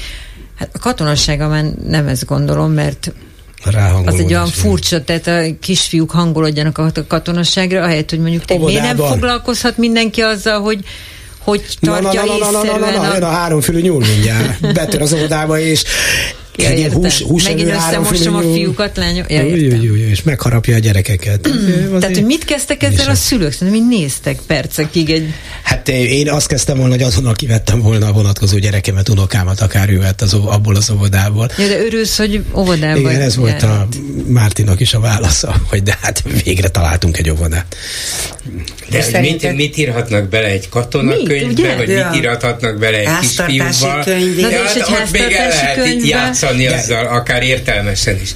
Hát 0.59 0.69
a 0.73 0.79
katonassága 0.79 1.49
már 1.49 1.65
nem 1.87 2.07
ezt 2.07 2.25
gondolom, 2.25 2.73
mert 2.73 3.13
az 4.05 4.15
egy 4.15 4.33
olyan 4.33 4.47
furcsa, 4.47 5.05
tehát 5.05 5.27
a 5.27 5.59
kisfiúk 5.61 6.11
hangolódjanak 6.11 6.79
a 6.79 6.93
katonasságra, 7.09 7.83
ahelyett, 7.83 8.11
hogy 8.11 8.19
mondjuk 8.19 8.45
te 8.45 8.59
miért 8.59 8.83
nem 8.83 8.97
foglalkozhat 8.97 9.77
mindenki 9.77 10.21
azzal, 10.21 10.61
hogy 10.61 10.85
hogy 11.47 11.65
tartja 11.81 12.25
na, 12.25 12.37
na, 12.39 12.51
na, 12.51 12.63
na, 12.63 12.63
na, 12.63 12.79
na, 12.79 12.91
na, 12.91 13.03
na, 13.03 13.13
jön 13.15 13.23
a 13.23 13.31
háromfülű 13.31 13.81
nyúl 13.81 14.05
mindjárt. 14.07 14.61
Betör 14.75 15.03
az 15.03 15.13
óvodába, 15.13 15.59
és 15.59 15.85
Ja, 16.59 16.69
egy 16.69 16.93
hús, 16.93 17.23
hús 17.23 17.45
Megint 17.45 17.71
összemosom 17.71 18.35
a 18.35 18.41
fiúkat, 18.41 18.97
lányok. 18.97 19.31
Ja, 19.31 19.43
jó, 19.43 19.55
jó, 19.57 19.83
jó, 19.83 19.95
és 19.95 20.23
megharapja 20.23 20.75
a 20.75 20.79
gyerekeket. 20.79 21.41
Tehát, 22.01 22.15
hogy 22.15 22.25
mit 22.25 22.45
kezdtek 22.45 22.83
ezzel 22.83 23.09
a 23.09 23.15
szülők? 23.15 23.53
Szerintem 23.53 23.87
mi 23.87 23.97
néztek 23.97 24.39
percekig 24.47 25.11
egy... 25.11 25.33
Hát 25.63 25.89
én 25.89 26.31
azt 26.31 26.47
kezdtem 26.47 26.77
volna, 26.77 26.93
hogy 26.93 27.03
azonnal 27.03 27.35
kivettem 27.35 27.81
volna 27.81 28.07
a 28.07 28.13
vonatkozó 28.13 28.59
gyerekemet, 28.59 29.09
unokámat, 29.09 29.61
akár 29.61 29.91
ő 29.91 29.99
vett 29.99 30.23
az, 30.23 30.35
abból 30.35 30.77
az 30.77 30.91
óvodából. 30.91 31.51
Ja, 31.59 31.69
de 31.69 31.79
örülsz, 31.79 32.17
hogy 32.17 32.45
óvodában. 32.55 33.01
Igen, 33.01 33.21
ez 33.21 33.37
volt 33.37 33.63
a 33.63 33.89
Mártinak 34.27 34.81
is 34.81 34.95
a 34.95 35.01
válasza, 35.01 35.55
hogy 35.69 35.83
de 35.83 35.99
hát 36.01 36.23
végre 36.45 36.69
találtunk 36.69 37.19
egy 37.19 37.31
óvodát. 37.31 37.77
De 38.91 39.21
mit, 39.21 39.55
mit 39.55 39.77
írhatnak 39.77 40.29
bele 40.29 40.47
egy 40.47 40.69
katonakönyvbe, 40.69 41.77
vagy 41.77 41.89
ja. 41.89 42.09
mit 42.11 42.23
írhatnak 42.23 42.79
bele 42.79 42.99
egy 42.99 43.09
kisfiúval? 43.21 43.97
Na, 43.97 44.05
de 44.05 44.63
és 44.65 44.75
egy 44.75 44.83
ott 44.83 45.13
még 45.13 45.33
el 45.33 45.49
lehet 45.49 46.05
játszani 46.05 46.65
de... 46.65 46.75
azzal, 46.75 47.07
akár 47.07 47.43
értelmesen 47.43 48.21
is. 48.23 48.31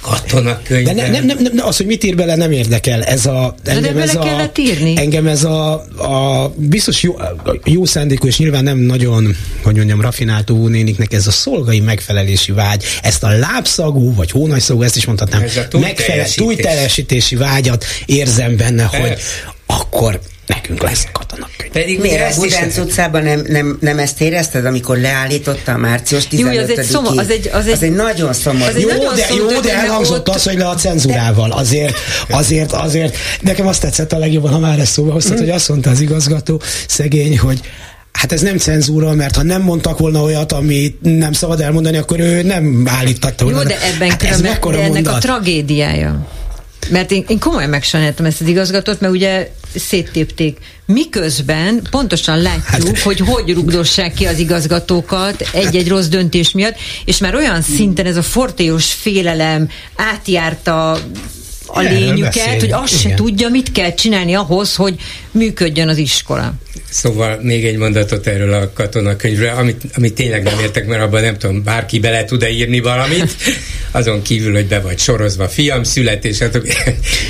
Katonakönyv. 0.00 0.84
De 0.84 0.92
nem, 0.92 1.10
nem, 1.10 1.24
nem, 1.24 1.36
nem, 1.54 1.66
az, 1.66 1.76
hogy 1.76 1.86
mit 1.86 2.04
ír 2.04 2.16
bele, 2.16 2.36
nem 2.36 2.52
érdekel. 2.52 3.02
Ez 3.02 3.26
a, 3.26 3.54
engem 3.64 3.94
de 3.94 4.02
ez 4.02 4.14
a, 4.14 4.18
kellett 4.18 4.58
írni. 4.58 4.94
Engem 4.96 5.26
ez 5.26 5.44
a, 5.44 5.72
a 5.96 6.52
biztos 6.56 7.02
jó, 7.02 7.16
jó 7.64 7.84
szándékú, 7.84 8.26
és 8.26 8.38
nyilván 8.38 8.64
nem 8.64 8.78
nagyon, 8.78 9.36
hogy 9.62 9.76
mondjam, 9.76 10.00
rafináltó 10.00 10.68
néniknek 10.68 11.12
ez 11.12 11.26
a 11.26 11.30
szolgai 11.30 11.80
megfelelési 11.80 12.52
vágy, 12.52 12.84
ezt 13.02 13.22
a 13.22 13.28
lábszagú, 13.28 14.14
vagy 14.14 14.30
hónajszagú, 14.30 14.82
ezt 14.82 14.96
is 14.96 15.04
mondhatnám, 15.06 15.44
megfelelő 15.72 16.24
túlteljesítési 16.34 17.36
vágyat 17.36 17.84
érzem 18.06 18.56
benne, 18.56 18.82
hogy 18.82 19.16
akkor 19.80 20.20
nekünk 20.46 20.82
lesz 20.82 21.06
katonakönyv. 21.12 21.70
Pedig 21.70 22.00
Miért 22.00 22.36
a 22.36 22.40
Budánc 22.40 22.78
utcában 22.78 23.22
nem, 23.22 23.42
nem, 23.48 23.78
nem 23.80 23.98
ezt 23.98 24.20
érezted, 24.20 24.64
amikor 24.64 24.98
leállította 24.98 25.72
a 25.72 25.76
március 25.76 26.26
15 26.26 26.54
Jó, 26.54 26.62
az 26.62 26.78
egy, 26.78 26.84
szomor, 26.84 27.18
az 27.18 27.30
egy, 27.30 27.50
az 27.52 27.66
egy, 27.66 27.72
az 27.72 27.82
egy 27.82 27.92
nagyon 27.92 28.32
szomorú. 28.32 28.78
Jó, 28.78 28.88
nagyon 28.88 29.14
de, 29.14 29.26
jó, 29.36 29.60
de 29.60 29.74
elhangzott 29.74 30.28
ott... 30.28 30.34
az, 30.34 30.44
hogy 30.44 30.58
le 30.58 30.68
a 30.68 30.74
cenzúrával. 30.74 31.50
Azért, 31.50 31.96
azért, 32.28 32.72
azért. 32.72 33.16
Nekem 33.40 33.66
azt 33.66 33.80
tetszett 33.80 34.12
a 34.12 34.18
legjobban, 34.18 34.52
ha 34.52 34.58
már 34.58 34.78
ezt 34.78 34.92
szóba 34.92 35.12
hoztad, 35.12 35.36
mm. 35.36 35.38
hogy 35.38 35.50
azt 35.50 35.68
mondta 35.68 35.90
az 35.90 36.00
igazgató, 36.00 36.60
szegény, 36.88 37.38
hogy 37.38 37.60
Hát 38.12 38.32
ez 38.32 38.40
nem 38.40 38.58
cenzúra, 38.58 39.12
mert 39.12 39.36
ha 39.36 39.42
nem 39.42 39.62
mondtak 39.62 39.98
volna 39.98 40.22
olyat, 40.22 40.52
amit 40.52 40.98
nem 41.00 41.32
szabad 41.32 41.60
elmondani, 41.60 41.96
akkor 41.96 42.20
ő 42.20 42.42
nem 42.42 42.84
állítatta 42.88 43.44
volna. 43.44 43.60
Jó, 43.60 43.66
de 43.66 43.82
ebben 43.94 44.10
hát 44.10 44.22
ez 44.22 44.40
ennek 44.40 44.64
mondat. 44.64 45.06
a 45.14 45.18
tragédiája. 45.18 46.26
Mert 46.90 47.10
én, 47.10 47.24
én 47.28 47.38
komolyan 47.38 47.70
megsajnáltam 47.70 48.26
ezt 48.26 48.40
az 48.40 48.46
igazgatót, 48.46 49.00
mert 49.00 49.12
ugye 49.12 49.50
széttépték. 49.74 50.58
Miközben 50.86 51.82
pontosan 51.90 52.40
látjuk, 52.42 52.96
hát. 52.96 52.98
hogy 52.98 53.18
hogy 53.18 53.54
rugdossák 53.54 54.14
ki 54.14 54.26
az 54.26 54.38
igazgatókat 54.38 55.48
egy-egy 55.52 55.88
rossz 55.88 56.06
döntés 56.06 56.50
miatt, 56.50 56.76
és 57.04 57.18
már 57.18 57.34
olyan 57.34 57.62
szinten 57.62 58.06
ez 58.06 58.16
a 58.16 58.22
fortéos 58.22 58.92
félelem 58.92 59.68
átjárta 59.96 60.98
a 61.66 61.80
lényüket, 61.80 62.60
hogy 62.60 62.72
azt 62.72 63.00
se 63.00 63.14
tudja, 63.14 63.48
mit 63.48 63.72
kell 63.72 63.94
csinálni 63.94 64.34
ahhoz, 64.34 64.74
hogy 64.74 64.94
működjön 65.30 65.88
az 65.88 65.96
iskola. 65.96 66.54
Szóval 66.90 67.38
még 67.42 67.64
egy 67.64 67.76
mondatot 67.76 68.26
erről 68.26 68.52
a 68.52 68.72
katonakönyvről, 68.72 69.48
amit, 69.48 69.82
amit 69.94 70.14
tényleg 70.14 70.42
nem 70.42 70.58
értek, 70.58 70.86
mert 70.86 71.02
abban 71.02 71.22
nem 71.22 71.38
tudom, 71.38 71.62
bárki 71.62 71.98
bele 71.98 72.24
tud-e 72.24 72.50
írni 72.50 72.80
valamit, 72.80 73.36
azon 73.90 74.22
kívül, 74.22 74.52
hogy 74.52 74.66
be 74.66 74.80
vagy 74.80 74.98
sorozva, 74.98 75.48
fiam, 75.48 75.82
születés, 75.82 76.38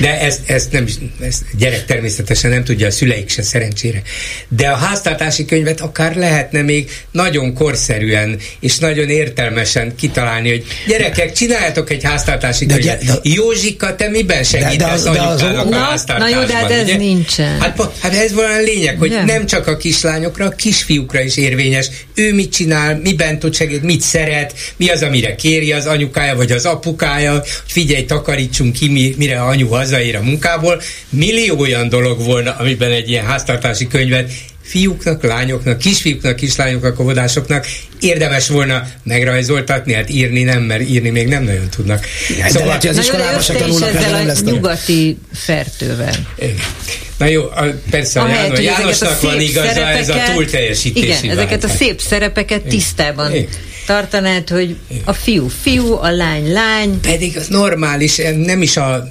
de 0.01 0.21
ezt, 0.21 0.41
ezt 0.51 0.73
nem 0.73 0.87
ezt 1.21 1.43
gyerek 1.59 1.85
természetesen 1.85 2.51
nem 2.51 2.65
tudja, 2.65 2.87
a 2.87 2.91
szüleik 2.91 3.29
se 3.29 3.43
szerencsére. 3.43 4.03
De 4.49 4.69
a 4.69 4.77
háztartási 4.77 5.45
könyvet 5.45 5.81
akár 5.81 6.17
lehetne 6.17 6.63
még 6.63 6.91
nagyon 7.11 7.55
korszerűen 7.55 8.39
és 8.61 8.79
nagyon 8.79 9.09
értelmesen 9.09 9.95
kitalálni, 9.97 10.51
hogy 10.51 10.65
gyerekek, 10.87 11.33
csináljatok 11.33 11.91
egy 11.91 12.05
háztartási 12.05 12.67
könyvet. 12.67 13.05
De, 13.05 13.13
de, 13.13 13.19
Józsika, 13.23 13.97
te 13.97 14.09
miben 14.27 14.45
segítesz 14.45 15.03
de, 15.03 15.11
de, 15.11 15.17
de 15.17 15.23
az, 15.23 15.43
anyukának 15.43 15.73
a 15.73 15.77
háztartásban? 15.77 16.31
Na 16.31 16.41
jó, 16.41 16.47
de 16.47 16.55
hát 16.55 16.71
ez 16.71 16.83
ugye? 16.83 16.97
nincsen. 16.97 17.61
Hát, 17.61 17.81
hát 18.01 18.15
ez 18.15 18.33
valami 18.33 18.65
lényeg, 18.65 18.99
hogy 18.99 19.11
nem. 19.11 19.25
nem 19.25 19.47
csak 19.47 19.67
a 19.67 19.77
kislányokra, 19.77 20.45
a 20.45 20.51
kisfiúkra 20.51 21.21
is 21.21 21.37
érvényes. 21.37 21.89
Ő 22.15 22.35
mit 22.35 22.53
csinál, 22.53 23.01
miben 23.03 23.39
tud 23.39 23.55
segíteni, 23.55 23.87
mit 23.87 24.01
szeret, 24.01 24.55
mi 24.77 24.89
az, 24.89 25.03
amire 25.03 25.35
kéri 25.35 25.73
az 25.73 25.87
anyukája 25.87 26.37
vagy 26.37 26.53
az 26.53 26.65
apukája, 26.65 27.33
hogy 27.33 27.49
figyelj, 27.67 28.05
takarítsunk 28.05 28.73
ki, 28.73 29.15
mire 29.17 29.41
anyu 29.41 29.69
hazaér 29.69 30.17
a 30.17 30.23
munkából. 30.23 30.83
Millió 31.09 31.59
olyan 31.59 31.89
dolog 31.89 32.25
volna, 32.25 32.57
amiben 32.59 32.91
egy 32.91 33.09
ilyen 33.09 33.25
háztartási 33.25 33.87
könyvet 33.87 34.31
fiúknak, 34.67 35.23
lányoknak, 35.23 35.79
kisfiúknak, 35.79 36.37
kislányoknak, 36.37 37.01
óvodásoknak 37.01 37.67
érdemes 38.01 38.49
volna 38.49 38.83
megrajzoltatni, 39.03 39.93
hát 39.93 40.11
írni 40.11 40.43
nem, 40.43 40.63
mert 40.63 40.89
írni 40.89 41.11
még 41.11 41.29
nem 41.29 41.45
nagyon 41.45 41.69
tudnak. 41.71 42.07
Ja, 42.39 42.47
szóval, 42.49 42.67
lehet, 42.67 42.81
hogy 42.81 42.91
az 42.91 42.99
iskolában 42.99 43.41
se 43.41 43.55
tanulnak, 43.55 43.93
nem 43.93 44.27
lesz 44.27 44.43
nyugati 44.43 45.19
fertővel. 45.33 46.15
Na 47.19 47.27
jó, 47.27 47.43
persze 47.91 48.21
a 48.21 48.29
János, 48.29 48.61
Jánosnak 48.61 49.21
van 49.21 49.41
igaza, 49.41 49.87
ez 49.87 50.09
a 50.09 50.17
túlteljesítési 50.35 51.25
Igen, 51.25 51.31
ezeket 51.31 51.65
a 51.65 51.69
szép 51.69 52.01
szerepeket 52.01 52.63
tisztában 52.63 53.35
Igen 53.35 53.49
tartanád, 53.87 54.49
hogy 54.49 54.77
a 55.05 55.13
fiú 55.13 55.49
fiú, 55.49 55.93
a 55.93 56.11
lány 56.11 56.53
lány. 56.53 57.01
Pedig 57.01 57.37
az 57.37 57.49
normális, 57.49 58.17
nem 58.37 58.63
is 58.63 58.77
a 58.77 59.09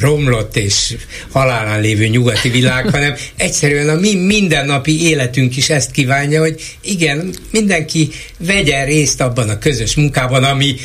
romlott 0.00 0.56
és 0.56 0.96
halálán 1.30 1.80
lévő 1.80 2.06
nyugati 2.06 2.48
világ, 2.48 2.88
hanem 2.94 3.14
egyszerűen 3.36 3.88
a 3.88 3.94
mi 3.94 4.14
mindennapi 4.14 5.02
életünk 5.02 5.56
is 5.56 5.70
ezt 5.70 5.90
kívánja, 5.90 6.40
hogy 6.40 6.76
igen, 6.80 7.34
mindenki 7.50 8.10
vegyen 8.38 8.86
részt 8.86 9.20
abban 9.20 9.48
a 9.48 9.58
közös 9.58 9.94
munkában, 9.94 10.44
ami 10.44 10.76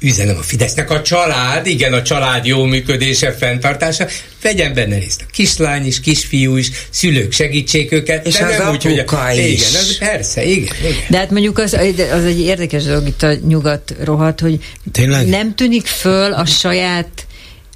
üzenem 0.00 0.36
a 0.36 0.42
Fidesznek, 0.42 0.90
a 0.90 1.02
család, 1.02 1.66
igen, 1.66 1.92
a 1.92 2.02
család 2.02 2.46
jó 2.46 2.64
működése, 2.64 3.32
fenntartása, 3.32 4.06
vegyen 4.42 4.74
benne 4.74 4.98
részt 4.98 5.22
a 5.22 5.30
kislány 5.32 5.86
is, 5.86 6.00
kisfiú 6.00 6.56
is, 6.56 6.70
szülők 6.90 7.32
segítsék 7.32 7.92
őket. 7.92 8.26
És 8.26 8.34
de 8.34 8.44
az 8.44 8.56
nem 8.56 8.70
úgy, 8.70 8.82
hogy 8.82 8.98
a, 8.98 9.32
is. 9.32 9.68
Igen, 9.68 9.80
az, 9.80 9.98
persze, 9.98 10.44
igen, 10.44 10.74
igen. 10.80 10.96
De 11.08 11.18
hát 11.18 11.30
mondjuk 11.30 11.58
az, 11.58 11.72
az 12.12 12.24
egy 12.24 12.40
érdekes 12.40 12.82
dolog 12.82 13.06
itt 13.06 13.22
a 13.22 13.34
nyugat 13.48 13.94
rohadt, 14.04 14.40
hogy 14.40 14.58
Tényleg? 14.92 15.26
nem 15.26 15.54
tűnik 15.54 15.86
föl 15.86 16.32
a 16.32 16.44
saját 16.44 17.26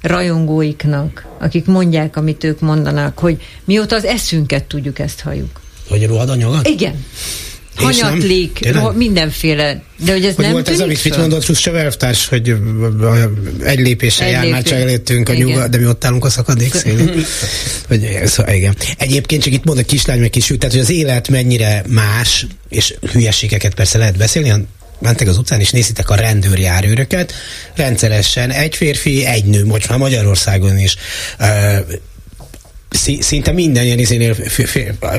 rajongóiknak, 0.03 1.25
akik 1.39 1.65
mondják, 1.65 2.17
amit 2.17 2.43
ők 2.43 2.59
mondanak, 2.59 3.19
hogy 3.19 3.41
mióta 3.63 3.95
az 3.95 4.05
eszünket 4.05 4.63
tudjuk, 4.63 4.99
ezt 4.99 5.19
halljuk. 5.19 5.61
Hogy 5.89 6.05
rohad 6.07 6.29
a? 6.29 6.59
Igen 6.63 7.05
hanyatlik, 7.75 8.59
mindenféle. 8.95 9.83
De 10.05 10.11
hogy 10.11 10.25
ez 10.25 10.35
hogy 10.35 10.43
nem 10.45 10.53
volt 10.53 10.69
ez, 10.69 10.79
amit 10.79 11.03
mit 11.03 11.17
mondott 11.17 11.43
Khrushchev 11.43 11.75
elvtárs, 11.75 12.27
hogy 12.27 12.55
egy 13.63 13.79
lépéssel 13.79 14.27
egy 14.27 14.33
jár 14.33 14.47
már 14.47 14.63
csak 14.63 14.79
előttünk 14.79 15.29
a 15.29 15.33
nyugat, 15.33 15.69
de 15.69 15.77
mi 15.77 15.85
ott 15.85 16.05
állunk 16.05 16.25
a 16.25 16.29
szakadék 16.29 16.73
szélén. 16.73 17.11
hogy, 17.87 18.21
szóval, 18.25 18.53
igen. 18.53 18.75
Egyébként 18.97 19.43
csak 19.43 19.53
itt 19.53 19.63
mond 19.63 19.77
a 19.77 19.83
kislány 19.83 20.19
meg 20.19 20.29
kisült, 20.29 20.59
tehát 20.59 20.75
hogy 20.75 20.83
az 20.83 20.91
élet 20.91 21.29
mennyire 21.29 21.83
más, 21.87 22.45
és 22.69 22.93
hülyeségeket 23.11 23.73
persze 23.73 23.97
lehet 23.97 24.17
beszélni, 24.17 24.49
mentek 25.03 25.27
az 25.27 25.37
utcán, 25.37 25.59
és 25.59 25.69
nézitek 25.69 26.09
a 26.09 26.15
rendőrjárőröket, 26.15 27.33
rendszeresen 27.75 28.51
egy 28.51 28.75
férfi, 28.75 29.25
egy 29.25 29.45
nő, 29.45 29.65
most 29.65 29.89
már 29.89 29.97
Magyarországon 29.97 30.77
is 30.77 30.95
szinte 33.19 33.51
minden 33.51 33.83
ilyen 33.83 33.99
izénél, 33.99 34.35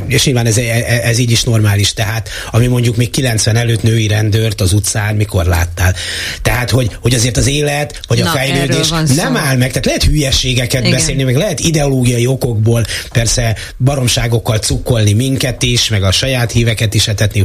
és 0.07 0.24
nyilván 0.24 0.47
ez, 0.47 0.57
ez 1.03 1.18
így 1.18 1.30
is 1.30 1.43
normális, 1.43 1.93
tehát 1.93 2.28
ami 2.51 2.66
mondjuk 2.66 2.97
még 2.97 3.11
90 3.11 3.57
előtt 3.57 3.82
női 3.82 4.07
rendőrt 4.07 4.61
az 4.61 4.72
utcán 4.72 5.14
mikor 5.14 5.45
láttál. 5.45 5.95
Tehát, 6.43 6.70
hogy, 6.70 6.97
hogy 7.01 7.14
azért 7.14 7.37
az 7.37 7.47
élet, 7.47 8.01
vagy 8.09 8.20
a 8.20 8.24
Na, 8.24 8.30
fejlődés 8.30 8.89
nem 9.16 9.37
áll 9.37 9.57
meg, 9.57 9.68
tehát 9.68 9.85
lehet 9.85 10.05
hülyeségeket 10.05 10.80
Igen. 10.80 10.93
beszélni, 10.93 11.22
meg 11.22 11.37
lehet 11.37 11.61
ideológiai 11.61 12.26
okokból 12.26 12.87
persze 13.12 13.57
baromságokkal 13.78 14.59
cukkolni 14.59 15.12
minket 15.12 15.62
is, 15.62 15.89
meg 15.89 16.03
a 16.03 16.12
saját 16.12 16.53
híveket 16.53 16.95
is 16.95 17.09
etetni, 17.09 17.45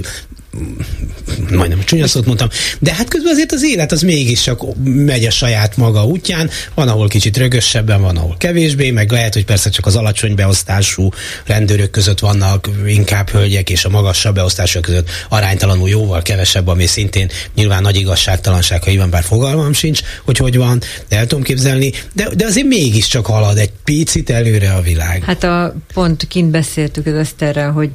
majdnem 1.51 1.83
csúnya 1.83 2.07
szót 2.07 2.25
mondtam, 2.25 2.47
de 2.79 2.93
hát 2.93 3.07
közben 3.07 3.31
azért 3.31 3.51
az 3.51 3.63
élet 3.63 3.91
az 3.91 4.01
mégis 4.01 4.41
csak 4.41 4.61
megy 4.83 5.25
a 5.25 5.29
saját 5.29 5.77
maga 5.77 6.05
útján, 6.05 6.49
van, 6.73 6.87
ahol 6.87 7.07
kicsit 7.07 7.37
rögösebben, 7.37 8.01
van, 8.01 8.17
ahol 8.17 8.35
kevésbé, 8.37 8.91
meg 8.91 9.11
lehet, 9.11 9.33
hogy 9.33 9.45
persze 9.45 9.69
csak 9.69 9.85
az 9.85 9.95
alacsony 9.95 10.35
beosztású 10.35 11.09
rendőrök 11.45 11.89
között 11.89 12.19
vannak 12.19 12.69
inkább 12.87 13.29
hölgyek, 13.29 13.69
és 13.69 13.85
a 13.85 13.89
magasabb 13.89 14.35
beosztások 14.35 14.81
között 14.81 15.09
aránytalanul 15.29 15.89
jóval 15.89 16.21
kevesebb, 16.21 16.67
ami 16.67 16.85
szintén 16.85 17.29
nyilván 17.55 17.81
nagy 17.81 17.95
igazságtalanság, 17.95 18.83
ha 18.83 18.95
van, 18.95 19.09
bár 19.09 19.23
fogalmam 19.23 19.73
sincs, 19.73 20.01
hogy 20.25 20.37
hogy 20.37 20.57
van, 20.57 20.81
de 21.09 21.17
el 21.17 21.27
tudom 21.27 21.43
képzelni, 21.43 21.91
de, 22.13 22.29
de 22.35 22.45
azért 22.45 22.67
mégiscsak 22.67 23.25
halad 23.25 23.57
egy 23.57 23.71
picit 23.83 24.29
előre 24.29 24.73
a 24.73 24.81
világ. 24.81 25.23
Hát 25.23 25.43
a 25.43 25.75
pont 25.93 26.27
kint 26.27 26.51
beszéltük 26.51 27.05
az 27.05 27.13
Eszterrel, 27.13 27.71
hogy 27.71 27.89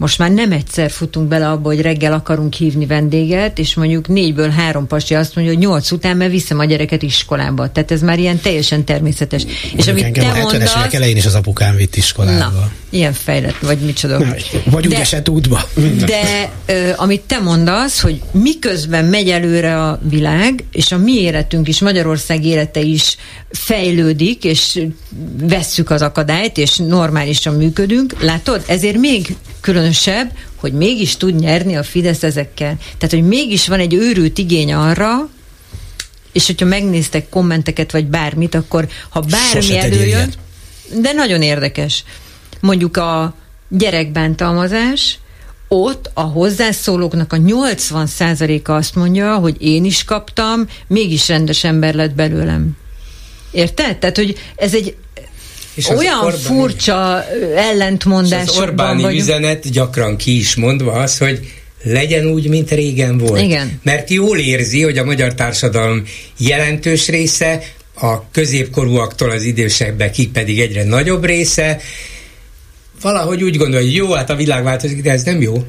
most 0.00 0.18
már 0.18 0.30
nem 0.30 0.52
egyszer 0.52 0.90
futunk 0.90 1.28
bele 1.28 1.48
abba, 1.48 1.68
hogy 1.68 1.80
reggel 1.80 2.12
akarunk 2.12 2.54
hívni 2.54 2.86
vendéget, 2.86 3.58
és 3.58 3.74
mondjuk 3.74 4.08
négyből 4.08 4.48
három 4.48 4.86
pasi 4.86 5.14
azt 5.14 5.34
mondja, 5.34 5.54
hogy 5.54 5.62
nyolc 5.62 5.90
után 5.90 6.16
mert 6.16 6.30
viszem 6.30 6.58
a 6.58 6.64
gyereket 6.64 7.02
iskolába. 7.02 7.72
Tehát 7.72 7.90
ez 7.90 8.00
már 8.00 8.18
ilyen 8.18 8.40
teljesen 8.40 8.84
természetes. 8.84 9.42
Mondjuk 9.42 9.78
és 9.78 9.86
amit 9.86 10.12
te 10.12 10.28
a 10.28 10.36
mondasz... 10.36 10.76
évek 10.76 10.92
elején 10.92 11.16
is 11.16 11.26
az 11.26 11.34
apukám 11.34 11.76
vitt 11.76 11.96
iskolába. 11.96 12.38
Na, 12.38 12.70
ilyen 12.90 13.12
fejlett, 13.12 13.58
vagy 13.58 13.78
micsoda. 13.78 14.18
Na, 14.18 14.34
vagy 14.64 14.86
úgy 14.86 14.92
esett 14.92 15.28
útba. 15.28 15.68
De 16.06 16.52
ö, 16.66 16.90
amit 16.96 17.20
te 17.20 17.38
mondasz, 17.38 18.00
hogy 18.00 18.22
miközben 18.32 19.04
megy 19.04 19.28
előre 19.28 19.82
a 19.82 20.00
világ, 20.08 20.64
és 20.72 20.92
a 20.92 20.98
mi 20.98 21.12
életünk 21.12 21.68
is, 21.68 21.80
Magyarország 21.80 22.44
élete 22.44 22.80
is 22.80 23.16
fejlődik, 23.50 24.44
és 24.44 24.86
vesszük 25.42 25.90
az 25.90 26.02
akadályt, 26.02 26.58
és 26.58 26.76
normálisan 26.76 27.54
működünk, 27.54 28.22
látod? 28.22 28.62
Ezért 28.66 28.96
még 28.96 29.36
különösebb, 29.90 30.32
hogy 30.56 30.72
mégis 30.72 31.16
tud 31.16 31.34
nyerni 31.34 31.76
a 31.76 31.82
Fidesz 31.82 32.22
ezekkel. 32.22 32.76
Tehát, 32.98 33.14
hogy 33.14 33.22
mégis 33.28 33.68
van 33.68 33.78
egy 33.78 33.94
őrült 33.94 34.38
igény 34.38 34.72
arra, 34.72 35.28
és 36.32 36.46
hogyha 36.46 36.66
megnéztek 36.66 37.28
kommenteket, 37.28 37.92
vagy 37.92 38.06
bármit, 38.06 38.54
akkor 38.54 38.88
ha 39.08 39.20
bármi 39.20 39.78
előjön, 39.78 40.32
de 41.00 41.12
nagyon 41.12 41.42
érdekes. 41.42 42.04
Mondjuk 42.60 42.96
a 42.96 43.34
gyerekbántalmazás, 43.68 45.18
ott 45.68 46.10
a 46.14 46.20
hozzászólóknak 46.20 47.32
a 47.32 47.36
80%-a 47.36 48.72
azt 48.72 48.94
mondja, 48.94 49.36
hogy 49.36 49.56
én 49.62 49.84
is 49.84 50.04
kaptam, 50.04 50.66
mégis 50.86 51.28
rendes 51.28 51.64
ember 51.64 51.94
lett 51.94 52.14
belőlem. 52.14 52.76
Érted? 53.50 53.98
Tehát, 53.98 54.16
hogy 54.16 54.38
ez 54.56 54.74
egy 54.74 54.96
és 55.80 55.88
olyan 55.88 56.24
Orbáni, 56.24 56.42
furcsa 56.42 57.24
ellentmondás. 57.56 58.48
Az 58.48 58.58
Orbáni 58.58 59.02
vagyunk. 59.02 59.20
üzenet 59.20 59.70
gyakran 59.70 60.16
ki 60.16 60.38
is 60.38 60.54
mondva 60.54 60.92
az, 60.92 61.18
hogy 61.18 61.52
legyen 61.82 62.26
úgy, 62.26 62.48
mint 62.48 62.70
régen 62.70 63.18
volt. 63.18 63.40
Igen. 63.40 63.80
Mert 63.82 64.10
jól 64.10 64.38
érzi, 64.38 64.82
hogy 64.82 64.98
a 64.98 65.04
magyar 65.04 65.34
társadalom 65.34 66.02
jelentős 66.36 67.08
része, 67.08 67.62
a 67.94 68.30
középkorúaktól 68.30 69.30
az 69.30 69.42
idősebbekig 69.42 70.30
pedig 70.30 70.60
egyre 70.60 70.84
nagyobb 70.84 71.24
része, 71.24 71.80
valahogy 73.00 73.42
úgy 73.42 73.56
gondolja, 73.56 73.86
hogy 73.86 73.94
jó, 73.94 74.12
hát 74.12 74.30
a 74.30 74.36
világ 74.36 74.62
változik, 74.62 75.02
de 75.02 75.10
ez 75.10 75.22
nem 75.22 75.40
jó 75.40 75.64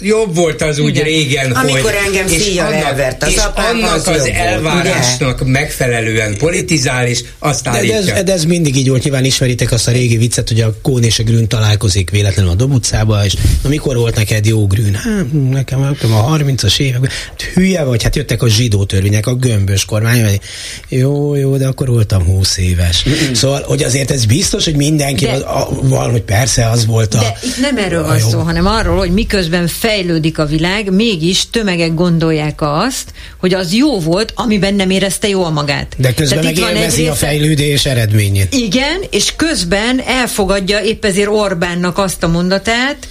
jobb 0.00 0.34
volt 0.34 0.62
az 0.62 0.78
úgy 0.78 0.88
Igen. 0.88 1.04
régen, 1.04 1.52
Amikor 1.52 1.80
hogy... 1.80 1.94
engem 2.06 2.28
szíjjal 2.28 2.72
elvert 2.72 3.22
az 3.22 3.28
és 3.28 3.36
apám, 3.36 3.76
annak 3.76 3.94
az, 3.94 4.06
az 4.06 4.28
elvárásnak 4.34 5.38
volt, 5.38 5.52
megfelelően 5.52 6.36
politizál, 6.36 7.06
és 7.06 7.24
azt 7.38 7.68
állítja. 7.68 8.00
De, 8.00 8.04
de, 8.04 8.14
ez, 8.14 8.24
de 8.24 8.32
ez 8.32 8.44
mindig 8.44 8.76
így 8.76 8.88
volt, 8.88 9.02
nyilván 9.02 9.24
ismeritek 9.24 9.72
azt 9.72 9.88
a 9.88 9.90
régi 9.90 10.16
viccet, 10.16 10.48
hogy 10.48 10.60
a 10.60 10.74
Kón 10.82 11.02
és 11.02 11.18
a 11.18 11.22
Grün 11.22 11.48
találkozik 11.48 12.10
véletlenül 12.10 12.50
a 12.50 12.54
Dob 12.54 12.72
utcába, 12.72 13.24
és 13.24 13.34
na 13.62 13.68
mikor 13.68 13.96
volt 13.96 14.16
neked 14.16 14.46
jó 14.46 14.66
Grün? 14.66 14.94
Hát 14.94 15.32
nekem, 15.50 15.80
nekem 15.80 16.12
a 16.12 16.36
30-as 16.36 16.78
években. 16.78 17.10
Hát, 17.28 17.42
hülye 17.42 17.84
vagy, 17.84 18.02
hát 18.02 18.16
jöttek 18.16 18.42
a 18.42 18.48
zsidó 18.48 18.84
törvények, 18.84 19.26
a 19.26 19.34
gömbös 19.34 19.84
kormány, 19.84 20.22
vagy 20.22 20.40
jó, 20.88 21.34
jó, 21.34 21.56
de 21.56 21.66
akkor 21.66 21.88
voltam 21.88 22.24
20 22.24 22.56
éves. 22.56 23.04
Mm-mm. 23.08 23.32
Szóval, 23.32 23.62
hogy 23.62 23.82
azért 23.82 24.10
ez 24.10 24.24
biztos, 24.24 24.64
hogy 24.64 24.76
mindenki 24.76 25.24
de, 25.24 25.38
van, 25.82 26.10
hogy 26.10 26.22
persze 26.22 26.70
az 26.70 26.86
volt 26.86 27.14
a... 27.14 27.18
De 27.18 27.38
itt 27.42 27.60
nem 27.60 27.76
erről 27.76 28.06
van 28.06 28.18
szó, 28.18 28.40
hanem 28.40 28.66
arról, 28.66 28.96
hogy 28.96 29.12
miközben 29.12 29.66
fejlődik 29.82 30.38
a 30.38 30.46
világ, 30.46 30.92
mégis 30.92 31.50
tömegek 31.50 31.94
gondolják 31.94 32.60
azt, 32.60 33.12
hogy 33.38 33.54
az 33.54 33.72
jó 33.72 34.00
volt, 34.00 34.32
amiben 34.34 34.74
nem 34.74 34.90
érezte 34.90 35.28
jól 35.28 35.50
magát. 35.50 35.94
De 35.96 36.14
közben 36.14 36.44
meg 36.44 36.58
élvezi 36.58 37.06
a 37.06 37.14
fejlődés 37.14 37.84
eredményét. 37.86 38.54
Igen, 38.54 39.02
és 39.10 39.32
közben 39.36 40.00
elfogadja 40.06 40.80
épp 40.80 41.04
ezért 41.04 41.28
Orbánnak 41.28 41.98
azt 41.98 42.22
a 42.22 42.28
mondatát, 42.28 43.08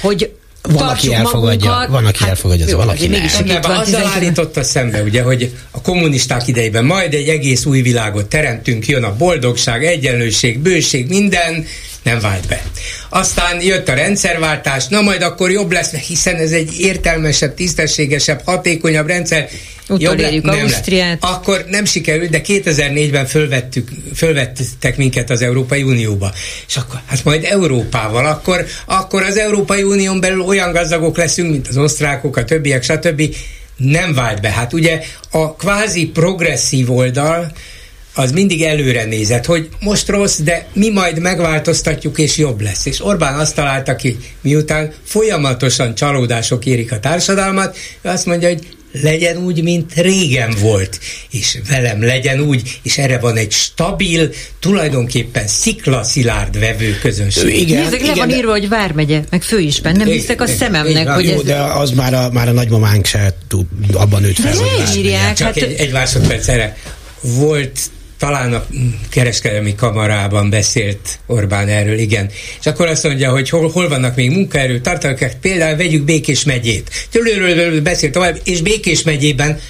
hogy 0.00 0.30
van, 0.62 0.88
aki 0.88 1.14
elfogadja, 1.14 1.70
magunkat, 1.70 1.90
van, 1.90 2.06
aki 2.06 2.18
hát, 2.18 2.28
elfogadja, 2.28 2.64
az 2.66 2.72
valaki 2.72 3.06
nem. 3.06 3.22
nem. 3.46 3.60
Van, 3.60 3.76
azzal 3.76 4.06
állította 4.06 4.62
szembe, 4.62 5.02
ugye, 5.02 5.22
hogy 5.22 5.52
a 5.70 5.80
kommunisták 5.80 6.48
idejében 6.48 6.84
majd 6.84 7.14
egy 7.14 7.28
egész 7.28 7.64
új 7.64 7.80
világot 7.80 8.26
teremtünk, 8.26 8.86
jön 8.86 9.04
a 9.04 9.16
boldogság, 9.16 9.84
egyenlőség, 9.84 10.58
bőség, 10.58 11.08
minden, 11.08 11.66
nem 12.02 12.20
vált 12.20 12.46
be. 12.48 12.62
Aztán 13.08 13.62
jött 13.62 13.88
a 13.88 13.94
rendszerváltás, 13.94 14.86
na 14.86 15.00
majd 15.00 15.22
akkor 15.22 15.50
jobb 15.50 15.72
lesz, 15.72 15.94
hiszen 15.94 16.36
ez 16.36 16.52
egy 16.52 16.80
értelmesebb, 16.80 17.54
tisztességesebb, 17.54 18.42
hatékonyabb 18.44 19.06
rendszer. 19.06 19.48
Utolérjük 19.88 20.44
le, 20.44 20.52
Ausztriát. 20.52 21.20
Nem. 21.20 21.32
Akkor 21.32 21.64
nem 21.68 21.84
sikerült, 21.84 22.30
de 22.30 22.40
2004-ben 22.46 23.26
fölvettük, 23.26 23.88
fölvettek 24.14 24.96
minket 24.96 25.30
az 25.30 25.42
Európai 25.42 25.82
Unióba. 25.82 26.32
És 26.68 26.76
akkor, 26.76 27.00
hát 27.06 27.24
majd 27.24 27.44
Európával, 27.44 28.26
akkor, 28.26 28.66
akkor 28.86 29.22
az 29.22 29.38
Európai 29.38 29.82
Unión 29.82 30.20
belül 30.20 30.40
olyan 30.40 30.72
gazdagok 30.72 31.16
leszünk, 31.16 31.50
mint 31.50 31.68
az 31.68 31.76
osztrákok, 31.76 32.36
a 32.36 32.44
többiek, 32.44 32.82
stb. 32.82 33.22
Nem 33.76 34.14
vált 34.14 34.40
be. 34.40 34.50
Hát 34.50 34.72
ugye 34.72 35.00
a 35.30 35.54
kvázi 35.54 36.06
progresszív 36.06 36.92
oldal, 36.92 37.52
az 38.20 38.32
mindig 38.32 38.62
előre 38.62 39.04
nézett, 39.04 39.44
hogy 39.44 39.68
most 39.80 40.08
rossz, 40.08 40.38
de 40.38 40.66
mi 40.72 40.90
majd 40.90 41.18
megváltoztatjuk, 41.18 42.18
és 42.18 42.36
jobb 42.36 42.60
lesz. 42.60 42.86
És 42.86 43.04
Orbán 43.04 43.38
azt 43.38 43.54
találta 43.54 43.96
ki, 43.96 44.16
miután 44.40 44.92
folyamatosan 45.04 45.94
csalódások 45.94 46.66
érik 46.66 46.92
a 46.92 47.00
társadalmat, 47.00 47.76
ő 48.02 48.08
azt 48.08 48.26
mondja, 48.26 48.48
hogy 48.48 48.66
legyen 48.92 49.36
úgy, 49.36 49.62
mint 49.62 49.92
régen 49.94 50.54
volt, 50.60 50.98
és 51.30 51.58
velem 51.68 52.02
legyen 52.02 52.40
úgy, 52.40 52.80
és 52.82 52.98
erre 52.98 53.18
van 53.18 53.36
egy 53.36 53.52
stabil, 53.52 54.30
tulajdonképpen 54.60 55.46
sziklaszilárd 55.46 56.58
vevő 56.58 56.98
közönség. 56.98 57.60
Igen, 57.60 57.82
Nézzük, 57.82 58.06
le 58.06 58.14
van 58.14 58.30
írva, 58.30 58.50
hogy 58.50 58.68
Vármegye, 58.68 59.20
meg 59.30 59.42
főisben, 59.42 59.96
nem 59.96 60.06
hiszek 60.06 60.40
a 60.40 60.46
szememnek, 60.46 61.08
hogy 61.08 61.24
jó, 61.24 61.34
ez... 61.34 61.42
de 61.42 61.56
az 61.56 61.90
már 61.90 62.14
a, 62.14 62.30
már 62.32 62.48
a 62.48 62.52
nagymamánk 62.52 63.06
se 63.06 63.34
tud, 63.48 63.66
abban 63.92 64.20
nőtt 64.20 64.38
fel, 64.38 64.52
de 64.52 64.58
hogy 64.58 64.96
írják, 64.96 65.34
Csak 65.34 65.46
hát... 65.46 65.56
egy, 65.56 65.74
egy 65.78 65.92
másodperc 65.92 66.48
erre. 66.48 66.76
Volt 67.20 67.80
talán 68.20 68.52
a 68.54 68.66
kereskedelmi 69.10 69.74
kamarában 69.74 70.50
beszélt 70.50 71.18
Orbán 71.26 71.68
erről, 71.68 71.98
igen. 71.98 72.30
És 72.60 72.66
akkor 72.66 72.86
azt 72.86 73.04
mondja, 73.04 73.30
hogy 73.30 73.48
hol, 73.48 73.70
hol 73.70 73.88
vannak 73.88 74.16
még 74.16 74.30
munkaerő 74.30 74.80
tartalmak, 74.80 75.30
például 75.40 75.76
vegyük 75.76 76.02
Békés 76.04 76.44
megyét. 76.44 77.06
Tőlőről 77.10 77.80
beszélt 77.80 78.12
tovább, 78.12 78.40
és 78.44 78.60
Békés 78.60 79.02
megyében 79.02 79.60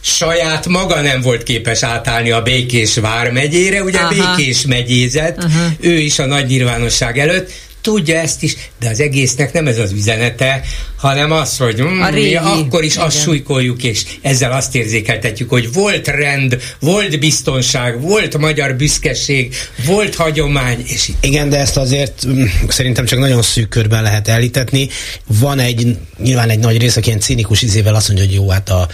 saját 0.00 0.66
maga 0.66 1.00
nem 1.00 1.20
volt 1.20 1.42
képes 1.42 1.82
átállni 1.82 2.30
a 2.30 2.42
Békés 2.42 2.94
vármegyére, 2.94 3.82
ugye 3.82 3.98
Aha. 3.98 4.34
Békés 4.36 4.66
megyézet, 4.66 5.44
Aha. 5.44 5.68
ő 5.80 5.98
is 5.98 6.18
a 6.18 6.26
nagy 6.26 6.46
nyilvánosság 6.46 7.18
előtt, 7.18 7.52
tudja 7.80 8.18
ezt 8.18 8.42
is, 8.42 8.56
de 8.80 8.88
az 8.88 9.00
egésznek 9.00 9.52
nem 9.52 9.66
ez 9.66 9.78
az 9.78 9.92
üzenete, 9.92 10.60
hanem 10.96 11.32
az, 11.32 11.56
hogy 11.56 11.82
mm, 11.82 12.00
mi 12.12 12.34
akkor 12.34 12.84
is 12.84 12.94
Igen. 12.94 13.06
azt 13.06 13.20
súlykoljuk, 13.20 13.82
és 13.82 14.04
ezzel 14.22 14.52
azt 14.52 14.74
érzékeltetjük, 14.74 15.48
hogy 15.48 15.72
volt 15.72 16.08
rend, 16.08 16.62
volt 16.80 17.18
biztonság, 17.18 18.00
volt 18.00 18.38
magyar 18.38 18.74
büszkeség, 18.74 19.54
volt 19.84 20.14
hagyomány, 20.14 20.82
és 20.86 21.08
itt. 21.08 21.24
Igen, 21.24 21.48
de 21.48 21.58
ezt 21.58 21.76
azért 21.76 22.26
mm, 22.26 22.44
szerintem 22.68 23.04
csak 23.04 23.18
nagyon 23.18 23.42
szűk 23.42 23.68
körben 23.68 24.02
lehet 24.02 24.28
elítetni. 24.28 24.88
Van 25.26 25.58
egy, 25.58 25.96
nyilván 26.22 26.48
egy 26.50 26.58
nagy 26.58 26.78
rész, 26.78 26.96
aki 26.96 27.06
ilyen 27.06 27.20
cínikus 27.20 27.62
izével 27.62 27.94
azt 27.94 28.08
mondja, 28.08 28.26
hogy 28.26 28.34
jó, 28.34 28.48
hát 28.48 28.68
a 28.68 28.88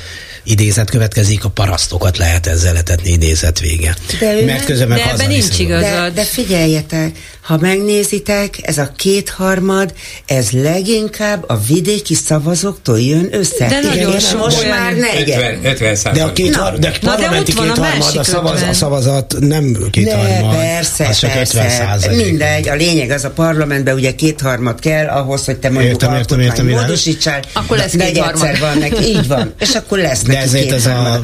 idézet 0.46 0.90
következik, 0.90 1.44
a 1.44 1.48
parasztokat 1.48 2.18
lehet 2.18 2.46
ezzel 2.46 2.72
letetni 2.72 3.10
idézet 3.10 3.60
vége. 3.60 3.96
De 4.20 4.44
Mert 4.44 4.64
közben 4.64 4.88
meg 4.88 4.98
de 4.98 5.10
ebben 5.10 5.28
nincs 5.28 5.58
igazad. 5.58 5.82
De, 5.82 6.10
de 6.10 6.24
figyeljetek, 6.24 7.16
ha 7.46 7.58
megnézitek, 7.60 8.58
ez 8.62 8.78
a 8.78 8.90
kétharmad, 8.96 9.94
ez 10.26 10.50
leginkább 10.50 11.44
a 11.46 11.58
vidéki 11.58 12.14
szavazóktól 12.14 13.00
jön 13.00 13.28
össze. 13.30 13.66
De 13.68 13.80
Igen, 13.94 14.12
és 14.12 14.32
most 14.32 14.58
olyan. 14.58 14.78
már 14.78 14.94
negyed. 14.94 15.58
50, 15.62 15.90
50 15.90 16.14
de 16.14 16.22
a 16.22 16.32
két, 16.32 16.56
har, 16.56 16.78
de 16.78 16.92
Na, 17.00 17.10
parlamenti 17.10 17.52
de 17.52 17.60
kétharmad, 17.62 18.16
a, 18.16 18.24
szavaz, 18.24 18.62
a 18.62 18.72
szavazat 18.72 19.36
nem 19.40 19.76
kétharmad, 19.90 20.52
ne, 20.52 20.56
persze, 20.56 21.06
az 21.06 21.18
csak 21.18 21.32
persze. 21.32 21.58
50 21.58 21.78
százalék. 21.86 22.24
Mindegy, 22.24 22.68
a 22.68 22.74
lényeg 22.74 23.10
az 23.10 23.24
a 23.24 23.30
parlamentben 23.30 23.94
ugye 23.94 24.14
kétharmad 24.14 24.80
kell 24.80 25.06
ahhoz, 25.06 25.44
hogy 25.44 25.56
te 25.56 25.70
mondjuk 25.70 25.92
értem, 25.92 26.14
értem, 26.14 26.40
értem, 26.40 26.66
módosítsál. 26.66 27.40
Akkor 27.52 27.76
lesz 27.76 27.92
kétharmad. 27.96 28.58
van 28.58 28.78
neki, 28.78 29.04
így 29.04 29.26
van. 29.26 29.54
És 29.58 29.74
akkor 29.74 29.98
lesz 29.98 30.22
de 30.22 30.32
neki 30.32 30.44
ezért 30.44 30.72
ez 30.72 30.86
a 30.86 31.20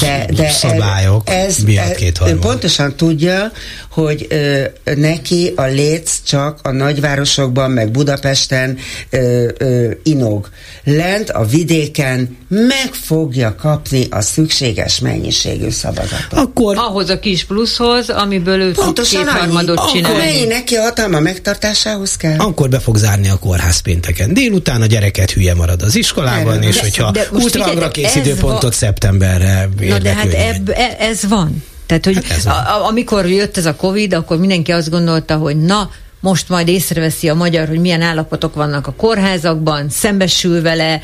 de, 0.00 0.26
de 0.34 0.50
szabályok 0.50 1.30
ez, 1.30 1.58
miatt 1.58 1.94
kétharmad. 1.94 2.38
Pontosan 2.38 2.96
tudja, 2.96 3.52
hogy 3.92 4.26
ö, 4.28 4.62
neki 4.94 5.52
a 5.56 5.62
léc 5.64 6.22
csak 6.26 6.58
a 6.62 6.70
nagyvárosokban, 6.70 7.70
meg 7.70 7.90
Budapesten 7.90 8.78
ö, 9.10 9.48
ö, 9.58 9.90
inog. 10.02 10.48
Lent 10.84 11.30
a 11.30 11.44
vidéken 11.44 12.36
meg 12.48 12.90
fogja 12.92 13.54
kapni 13.54 14.06
a 14.10 14.20
szükséges 14.20 14.98
mennyiségű 14.98 15.70
szavazatot. 15.70 16.38
Akkor 16.38 16.76
ahhoz 16.78 17.08
a 17.10 17.18
kis 17.18 17.44
pluszhoz, 17.44 18.08
amiből 18.10 18.60
ő 18.60 18.72
Pontosan 18.72 19.24
tud 19.24 19.32
kétharmadot 19.32 19.90
csinálni. 19.90 20.16
Akkor 20.16 20.26
mennyi 20.26 20.44
neki 20.44 20.74
a 20.74 20.82
hatalma 20.82 21.20
megtartásához 21.20 22.16
kell? 22.16 22.38
Akkor 22.38 22.68
be 22.68 22.78
fog 22.78 22.96
zárni 22.96 23.28
a 23.28 23.36
kórház 23.36 23.78
pénteken. 23.80 24.34
Délután 24.34 24.82
a 24.82 24.86
gyereket 24.86 25.30
hülye 25.30 25.54
marad 25.54 25.82
az 25.82 25.94
iskolában, 25.94 26.52
Erről. 26.56 26.68
és 26.68 26.74
de, 26.76 26.82
hogyha 26.82 27.12
ultrahangra 27.32 27.90
kész 27.90 28.14
időpontot 28.14 28.62
va- 28.62 28.74
szeptemberre 28.74 29.68
Na 29.80 29.98
de 29.98 30.12
hát 30.14 30.32
ebb, 30.32 30.68
e- 30.68 30.96
ez 30.98 31.20
van. 31.28 31.64
Tehát, 31.86 32.04
hogy 32.04 32.26
hát 32.28 32.46
a, 32.46 32.86
amikor 32.86 33.26
jött 33.26 33.56
ez 33.56 33.66
a 33.66 33.76
Covid, 33.76 34.14
akkor 34.14 34.38
mindenki 34.38 34.72
azt 34.72 34.90
gondolta, 34.90 35.36
hogy 35.36 35.56
na, 35.56 35.90
most 36.20 36.48
majd 36.48 36.68
észreveszi 36.68 37.28
a 37.28 37.34
magyar, 37.34 37.68
hogy 37.68 37.80
milyen 37.80 38.02
állapotok 38.02 38.54
vannak 38.54 38.86
a 38.86 38.92
kórházakban, 38.92 39.88
szembesül 39.88 40.62
vele, 40.62 41.00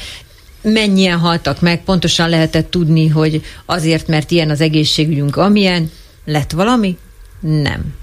mennyien 0.62 1.18
haltak 1.18 1.60
meg, 1.60 1.84
pontosan 1.84 2.28
lehetett 2.28 2.70
tudni, 2.70 3.08
hogy 3.08 3.42
azért, 3.66 4.06
mert 4.06 4.30
ilyen 4.30 4.50
az 4.50 4.60
egészségügyünk, 4.60 5.36
amilyen, 5.36 5.90
lett 6.24 6.50
valami? 6.50 6.96
Nem. 7.40 7.94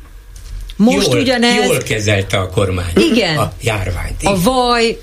Most 0.75 1.07
jól, 1.07 1.19
ugyanez... 1.19 1.67
Jól 1.67 1.77
kezelte 1.77 2.37
a 2.37 2.49
kormány 2.49 2.93
igen, 2.95 3.37
a 3.37 3.53
járványt. 3.61 4.21
Igen. 4.21 4.33
A 4.33 4.41
vaj 4.41 5.01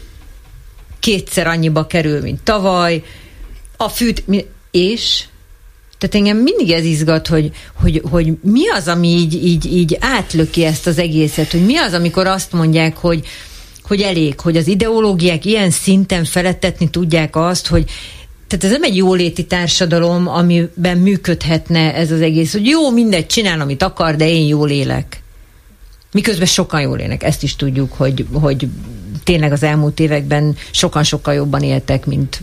kétszer 1.01 1.47
annyiba 1.47 1.87
kerül, 1.87 2.21
mint 2.21 2.43
tavaly, 2.43 3.03
a 3.77 3.89
fűt... 3.89 4.25
És 4.71 5.25
tehát 6.03 6.27
engem 6.27 6.43
mindig 6.43 6.71
ez 6.71 6.85
izgat, 6.85 7.27
hogy, 7.27 7.51
hogy, 7.75 8.03
hogy 8.11 8.33
mi 8.43 8.69
az, 8.69 8.89
ami 8.89 9.09
így, 9.09 9.45
így, 9.45 9.73
így 9.73 9.97
átlöki 10.01 10.65
ezt 10.65 10.87
az 10.87 10.99
egészet, 10.99 11.51
hogy 11.51 11.65
mi 11.65 11.77
az, 11.77 11.93
amikor 11.93 12.27
azt 12.27 12.53
mondják, 12.53 12.97
hogy, 12.97 13.27
hogy 13.83 14.01
elég, 14.01 14.41
hogy 14.41 14.57
az 14.57 14.67
ideológiák 14.67 15.45
ilyen 15.45 15.71
szinten 15.71 16.25
felettetni 16.25 16.91
tudják 16.91 17.37
azt, 17.37 17.67
hogy 17.67 17.85
tehát 18.47 18.65
ez 18.65 18.71
nem 18.71 18.83
egy 18.83 18.97
jóléti 18.97 19.47
társadalom, 19.47 20.29
amiben 20.29 20.99
működhetne 20.99 21.95
ez 21.95 22.11
az 22.11 22.21
egész, 22.21 22.53
hogy 22.53 22.67
jó, 22.67 22.91
mindegy, 22.91 23.27
csinál, 23.27 23.61
amit 23.61 23.83
akar, 23.83 24.17
de 24.17 24.29
én 24.29 24.47
jól 24.47 24.71
élek. 24.71 25.23
Miközben 26.13 26.47
sokan 26.47 26.81
jól 26.81 26.99
élnek, 26.99 27.23
ezt 27.23 27.43
is 27.43 27.57
tudjuk, 27.57 27.93
hogy, 27.93 28.27
hogy 28.33 28.69
tényleg 29.25 29.53
az 29.53 29.63
elmúlt 29.63 30.01
években 30.01 30.57
sokan 30.71 31.05
sokkal 31.05 31.35
jobban 31.35 31.63
éltek, 31.63 32.07
mint, 32.07 32.43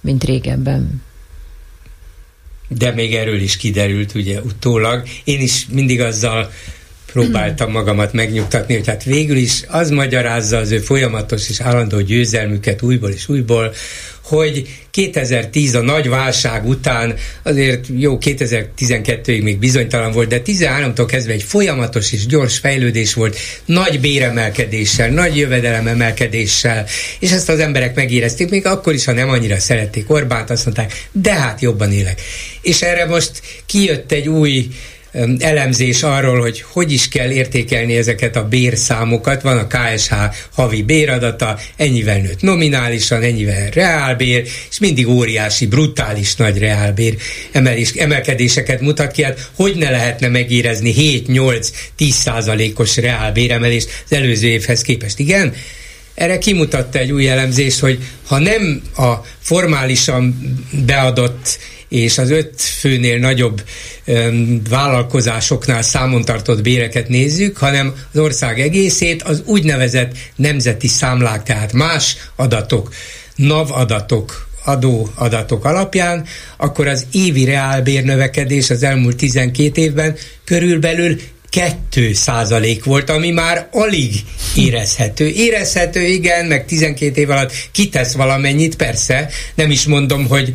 mint 0.00 0.24
régebben 0.24 1.02
de 2.78 2.90
még 2.90 3.14
erről 3.14 3.40
is 3.40 3.56
kiderült 3.56 4.14
ugye 4.14 4.40
utólag. 4.40 5.02
Én 5.24 5.40
is 5.40 5.66
mindig 5.70 6.00
azzal 6.00 6.50
próbáltam 7.12 7.70
magamat 7.70 8.12
megnyugtatni, 8.12 8.74
hogy 8.74 8.86
hát 8.86 9.04
végül 9.04 9.36
is 9.36 9.62
az 9.68 9.90
magyarázza 9.90 10.56
az 10.56 10.70
ő 10.70 10.78
folyamatos 10.78 11.48
és 11.48 11.60
állandó 11.60 12.00
győzelmüket 12.00 12.82
újból 12.82 13.10
és 13.10 13.28
újból, 13.28 13.74
hogy 14.22 14.68
2010 14.90 15.74
a 15.74 15.80
nagy 15.80 16.08
válság 16.08 16.66
után, 16.66 17.14
azért 17.42 17.86
jó 17.96 18.18
2012-ig 18.20 19.42
még 19.42 19.58
bizonytalan 19.58 20.12
volt, 20.12 20.28
de 20.28 20.42
13-tól 20.44 21.04
kezdve 21.06 21.32
egy 21.32 21.42
folyamatos 21.42 22.12
és 22.12 22.26
gyors 22.26 22.58
fejlődés 22.58 23.14
volt, 23.14 23.38
nagy 23.64 24.00
béremelkedéssel, 24.00 25.08
nagy 25.08 25.36
jövedelememelkedéssel, 25.36 26.86
és 27.18 27.30
ezt 27.30 27.48
az 27.48 27.58
emberek 27.58 27.94
megérezték, 27.94 28.50
még 28.50 28.66
akkor 28.66 28.94
is, 28.94 29.04
ha 29.04 29.12
nem 29.12 29.28
annyira 29.28 29.58
szerették 29.58 30.10
Orbánt, 30.10 30.50
azt 30.50 30.64
mondták, 30.64 31.08
de 31.12 31.32
hát 31.32 31.60
jobban 31.60 31.92
élek. 31.92 32.20
És 32.62 32.82
erre 32.82 33.06
most 33.06 33.42
kijött 33.66 34.12
egy 34.12 34.28
új 34.28 34.68
elemzés 35.38 36.02
arról, 36.02 36.40
hogy 36.40 36.64
hogy 36.68 36.92
is 36.92 37.08
kell 37.08 37.30
értékelni 37.30 37.96
ezeket 37.96 38.36
a 38.36 38.48
bérszámokat. 38.48 39.42
Van 39.42 39.58
a 39.58 39.66
KSH 39.66 40.12
havi 40.52 40.82
béradata, 40.82 41.58
ennyivel 41.76 42.18
nőtt 42.18 42.40
nominálisan, 42.40 43.22
ennyivel 43.22 43.70
reálbér, 43.70 44.48
és 44.70 44.78
mindig 44.78 45.08
óriási, 45.08 45.66
brutális 45.66 46.36
nagy 46.36 46.58
reálbér 46.58 47.16
emelés, 47.52 47.90
emelkedéseket 47.90 48.80
mutat 48.80 49.12
ki. 49.12 49.22
Hát 49.22 49.50
hogy 49.54 49.76
ne 49.76 49.90
lehetne 49.90 50.28
megérezni 50.28 50.94
7-8-10 50.96 51.70
százalékos 52.10 52.96
reálbéremelést 52.96 53.88
az 54.04 54.12
előző 54.16 54.46
évhez 54.46 54.82
képest? 54.82 55.18
Igen, 55.18 55.54
erre 56.14 56.38
kimutatta 56.38 56.98
egy 56.98 57.12
új 57.12 57.28
elemzés, 57.28 57.80
hogy 57.80 57.98
ha 58.26 58.38
nem 58.38 58.82
a 58.96 59.12
formálisan 59.40 60.38
beadott 60.86 61.58
és 61.92 62.18
az 62.18 62.30
öt 62.30 62.60
főnél 62.60 63.18
nagyobb 63.18 63.62
vállalkozásoknál 64.68 65.82
számon 65.82 66.24
tartott 66.24 66.62
béreket 66.62 67.08
nézzük, 67.08 67.56
hanem 67.56 67.94
az 68.12 68.18
ország 68.18 68.60
egészét 68.60 69.22
az 69.22 69.42
úgynevezett 69.46 70.12
nemzeti 70.36 70.88
számlák, 70.88 71.42
tehát 71.42 71.72
más 71.72 72.16
adatok, 72.36 72.94
NAV 73.36 73.72
adatok, 73.72 74.48
adóadatok 74.64 75.64
alapján, 75.64 76.24
akkor 76.56 76.86
az 76.86 77.06
évi 77.12 77.44
reálbér 77.44 78.04
növekedés 78.04 78.70
az 78.70 78.82
elmúlt 78.82 79.16
12 79.16 79.80
évben 79.80 80.16
körülbelül 80.44 81.20
2 81.50 82.12
százalék 82.12 82.84
volt, 82.84 83.10
ami 83.10 83.30
már 83.30 83.68
alig 83.72 84.12
érezhető. 84.56 85.28
Érezhető, 85.28 86.06
igen, 86.06 86.46
meg 86.46 86.64
12 86.64 87.20
év 87.20 87.30
alatt 87.30 87.52
kitesz 87.72 88.12
valamennyit, 88.12 88.76
persze, 88.76 89.28
nem 89.54 89.70
is 89.70 89.84
mondom, 89.84 90.26
hogy 90.28 90.52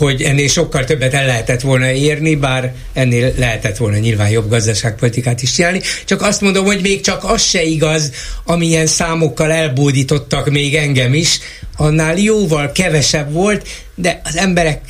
hogy 0.00 0.22
ennél 0.22 0.48
sokkal 0.48 0.84
többet 0.84 1.14
el 1.14 1.26
lehetett 1.26 1.60
volna 1.60 1.90
érni, 1.90 2.34
bár 2.34 2.74
ennél 2.92 3.32
lehetett 3.36 3.76
volna 3.76 3.96
nyilván 3.96 4.30
jobb 4.30 4.48
gazdaságpolitikát 4.50 5.42
is 5.42 5.52
csinálni. 5.52 5.80
Csak 6.04 6.22
azt 6.22 6.40
mondom, 6.40 6.64
hogy 6.64 6.80
még 6.80 7.00
csak 7.00 7.24
az 7.24 7.42
se 7.42 7.62
igaz, 7.62 8.12
amilyen 8.44 8.86
számokkal 8.86 9.50
elbódítottak 9.50 10.50
még 10.50 10.74
engem 10.74 11.14
is, 11.14 11.38
annál 11.76 12.18
jóval 12.18 12.72
kevesebb 12.72 13.32
volt, 13.32 13.68
de 13.94 14.20
az 14.24 14.36
emberek 14.36 14.80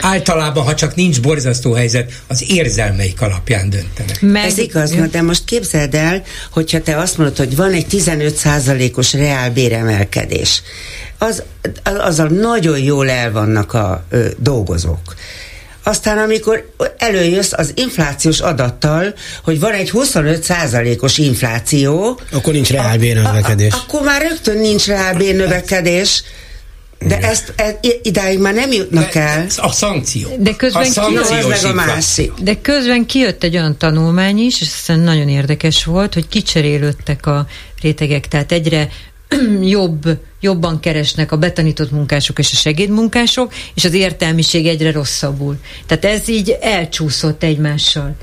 általában, 0.00 0.64
ha 0.64 0.74
csak 0.74 0.94
nincs 0.94 1.20
borzasztó 1.20 1.72
helyzet, 1.72 2.12
az 2.26 2.44
érzelmeik 2.48 3.20
alapján 3.20 3.70
döntenek. 3.70 4.20
Meg... 4.20 4.44
Ez 4.44 4.58
igaz, 4.58 4.94
ja. 4.94 5.06
de 5.06 5.22
most 5.22 5.44
képzeld 5.44 5.94
el, 5.94 6.22
hogyha 6.50 6.82
te 6.82 6.96
azt 6.96 7.18
mondod, 7.18 7.36
hogy 7.36 7.56
van 7.56 7.72
egy 7.72 7.86
15%-os 7.90 9.12
reálbéremelkedés, 9.12 10.62
az, 11.18 11.42
azzal 11.84 12.28
nagyon 12.28 12.78
jól 12.78 13.10
el 13.10 13.32
vannak 13.32 13.72
a 13.72 14.04
ö, 14.10 14.26
dolgozók. 14.38 15.14
Aztán, 15.82 16.18
amikor 16.18 16.72
előjössz 16.98 17.52
az 17.52 17.72
inflációs 17.74 18.40
adattal, 18.40 19.14
hogy 19.42 19.60
van 19.60 19.72
egy 19.72 19.90
25%-os 19.94 21.18
infláció, 21.18 22.20
akkor 22.32 22.52
nincs 22.52 22.70
reálbérnövekedés. 22.70 23.72
Akkor 23.72 24.02
már 24.02 24.22
rögtön 24.22 24.58
nincs 24.58 24.86
reálbérnövekedés, 24.86 26.22
de 26.98 27.16
Igen. 27.16 27.30
ezt 27.30 27.52
e, 27.56 27.78
idáig 28.02 28.38
már 28.38 28.54
nem 28.54 28.72
jutnak 28.72 29.12
de, 29.12 29.20
el. 29.20 29.46
A 29.56 29.72
szankció. 29.72 30.28
De 30.38 30.56
közben, 30.56 30.82
a 30.82 30.84
szankció 30.84 31.48
meg 31.48 31.64
a 31.64 31.72
másik. 31.72 32.32
De 32.32 32.60
közben 32.60 33.06
kijött 33.06 33.42
egy 33.42 33.56
olyan 33.56 33.76
tanulmány 33.76 34.38
is, 34.38 34.60
és 34.60 34.68
aztán 34.72 35.00
nagyon 35.00 35.28
érdekes 35.28 35.84
volt, 35.84 36.14
hogy 36.14 36.28
kicserélődtek 36.28 37.26
a 37.26 37.46
rétegek, 37.82 38.28
tehát 38.28 38.52
egyre 38.52 38.88
jobb, 39.60 40.18
jobban 40.40 40.80
keresnek 40.80 41.32
a 41.32 41.36
betanított 41.36 41.90
munkások 41.90 42.38
és 42.38 42.52
a 42.52 42.56
segédmunkások, 42.56 43.52
és 43.74 43.84
az 43.84 43.94
értelmiség 43.94 44.66
egyre 44.66 44.92
rosszabbul. 44.92 45.56
Tehát 45.86 46.04
ez 46.04 46.28
így 46.28 46.56
elcsúszott 46.60 47.42
egymással. 47.42 48.16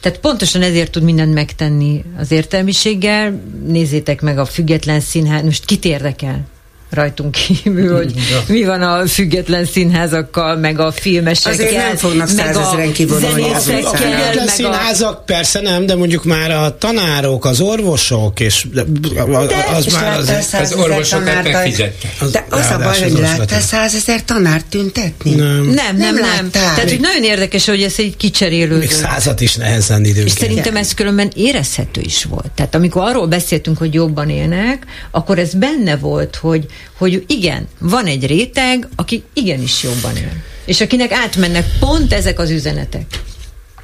Tehát 0.00 0.18
pontosan 0.18 0.62
ezért 0.62 0.90
tud 0.90 1.02
mindent 1.02 1.34
megtenni 1.34 2.04
az 2.18 2.30
értelmiséggel. 2.30 3.42
Nézzétek 3.66 4.20
meg 4.20 4.38
a 4.38 4.44
független 4.44 5.00
színház, 5.00 5.42
most 5.42 5.64
kit 5.64 5.84
érdekel? 5.84 6.46
Rajtunk 6.90 7.30
kívül, 7.30 7.96
hogy 7.96 8.14
mi 8.46 8.64
van 8.64 8.82
a 8.82 9.06
független 9.06 9.64
színházakkal, 9.64 10.56
meg 10.56 10.78
a 10.78 10.92
filmesekkel. 10.92 11.52
Azért 11.52 11.76
nem 11.76 11.96
fognak 11.96 12.28
százezeren 12.28 12.92
kivonulni 12.92 13.42
A 13.42 13.54
független 13.54 14.48
színházak 14.48 15.18
a... 15.18 15.22
persze 15.26 15.60
nem, 15.60 15.86
de 15.86 15.94
mondjuk 15.94 16.24
már 16.24 16.50
a 16.50 16.78
tanárok, 16.78 17.44
az 17.44 17.60
orvosok, 17.60 18.40
és 18.40 18.66
az 18.74 19.84
de, 19.84 19.92
már... 19.92 20.18
Az, 20.18 20.54
az 20.60 20.72
orvosokat 20.72 21.42
megfizettek. 21.42 22.10
De 22.32 22.46
az 22.50 22.70
a 22.70 22.78
baj, 22.78 23.02
hogy 23.02 23.12
láttál 23.12 23.60
százezer 23.60 24.24
tanárt 24.24 24.66
tüntetni? 24.66 25.34
Nem, 25.34 25.64
nem, 25.74 25.96
nem. 25.96 26.14
nem. 26.14 26.50
Tehát, 26.50 26.88
hogy 26.88 27.00
nagyon 27.00 27.22
érdekes, 27.22 27.66
hogy 27.66 27.82
ez 27.82 27.94
egy 27.96 28.16
kicserélő. 28.16 28.78
Még 28.78 28.90
százat 28.90 29.40
is 29.40 29.54
nehezen 29.54 30.00
időnként. 30.00 30.26
És 30.26 30.32
szerintem 30.32 30.76
ez 30.76 30.94
különben 30.94 31.30
érezhető 31.34 32.00
is 32.00 32.24
volt. 32.24 32.50
Tehát 32.54 32.74
amikor 32.74 33.02
arról 33.02 33.26
beszéltünk, 33.26 33.78
hogy 33.78 33.94
jobban 33.94 34.30
élnek, 34.30 34.86
akkor 35.10 35.38
ez 35.38 35.54
benne 35.54 35.96
volt, 35.96 36.36
hogy 36.36 36.66
hogy 36.96 37.24
igen, 37.26 37.68
van 37.78 38.06
egy 38.06 38.26
réteg, 38.26 38.88
aki 38.96 39.22
igenis 39.32 39.82
jobban 39.82 40.16
él. 40.16 40.32
És 40.64 40.80
akinek 40.80 41.12
átmennek 41.12 41.66
pont 41.78 42.12
ezek 42.12 42.38
az 42.38 42.50
üzenetek. 42.50 43.20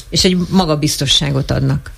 És 0.08 0.24
egy 0.24 0.36
magabiztosságot 0.48 1.50
adnak. 1.50 1.90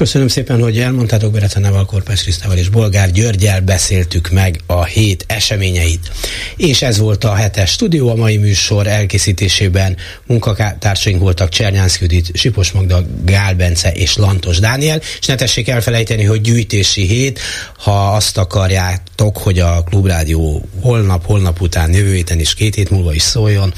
Köszönöm 0.00 0.28
szépen, 0.28 0.62
hogy 0.62 0.78
elmondtátok 0.78 1.32
Berecenával, 1.32 1.84
Korpás 1.84 2.22
Krisztával 2.22 2.56
és 2.56 2.68
Bolgár 2.68 3.10
Györgyel 3.10 3.60
beszéltük 3.60 4.30
meg 4.30 4.60
a 4.66 4.84
hét 4.84 5.24
eseményeit. 5.26 6.10
És 6.56 6.82
ez 6.82 6.98
volt 6.98 7.24
a 7.24 7.34
hetes 7.34 7.70
stúdió, 7.70 8.08
a 8.08 8.14
mai 8.14 8.36
műsor 8.36 8.86
elkészítésében 8.86 9.96
munkatársaink 10.26 11.20
voltak 11.20 11.48
Csernyánszki 11.48 12.02
Judit, 12.02 12.36
Sipos 12.36 12.72
Magda, 12.72 13.02
Gál 13.24 13.54
Bence 13.54 13.92
és 13.92 14.16
Lantos 14.16 14.58
Dániel, 14.58 15.00
és 15.20 15.26
ne 15.26 15.34
tessék 15.34 15.68
elfelejteni, 15.68 16.24
hogy 16.24 16.40
gyűjtési 16.40 17.06
hét, 17.06 17.40
ha 17.76 18.14
azt 18.14 18.38
akarjátok, 18.38 19.38
hogy 19.38 19.58
a 19.58 19.82
Klubrádió 19.82 20.68
holnap, 20.80 21.26
holnap 21.26 21.60
után, 21.60 21.92
jövő 21.92 22.14
héten 22.14 22.40
is 22.40 22.54
két 22.54 22.74
hét 22.74 22.90
múlva 22.90 23.14
is 23.14 23.22
szóljon, 23.22 23.74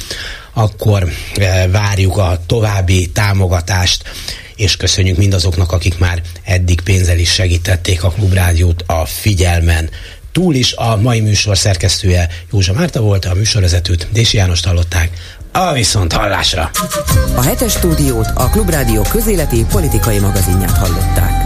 akkor 0.53 1.09
eh, 1.35 1.67
várjuk 1.71 2.17
a 2.17 2.41
további 2.47 3.07
támogatást 3.07 4.03
és 4.57 4.77
köszönjük 4.77 5.17
mindazoknak, 5.17 5.73
akik 5.73 5.99
már 5.99 6.23
eddig 6.45 6.81
pénzzel 6.81 7.19
is 7.19 7.33
segítették 7.33 8.05
a 8.05 8.11
Klubrádiót 8.11 8.85
a 8.87 9.05
figyelmen. 9.07 9.91
Túl 10.33 10.55
is 10.55 10.73
a 10.73 10.97
mai 10.97 11.21
műsor 11.21 11.59
szerkesztője 11.59 12.29
Józsa 12.53 12.73
Márta 12.73 13.01
volt, 13.01 13.25
a 13.25 13.35
műsorvezetőt 13.35 14.09
Dési 14.13 14.37
Jánost 14.37 14.65
hallották. 14.65 15.11
A 15.53 15.73
viszont 15.73 16.13
hallásra! 16.13 16.71
A 17.35 17.43
hetes 17.43 17.73
stúdiót 17.73 18.27
a 18.35 18.49
Klubrádió 18.49 19.03
közéleti 19.03 19.65
politikai 19.71 20.19
magazinját 20.19 20.77
hallották. 20.79 21.42